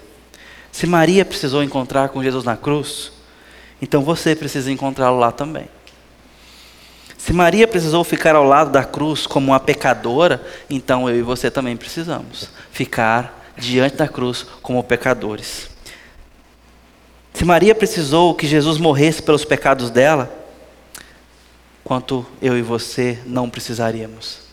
se 0.71 0.85
Maria 0.85 1.25
precisou 1.25 1.63
encontrar 1.63 2.09
com 2.09 2.23
Jesus 2.23 2.43
na 2.43 2.57
cruz, 2.57 3.11
então 3.81 4.01
você 4.01 4.35
precisa 4.35 4.71
encontrá-lo 4.71 5.19
lá 5.19 5.31
também. 5.31 5.67
Se 7.17 7.33
Maria 7.33 7.67
precisou 7.67 8.03
ficar 8.03 8.35
ao 8.35 8.43
lado 8.43 8.71
da 8.71 8.83
cruz 8.83 9.27
como 9.27 9.51
uma 9.51 9.59
pecadora, 9.59 10.41
então 10.69 11.09
eu 11.09 11.17
e 11.17 11.21
você 11.21 11.51
também 11.51 11.75
precisamos 11.75 12.49
ficar 12.71 13.51
diante 13.57 13.97
da 13.97 14.07
cruz 14.07 14.45
como 14.61 14.83
pecadores. 14.83 15.69
Se 17.33 17.43
Maria 17.43 17.75
precisou 17.75 18.33
que 18.33 18.47
Jesus 18.47 18.77
morresse 18.77 19.21
pelos 19.21 19.45
pecados 19.45 19.89
dela, 19.89 20.31
quanto 21.83 22.25
eu 22.41 22.57
e 22.57 22.61
você 22.61 23.19
não 23.25 23.49
precisaríamos. 23.49 24.46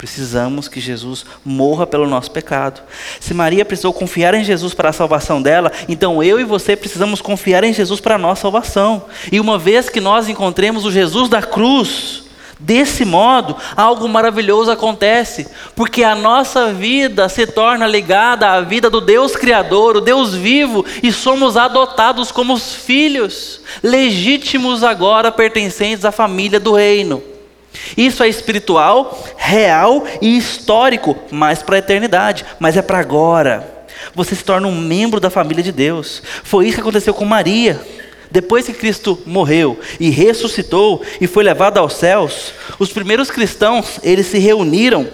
Precisamos 0.00 0.66
que 0.66 0.80
Jesus 0.80 1.26
morra 1.44 1.86
pelo 1.86 2.08
nosso 2.08 2.30
pecado. 2.30 2.80
Se 3.20 3.34
Maria 3.34 3.66
precisou 3.66 3.92
confiar 3.92 4.32
em 4.32 4.42
Jesus 4.42 4.72
para 4.72 4.88
a 4.88 4.94
salvação 4.94 5.42
dela, 5.42 5.70
então 5.90 6.22
eu 6.22 6.40
e 6.40 6.42
você 6.42 6.74
precisamos 6.74 7.20
confiar 7.20 7.64
em 7.64 7.74
Jesus 7.74 8.00
para 8.00 8.14
a 8.14 8.18
nossa 8.18 8.40
salvação. 8.40 9.04
E 9.30 9.38
uma 9.38 9.58
vez 9.58 9.90
que 9.90 10.00
nós 10.00 10.26
encontremos 10.26 10.86
o 10.86 10.90
Jesus 10.90 11.28
da 11.28 11.42
cruz, 11.42 12.22
desse 12.58 13.04
modo, 13.04 13.54
algo 13.76 14.08
maravilhoso 14.08 14.70
acontece, 14.70 15.46
porque 15.76 16.02
a 16.02 16.14
nossa 16.14 16.72
vida 16.72 17.28
se 17.28 17.46
torna 17.46 17.86
ligada 17.86 18.52
à 18.52 18.62
vida 18.62 18.88
do 18.88 19.02
Deus 19.02 19.36
Criador, 19.36 19.98
o 19.98 20.00
Deus 20.00 20.34
vivo, 20.34 20.82
e 21.02 21.12
somos 21.12 21.58
adotados 21.58 22.32
como 22.32 22.56
filhos, 22.56 23.60
legítimos 23.82 24.82
agora 24.82 25.30
pertencentes 25.30 26.06
à 26.06 26.10
família 26.10 26.58
do 26.58 26.72
reino. 26.72 27.29
Isso 27.96 28.22
é 28.22 28.28
espiritual, 28.28 29.18
real 29.36 30.04
e 30.20 30.36
histórico, 30.36 31.16
mas 31.30 31.62
para 31.62 31.76
a 31.76 31.78
eternidade, 31.78 32.44
mas 32.58 32.76
é 32.76 32.82
para 32.82 32.98
agora. 32.98 33.86
Você 34.14 34.34
se 34.34 34.44
torna 34.44 34.66
um 34.66 34.80
membro 34.80 35.20
da 35.20 35.30
família 35.30 35.62
de 35.62 35.72
Deus. 35.72 36.22
Foi 36.42 36.66
isso 36.66 36.76
que 36.76 36.80
aconteceu 36.80 37.14
com 37.14 37.24
Maria. 37.24 37.80
Depois 38.30 38.66
que 38.66 38.72
Cristo 38.72 39.20
morreu 39.26 39.78
e 39.98 40.08
ressuscitou 40.08 41.02
e 41.20 41.26
foi 41.26 41.42
levado 41.42 41.78
aos 41.78 41.94
céus, 41.94 42.52
os 42.78 42.92
primeiros 42.92 43.30
cristãos, 43.30 43.98
eles 44.02 44.26
se 44.26 44.38
reuniram 44.38 45.08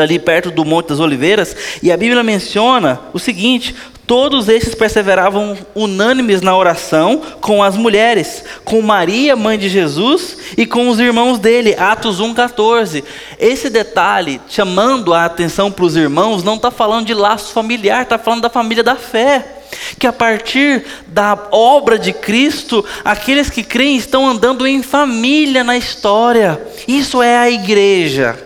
ali 0.00 0.18
perto 0.18 0.50
do 0.50 0.64
Monte 0.64 0.88
das 0.88 1.00
Oliveiras, 1.00 1.56
e 1.82 1.92
a 1.92 1.96
Bíblia 1.96 2.22
menciona 2.22 3.00
o 3.12 3.18
seguinte: 3.18 3.74
Todos 4.10 4.48
estes 4.48 4.74
perseveravam 4.74 5.56
unânimes 5.72 6.42
na 6.42 6.56
oração 6.56 7.22
com 7.40 7.62
as 7.62 7.76
mulheres, 7.76 8.42
com 8.64 8.82
Maria, 8.82 9.36
mãe 9.36 9.56
de 9.56 9.68
Jesus, 9.68 10.36
e 10.56 10.66
com 10.66 10.88
os 10.88 10.98
irmãos 10.98 11.38
dele. 11.38 11.76
Atos 11.78 12.20
1,14. 12.20 13.04
Esse 13.38 13.70
detalhe, 13.70 14.40
chamando 14.48 15.14
a 15.14 15.26
atenção 15.26 15.70
para 15.70 15.84
os 15.84 15.94
irmãos, 15.94 16.42
não 16.42 16.56
está 16.56 16.72
falando 16.72 17.06
de 17.06 17.14
laço 17.14 17.52
familiar, 17.52 18.02
está 18.02 18.18
falando 18.18 18.42
da 18.42 18.50
família 18.50 18.82
da 18.82 18.96
fé. 18.96 19.62
Que 19.96 20.08
a 20.08 20.12
partir 20.12 20.84
da 21.06 21.38
obra 21.52 21.96
de 21.96 22.12
Cristo, 22.12 22.84
aqueles 23.04 23.48
que 23.48 23.62
creem 23.62 23.96
estão 23.96 24.28
andando 24.28 24.66
em 24.66 24.82
família 24.82 25.62
na 25.62 25.78
história. 25.78 26.60
Isso 26.88 27.22
é 27.22 27.38
a 27.38 27.48
igreja, 27.48 28.36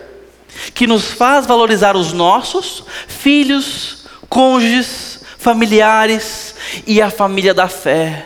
que 0.75 0.85
nos 0.85 1.05
faz 1.05 1.47
valorizar 1.47 1.97
os 1.97 2.13
nossos 2.13 2.83
filhos, 3.07 4.05
cônjuges, 4.29 5.14
familiares 5.45 6.55
e 6.87 6.99
a 6.99 7.11
família 7.11 7.53
da 7.53 7.67
fé. 7.67 8.25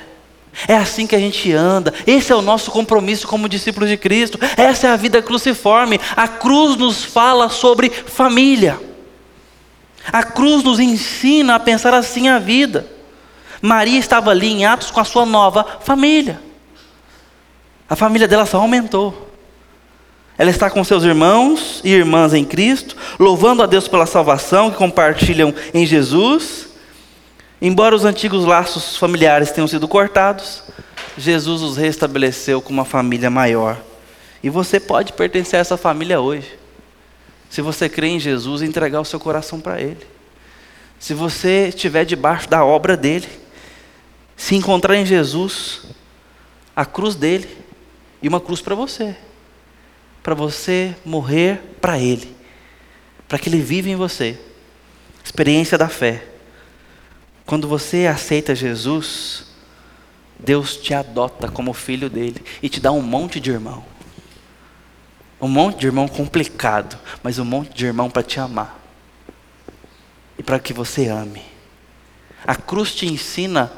É 0.70 0.76
assim 0.76 1.06
que 1.06 1.14
a 1.14 1.20
gente 1.20 1.52
anda. 1.52 1.94
Esse 2.08 2.32
é 2.32 2.36
o 2.36 2.42
nosso 2.42 2.72
compromisso 2.72 3.28
como 3.28 3.50
discípulos 3.50 3.90
de 3.90 3.98
Cristo. 3.98 4.40
Essa 4.56 4.88
é 4.88 4.90
a 4.90 4.96
vida 4.96 5.22
cruciforme. 5.22 6.00
A 6.16 6.30
cruz 6.30 6.78
nos 6.78 7.04
fala 7.04 7.50
sobre 7.50 7.90
família. 7.90 8.80
A 10.14 10.24
cruz 10.24 10.64
nos 10.64 10.80
ensina 10.80 11.56
a 11.56 11.60
pensar 11.60 11.94
assim 11.94 12.30
a 12.30 12.40
vida. 12.40 12.88
Maria 13.62 14.00
estava 14.00 14.32
ali 14.32 14.48
em 14.48 14.66
Atos 14.66 14.90
com 14.90 15.02
a 15.02 15.06
sua 15.06 15.26
nova 15.26 15.66
família. 15.82 16.42
A 17.90 17.98
família 17.98 18.30
dela 18.30 18.46
só 18.46 18.60
aumentou. 18.60 19.30
Ela 20.38 20.50
está 20.50 20.70
com 20.70 20.82
seus 20.86 21.04
irmãos 21.04 21.82
e 21.84 21.90
irmãs 21.90 22.34
em 22.34 22.46
Cristo, 22.46 22.96
louvando 23.20 23.62
a 23.62 23.66
Deus 23.66 23.90
pela 23.90 24.06
salvação 24.06 24.72
que 24.72 24.78
compartilham 24.78 25.54
em 25.74 25.86
Jesus 25.86 26.69
Embora 27.62 27.96
os 27.96 28.06
antigos 28.06 28.46
laços 28.46 28.96
familiares 28.96 29.52
tenham 29.52 29.68
sido 29.68 29.88
cortados, 29.88 30.64
Jesus 31.18 31.62
os 31.62 31.76
restabeleceu 31.76 32.62
com 32.62 32.72
uma 32.72 32.86
família 32.86 33.30
maior. 33.30 33.78
E 34.42 34.50
você 34.50 34.80
pode 34.80 35.12
pertencer 35.12 35.58
a 35.58 35.62
essa 35.62 35.76
família 35.76 36.22
hoje. 36.22 36.58
Se 37.50 37.62
você 37.62 37.90
crê 37.90 38.08
em 38.08 38.20
Jesus, 38.20 38.62
entregar 38.62 39.02
o 39.02 39.06
seu 39.06 39.20
coração 39.20 39.60
para 39.60 39.82
Ele. 39.82 40.06
Se 40.98 41.14
você 41.14 41.68
estiver 41.68 42.06
debaixo 42.06 42.50
da 42.50 42.64
obra 42.64 42.96
dele, 42.96 43.28
se 44.38 44.56
encontrar 44.56 44.96
em 44.96 45.06
Jesus, 45.06 45.82
a 46.74 46.86
cruz 46.86 47.16
dele 47.16 47.50
e 48.22 48.28
uma 48.30 48.40
cruz 48.40 48.62
para 48.62 48.76
você, 48.76 49.16
para 50.24 50.34
você 50.34 50.96
morrer 51.04 51.60
para 51.82 52.00
Ele, 52.00 52.34
para 53.28 53.38
que 53.38 53.50
Ele 53.50 53.62
viva 53.62 53.90
em 53.90 53.96
você. 53.98 54.40
Experiência 55.24 55.78
da 55.78 55.90
fé. 55.90 56.29
Quando 57.50 57.68
você 57.68 58.06
aceita 58.06 58.54
Jesus, 58.54 59.44
Deus 60.38 60.78
te 60.78 60.94
adota 60.94 61.50
como 61.50 61.74
filho 61.74 62.08
dele 62.08 62.46
e 62.62 62.70
te 62.70 62.80
dá 62.80 62.92
um 62.92 63.02
monte 63.02 63.40
de 63.40 63.50
irmão. 63.50 63.84
Um 65.42 65.48
monte 65.48 65.80
de 65.80 65.88
irmão 65.88 66.08
complicado, 66.08 67.00
mas 67.24 67.40
um 67.40 67.44
monte 67.44 67.74
de 67.74 67.88
irmão 67.88 68.08
para 68.08 68.22
te 68.22 68.40
amar. 68.40 68.80
E 70.38 70.44
para 70.44 70.60
que 70.60 70.72
você 70.72 71.08
ame. 71.08 71.42
A 72.46 72.56
cruz 72.56 72.94
te 72.94 73.08
ensina 73.08 73.72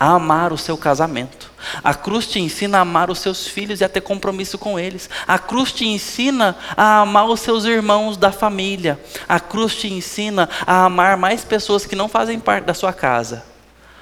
a 0.00 0.14
amar 0.14 0.52
o 0.52 0.58
seu 0.58 0.76
casamento. 0.76 1.51
A 1.82 1.94
cruz 1.94 2.26
te 2.26 2.40
ensina 2.40 2.78
a 2.78 2.80
amar 2.82 3.10
os 3.10 3.18
seus 3.18 3.46
filhos 3.46 3.80
e 3.80 3.84
a 3.84 3.88
ter 3.88 4.00
compromisso 4.00 4.58
com 4.58 4.78
eles. 4.78 5.08
A 5.26 5.38
cruz 5.38 5.72
te 5.72 5.86
ensina 5.86 6.56
a 6.76 7.00
amar 7.00 7.26
os 7.26 7.40
seus 7.40 7.64
irmãos 7.64 8.16
da 8.16 8.32
família. 8.32 8.98
A 9.28 9.38
cruz 9.38 9.74
te 9.74 9.92
ensina 9.92 10.48
a 10.66 10.84
amar 10.84 11.16
mais 11.16 11.44
pessoas 11.44 11.86
que 11.86 11.96
não 11.96 12.08
fazem 12.08 12.38
parte 12.38 12.64
da 12.64 12.74
sua 12.74 12.92
casa. 12.92 13.44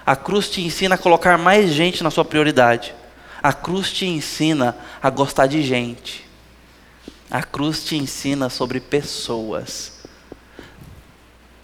A 0.04 0.16
cruz 0.16 0.48
te 0.48 0.60
ensina 0.60 0.94
a 0.94 0.98
colocar 0.98 1.38
mais 1.38 1.70
gente 1.70 2.02
na 2.02 2.10
sua 2.10 2.24
prioridade. 2.24 2.94
A 3.42 3.52
cruz 3.52 3.92
te 3.92 4.06
ensina 4.06 4.76
a 5.02 5.08
gostar 5.10 5.46
de 5.46 5.62
gente. 5.62 6.28
A 7.30 7.42
cruz 7.42 7.84
te 7.84 7.96
ensina 7.96 8.48
sobre 8.50 8.80
pessoas 8.80 10.00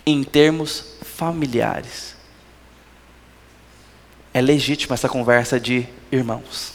em 0.07 0.22
termos 0.22 0.97
familiares 1.03 2.15
é 4.37 4.41
legítima 4.43 4.93
essa 4.93 5.09
conversa 5.09 5.59
de 5.59 5.87
irmãos. 6.12 6.74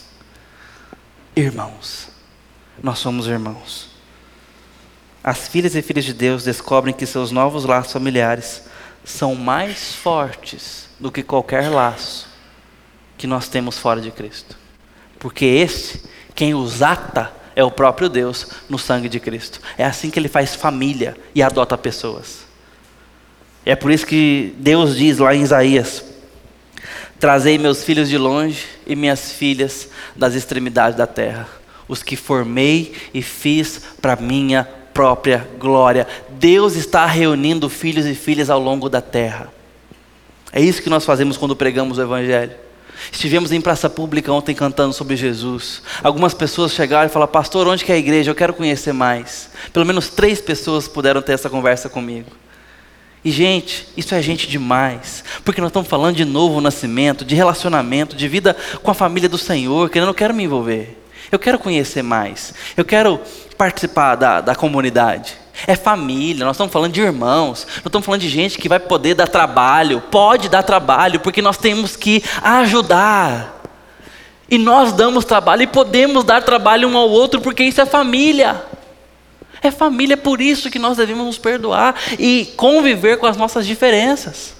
Irmãos. 1.36 2.08
Nós 2.82 2.98
somos 2.98 3.28
irmãos. 3.28 3.88
As 5.22 5.46
filhas 5.46 5.76
e 5.76 5.80
filhos 5.80 6.04
de 6.04 6.12
Deus 6.12 6.42
descobrem 6.42 6.92
que 6.92 7.06
seus 7.06 7.30
novos 7.30 7.64
laços 7.64 7.92
familiares 7.92 8.64
são 9.04 9.36
mais 9.36 9.94
fortes 9.94 10.88
do 10.98 11.12
que 11.12 11.22
qualquer 11.22 11.68
laço 11.68 12.28
que 13.16 13.28
nós 13.28 13.46
temos 13.46 13.78
fora 13.78 14.00
de 14.00 14.10
Cristo. 14.10 14.58
Porque 15.20 15.44
esse, 15.44 16.02
quem 16.34 16.54
os 16.54 16.82
ata, 16.82 17.32
é 17.54 17.62
o 17.62 17.70
próprio 17.70 18.08
Deus 18.08 18.48
no 18.68 18.76
sangue 18.76 19.08
de 19.08 19.20
Cristo. 19.20 19.60
É 19.78 19.84
assim 19.84 20.10
que 20.10 20.18
ele 20.18 20.28
faz 20.28 20.56
família 20.56 21.16
e 21.32 21.40
adota 21.40 21.78
pessoas. 21.78 22.40
É 23.64 23.76
por 23.76 23.92
isso 23.92 24.04
que 24.04 24.52
Deus 24.58 24.96
diz 24.96 25.18
lá 25.18 25.32
em 25.32 25.42
Isaías: 25.42 26.11
Trazei 27.22 27.56
meus 27.56 27.84
filhos 27.84 28.08
de 28.08 28.18
longe 28.18 28.64
e 28.84 28.96
minhas 28.96 29.30
filhas 29.30 29.88
das 30.16 30.34
extremidades 30.34 30.98
da 30.98 31.06
terra, 31.06 31.46
os 31.86 32.02
que 32.02 32.16
formei 32.16 32.96
e 33.14 33.22
fiz 33.22 33.80
para 34.00 34.16
minha 34.16 34.68
própria 34.92 35.48
glória. 35.56 36.04
Deus 36.30 36.74
está 36.74 37.06
reunindo 37.06 37.68
filhos 37.68 38.06
e 38.06 38.14
filhas 38.16 38.50
ao 38.50 38.58
longo 38.58 38.88
da 38.88 39.00
terra. 39.00 39.52
É 40.52 40.60
isso 40.60 40.82
que 40.82 40.90
nós 40.90 41.04
fazemos 41.04 41.36
quando 41.36 41.54
pregamos 41.54 41.96
o 41.96 42.02
Evangelho. 42.02 42.56
Estivemos 43.12 43.52
em 43.52 43.60
praça 43.60 43.88
pública 43.88 44.32
ontem 44.32 44.52
cantando 44.52 44.92
sobre 44.92 45.14
Jesus. 45.14 45.80
Algumas 46.02 46.34
pessoas 46.34 46.72
chegaram 46.72 47.06
e 47.06 47.12
falaram: 47.12 47.30
Pastor, 47.30 47.68
onde 47.68 47.84
que 47.84 47.92
é 47.92 47.94
a 47.94 47.98
igreja? 47.98 48.32
Eu 48.32 48.34
quero 48.34 48.52
conhecer 48.52 48.92
mais. 48.92 49.48
Pelo 49.72 49.86
menos 49.86 50.08
três 50.08 50.40
pessoas 50.40 50.88
puderam 50.88 51.22
ter 51.22 51.34
essa 51.34 51.48
conversa 51.48 51.88
comigo. 51.88 52.42
E, 53.24 53.30
gente, 53.30 53.86
isso 53.96 54.14
é 54.14 54.20
gente 54.20 54.48
demais, 54.48 55.22
porque 55.44 55.60
nós 55.60 55.70
estamos 55.70 55.88
falando 55.88 56.16
de 56.16 56.24
novo 56.24 56.60
nascimento, 56.60 57.24
de 57.24 57.36
relacionamento, 57.36 58.16
de 58.16 58.26
vida 58.26 58.56
com 58.82 58.90
a 58.90 58.94
família 58.94 59.28
do 59.28 59.38
Senhor, 59.38 59.88
que 59.90 59.98
eu 59.98 60.06
não 60.06 60.14
quero 60.14 60.34
me 60.34 60.42
envolver. 60.42 60.98
Eu 61.30 61.38
quero 61.38 61.58
conhecer 61.58 62.02
mais, 62.02 62.52
eu 62.76 62.84
quero 62.84 63.20
participar 63.56 64.16
da, 64.16 64.40
da 64.40 64.54
comunidade. 64.56 65.34
É 65.66 65.76
família, 65.76 66.44
nós 66.44 66.56
estamos 66.56 66.72
falando 66.72 66.92
de 66.92 67.00
irmãos, 67.00 67.64
nós 67.76 67.86
estamos 67.86 68.04
falando 68.04 68.20
de 68.22 68.28
gente 68.28 68.58
que 68.58 68.68
vai 68.68 68.80
poder 68.80 69.14
dar 69.14 69.28
trabalho, 69.28 70.00
pode 70.00 70.48
dar 70.48 70.64
trabalho, 70.64 71.20
porque 71.20 71.40
nós 71.40 71.56
temos 71.56 71.94
que 71.94 72.24
ajudar. 72.42 73.60
E 74.50 74.58
nós 74.58 74.92
damos 74.92 75.24
trabalho 75.24 75.62
e 75.62 75.66
podemos 75.66 76.24
dar 76.24 76.42
trabalho 76.42 76.88
um 76.88 76.96
ao 76.96 77.08
outro, 77.08 77.40
porque 77.40 77.62
isso 77.62 77.80
é 77.80 77.86
família. 77.86 78.62
É 79.62 79.70
família, 79.70 80.14
é 80.14 80.16
por 80.16 80.40
isso 80.40 80.70
que 80.70 80.78
nós 80.78 80.96
devemos 80.96 81.24
nos 81.24 81.38
perdoar 81.38 81.94
e 82.18 82.52
conviver 82.56 83.18
com 83.18 83.26
as 83.26 83.36
nossas 83.36 83.66
diferenças. 83.66 84.54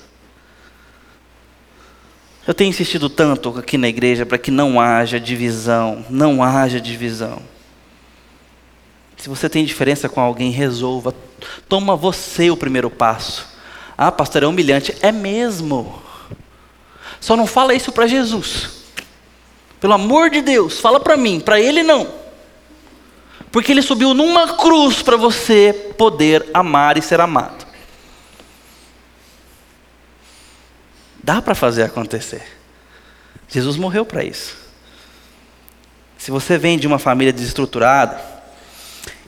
Eu 2.47 2.55
tenho 2.55 2.71
insistido 2.71 3.09
tanto 3.09 3.59
aqui 3.59 3.79
na 3.79 3.89
igreja 3.89 4.27
para 4.27 4.39
que 4.39 4.51
não 4.51 4.81
haja 4.81 5.19
divisão, 5.19 6.05
não 6.09 6.43
haja 6.43 6.81
divisão. 6.81 7.41
Se 9.17 9.29
você 9.29 9.49
tem 9.49 9.65
diferença 9.65 10.09
com 10.09 10.21
alguém, 10.21 10.51
resolva. 10.51 11.15
Toma 11.69 11.95
você 11.95 12.51
o 12.51 12.57
primeiro 12.57 12.91
passo. 12.91 13.47
Ah, 13.97 14.11
pastor, 14.11 14.43
é 14.43 14.47
humilhante. 14.47 14.97
É 15.01 15.13
mesmo. 15.13 16.03
Só 17.21 17.37
não 17.37 17.47
fala 17.47 17.75
isso 17.75 17.93
para 17.93 18.09
Jesus. 18.09 18.83
Pelo 19.81 19.93
amor 19.93 20.31
de 20.31 20.41
Deus, 20.41 20.81
fala 20.81 20.99
para 20.99 21.17
mim, 21.17 21.39
para 21.39 21.61
ele 21.61 21.85
não. 21.85 22.22
Porque 23.53 23.71
ele 23.71 23.83
subiu 23.83 24.15
numa 24.15 24.57
cruz 24.57 25.03
para 25.03 25.17
você 25.17 25.93
poder 25.99 26.49
amar 26.55 26.97
e 26.97 27.03
ser 27.03 27.21
amado. 27.21 27.67
Dá 31.23 31.43
para 31.43 31.55
fazer 31.55 31.83
acontecer. 31.83 32.43
Jesus 33.47 33.77
morreu 33.77 34.07
para 34.07 34.25
isso. 34.25 34.57
Se 36.17 36.31
você 36.31 36.57
vem 36.57 36.79
de 36.79 36.87
uma 36.87 36.99
família 36.99 37.33
desestruturada, 37.33 38.19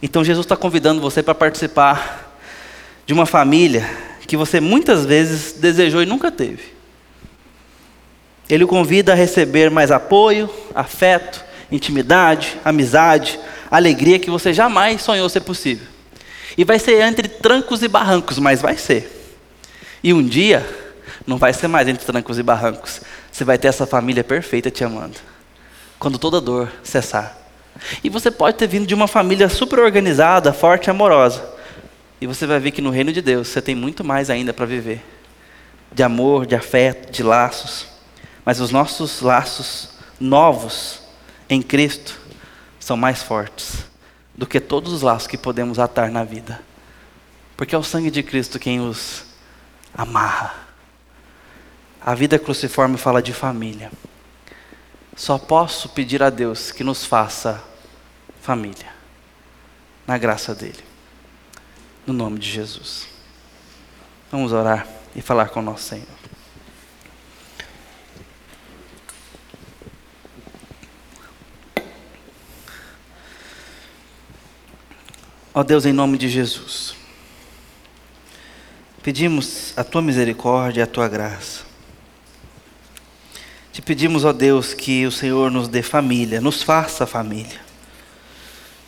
então 0.03 0.25
Jesus 0.25 0.47
está 0.47 0.57
convidando 0.57 1.03
você 1.03 1.23
para 1.23 1.35
participar 1.35 2.35
de 3.05 3.13
uma 3.13 3.27
família 3.27 3.85
que 4.27 4.37
você 4.37 4.59
muitas 4.59 5.05
vezes 5.05 5.53
desejou 5.53 6.03
e 6.03 6.07
nunca 6.07 6.33
teve. 6.33 6.73
Ele 8.49 8.65
o 8.65 8.69
convida 8.69 9.13
a 9.13 9.15
receber 9.15 9.71
mais 9.71 9.91
apoio, 9.91 10.49
afeto, 10.75 11.45
intimidade, 11.75 12.57
amizade, 12.65 13.39
alegria 13.71 14.19
que 14.19 14.31
você 14.31 14.53
jamais 14.53 15.03
sonhou 15.03 15.29
ser 15.29 15.41
possível. 15.41 15.87
E 16.57 16.65
vai 16.65 16.79
ser 16.79 17.01
entre 17.03 17.29
trancos 17.29 17.83
e 17.83 17.89
barrancos, 17.89 18.39
mas 18.39 18.63
vai 18.63 18.77
ser. 18.77 19.11
E 20.03 20.13
um 20.13 20.23
dia, 20.23 20.65
não 21.27 21.37
vai 21.37 21.53
ser 21.53 21.67
mais 21.67 21.89
entre 21.89 22.05
trancos 22.05 22.39
e 22.39 22.43
barrancos. 22.43 23.01
Você 23.33 23.45
vai 23.45 23.59
ter 23.59 23.69
essa 23.69 23.87
família 23.87 24.23
perfeita 24.23 24.71
te 24.71 24.85
amando. 24.85 25.17
Quando 25.99 26.19
toda 26.19 26.41
dor 26.41 26.71
cessar. 26.85 27.37
E 28.05 28.09
você 28.09 28.31
pode 28.31 28.57
ter 28.57 28.69
vindo 28.69 28.87
de 28.87 28.95
uma 28.95 29.09
família 29.09 29.49
super 29.49 29.81
organizada, 29.81 30.53
forte 30.53 30.87
e 30.87 30.91
amorosa. 30.91 31.45
E 32.21 32.27
você 32.27 32.47
vai 32.47 32.61
ver 32.61 32.71
que 32.71 32.81
no 32.81 32.91
reino 32.91 33.13
de 33.13 33.21
Deus 33.21 33.49
você 33.49 33.61
tem 33.61 33.75
muito 33.75 34.05
mais 34.05 34.31
ainda 34.31 34.53
para 34.53 34.65
viver. 34.65 35.03
De 35.91 36.05
amor, 36.05 36.47
de 36.47 36.55
afeto, 36.55 37.11
de 37.11 37.23
laços. 37.25 37.87
Mas 38.45 38.61
os 38.61 38.71
nossos 38.71 39.21
laços 39.21 39.89
novos 40.21 41.04
em 41.49 41.63
Cristo 41.63 42.19
são 42.81 42.97
mais 42.97 43.23
fortes 43.23 43.85
do 44.35 44.47
que 44.47 44.61
todos 44.61 44.93
os 44.93 45.03
laços 45.03 45.29
que 45.29 45.39
podemos 45.39 45.79
atar 45.79 46.11
na 46.11 46.25
vida. 46.25 46.61
Porque 47.57 47.75
é 47.75 47.79
o 47.79 47.83
sangue 47.83 48.11
de 48.11 48.23
Cristo 48.23 48.59
quem 48.59 48.81
os 48.81 49.25
amarra. 49.95 50.55
A 52.01 52.15
vida 52.15 52.39
cruciforme 52.39 52.99
fala 52.99 53.23
de 53.23 53.33
família. 53.33 53.91
Só 55.17 55.39
posso 55.39 55.89
pedir 55.89 56.23
a 56.23 56.31
Deus 56.31 56.73
que 56.73 56.83
nos 56.83 57.05
faça 57.05 57.63
família, 58.43 58.93
na 60.07 60.19
graça 60.19 60.55
dEle, 60.55 60.85
no 62.05 62.13
nome 62.13 62.39
de 62.39 62.51
Jesus. 62.51 63.07
Vamos 64.31 64.53
orar 64.53 64.87
e 65.15 65.23
falar 65.23 65.49
com 65.51 65.61
o 65.61 65.63
nosso 65.63 65.85
Senhor. 65.85 66.24
Ó 75.57 75.63
Deus, 75.63 75.87
em 75.87 75.93
nome 75.93 76.19
de 76.19 76.29
Jesus, 76.29 76.97
pedimos 79.05 79.73
a 79.77 79.85
tua 79.85 80.03
misericórdia 80.03 80.81
e 80.81 80.83
a 80.83 80.87
tua 80.87 81.07
graça. 81.07 81.61
Te 83.73 83.81
pedimos, 83.81 84.25
ó 84.25 84.33
Deus, 84.33 84.75
que 84.75 85.07
o 85.07 85.13
Senhor 85.13 85.53
nos 85.53 85.69
dê 85.69 85.81
família, 85.81 86.41
nos 86.41 86.61
faça 86.61 87.07
família. 87.07 87.61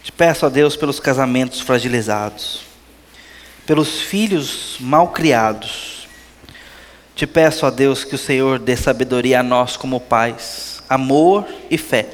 Te 0.02 0.10
peço, 0.10 0.44
ó 0.44 0.48
Deus, 0.48 0.74
pelos 0.74 0.98
casamentos 0.98 1.60
fragilizados, 1.60 2.62
pelos 3.64 4.00
filhos 4.00 4.76
mal 4.80 5.10
criados. 5.10 6.08
Te 7.14 7.28
peço, 7.28 7.64
ó 7.64 7.70
Deus, 7.70 8.02
que 8.02 8.16
o 8.16 8.18
Senhor 8.18 8.58
dê 8.58 8.76
sabedoria 8.76 9.38
a 9.38 9.44
nós 9.44 9.76
como 9.76 10.00
pais, 10.00 10.82
amor 10.88 11.46
e 11.70 11.78
fé, 11.78 12.08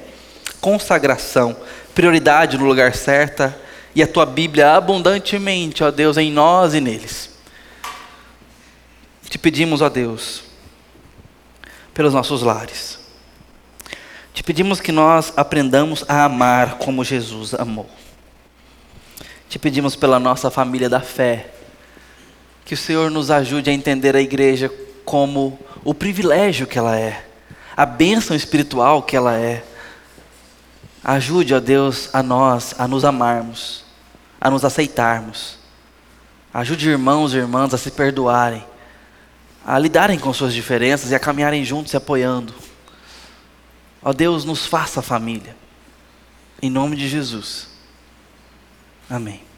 consagração, 0.60 1.56
prioridade 1.94 2.58
no 2.58 2.66
lugar 2.66 2.94
certo 2.94 3.62
e 3.94 4.02
a 4.02 4.06
tua 4.06 4.24
Bíblia 4.24 4.74
abundantemente, 4.74 5.84
ó 5.84 5.90
Deus, 5.90 6.16
em 6.16 6.32
nós 6.32 6.74
e 6.74 6.80
neles. 6.80 7.30
Te 9.28 9.38
pedimos, 9.38 9.82
ó 9.82 9.88
Deus, 9.88 10.42
pelos 11.92 12.14
nossos 12.14 12.42
lares. 12.42 12.98
Te 14.32 14.42
pedimos 14.42 14.80
que 14.80 14.92
nós 14.92 15.32
aprendamos 15.36 16.04
a 16.08 16.24
amar 16.24 16.78
como 16.78 17.04
Jesus 17.04 17.54
amou. 17.54 17.88
Te 19.48 19.58
pedimos 19.58 19.94
pela 19.94 20.18
nossa 20.18 20.50
família 20.50 20.88
da 20.88 21.00
fé, 21.00 21.50
que 22.64 22.72
o 22.72 22.76
Senhor 22.76 23.10
nos 23.10 23.30
ajude 23.30 23.68
a 23.68 23.72
entender 23.74 24.16
a 24.16 24.22
igreja 24.22 24.72
como 25.04 25.58
o 25.84 25.92
privilégio 25.92 26.66
que 26.66 26.78
ela 26.78 26.98
é, 26.98 27.26
a 27.76 27.84
bênção 27.84 28.34
espiritual 28.34 29.02
que 29.02 29.16
ela 29.16 29.38
é. 29.38 29.62
Ajude, 31.04 31.54
ó 31.54 31.60
Deus, 31.60 32.08
a 32.14 32.22
nós 32.22 32.74
a 32.78 32.86
nos 32.86 33.04
amarmos 33.04 33.81
a 34.42 34.50
nos 34.50 34.64
aceitarmos. 34.64 35.56
Ajude 36.52 36.88
irmãos 36.88 37.32
e 37.32 37.36
irmãs 37.36 37.72
a 37.72 37.78
se 37.78 37.92
perdoarem, 37.92 38.66
a 39.64 39.78
lidarem 39.78 40.18
com 40.18 40.32
suas 40.32 40.52
diferenças 40.52 41.12
e 41.12 41.14
a 41.14 41.20
caminharem 41.20 41.64
juntos 41.64 41.92
se 41.92 41.96
apoiando. 41.96 42.52
Ó 44.02 44.12
Deus, 44.12 44.44
nos 44.44 44.66
faça 44.66 45.00
família. 45.00 45.56
Em 46.60 46.68
nome 46.68 46.96
de 46.96 47.08
Jesus. 47.08 47.68
Amém. 49.08 49.51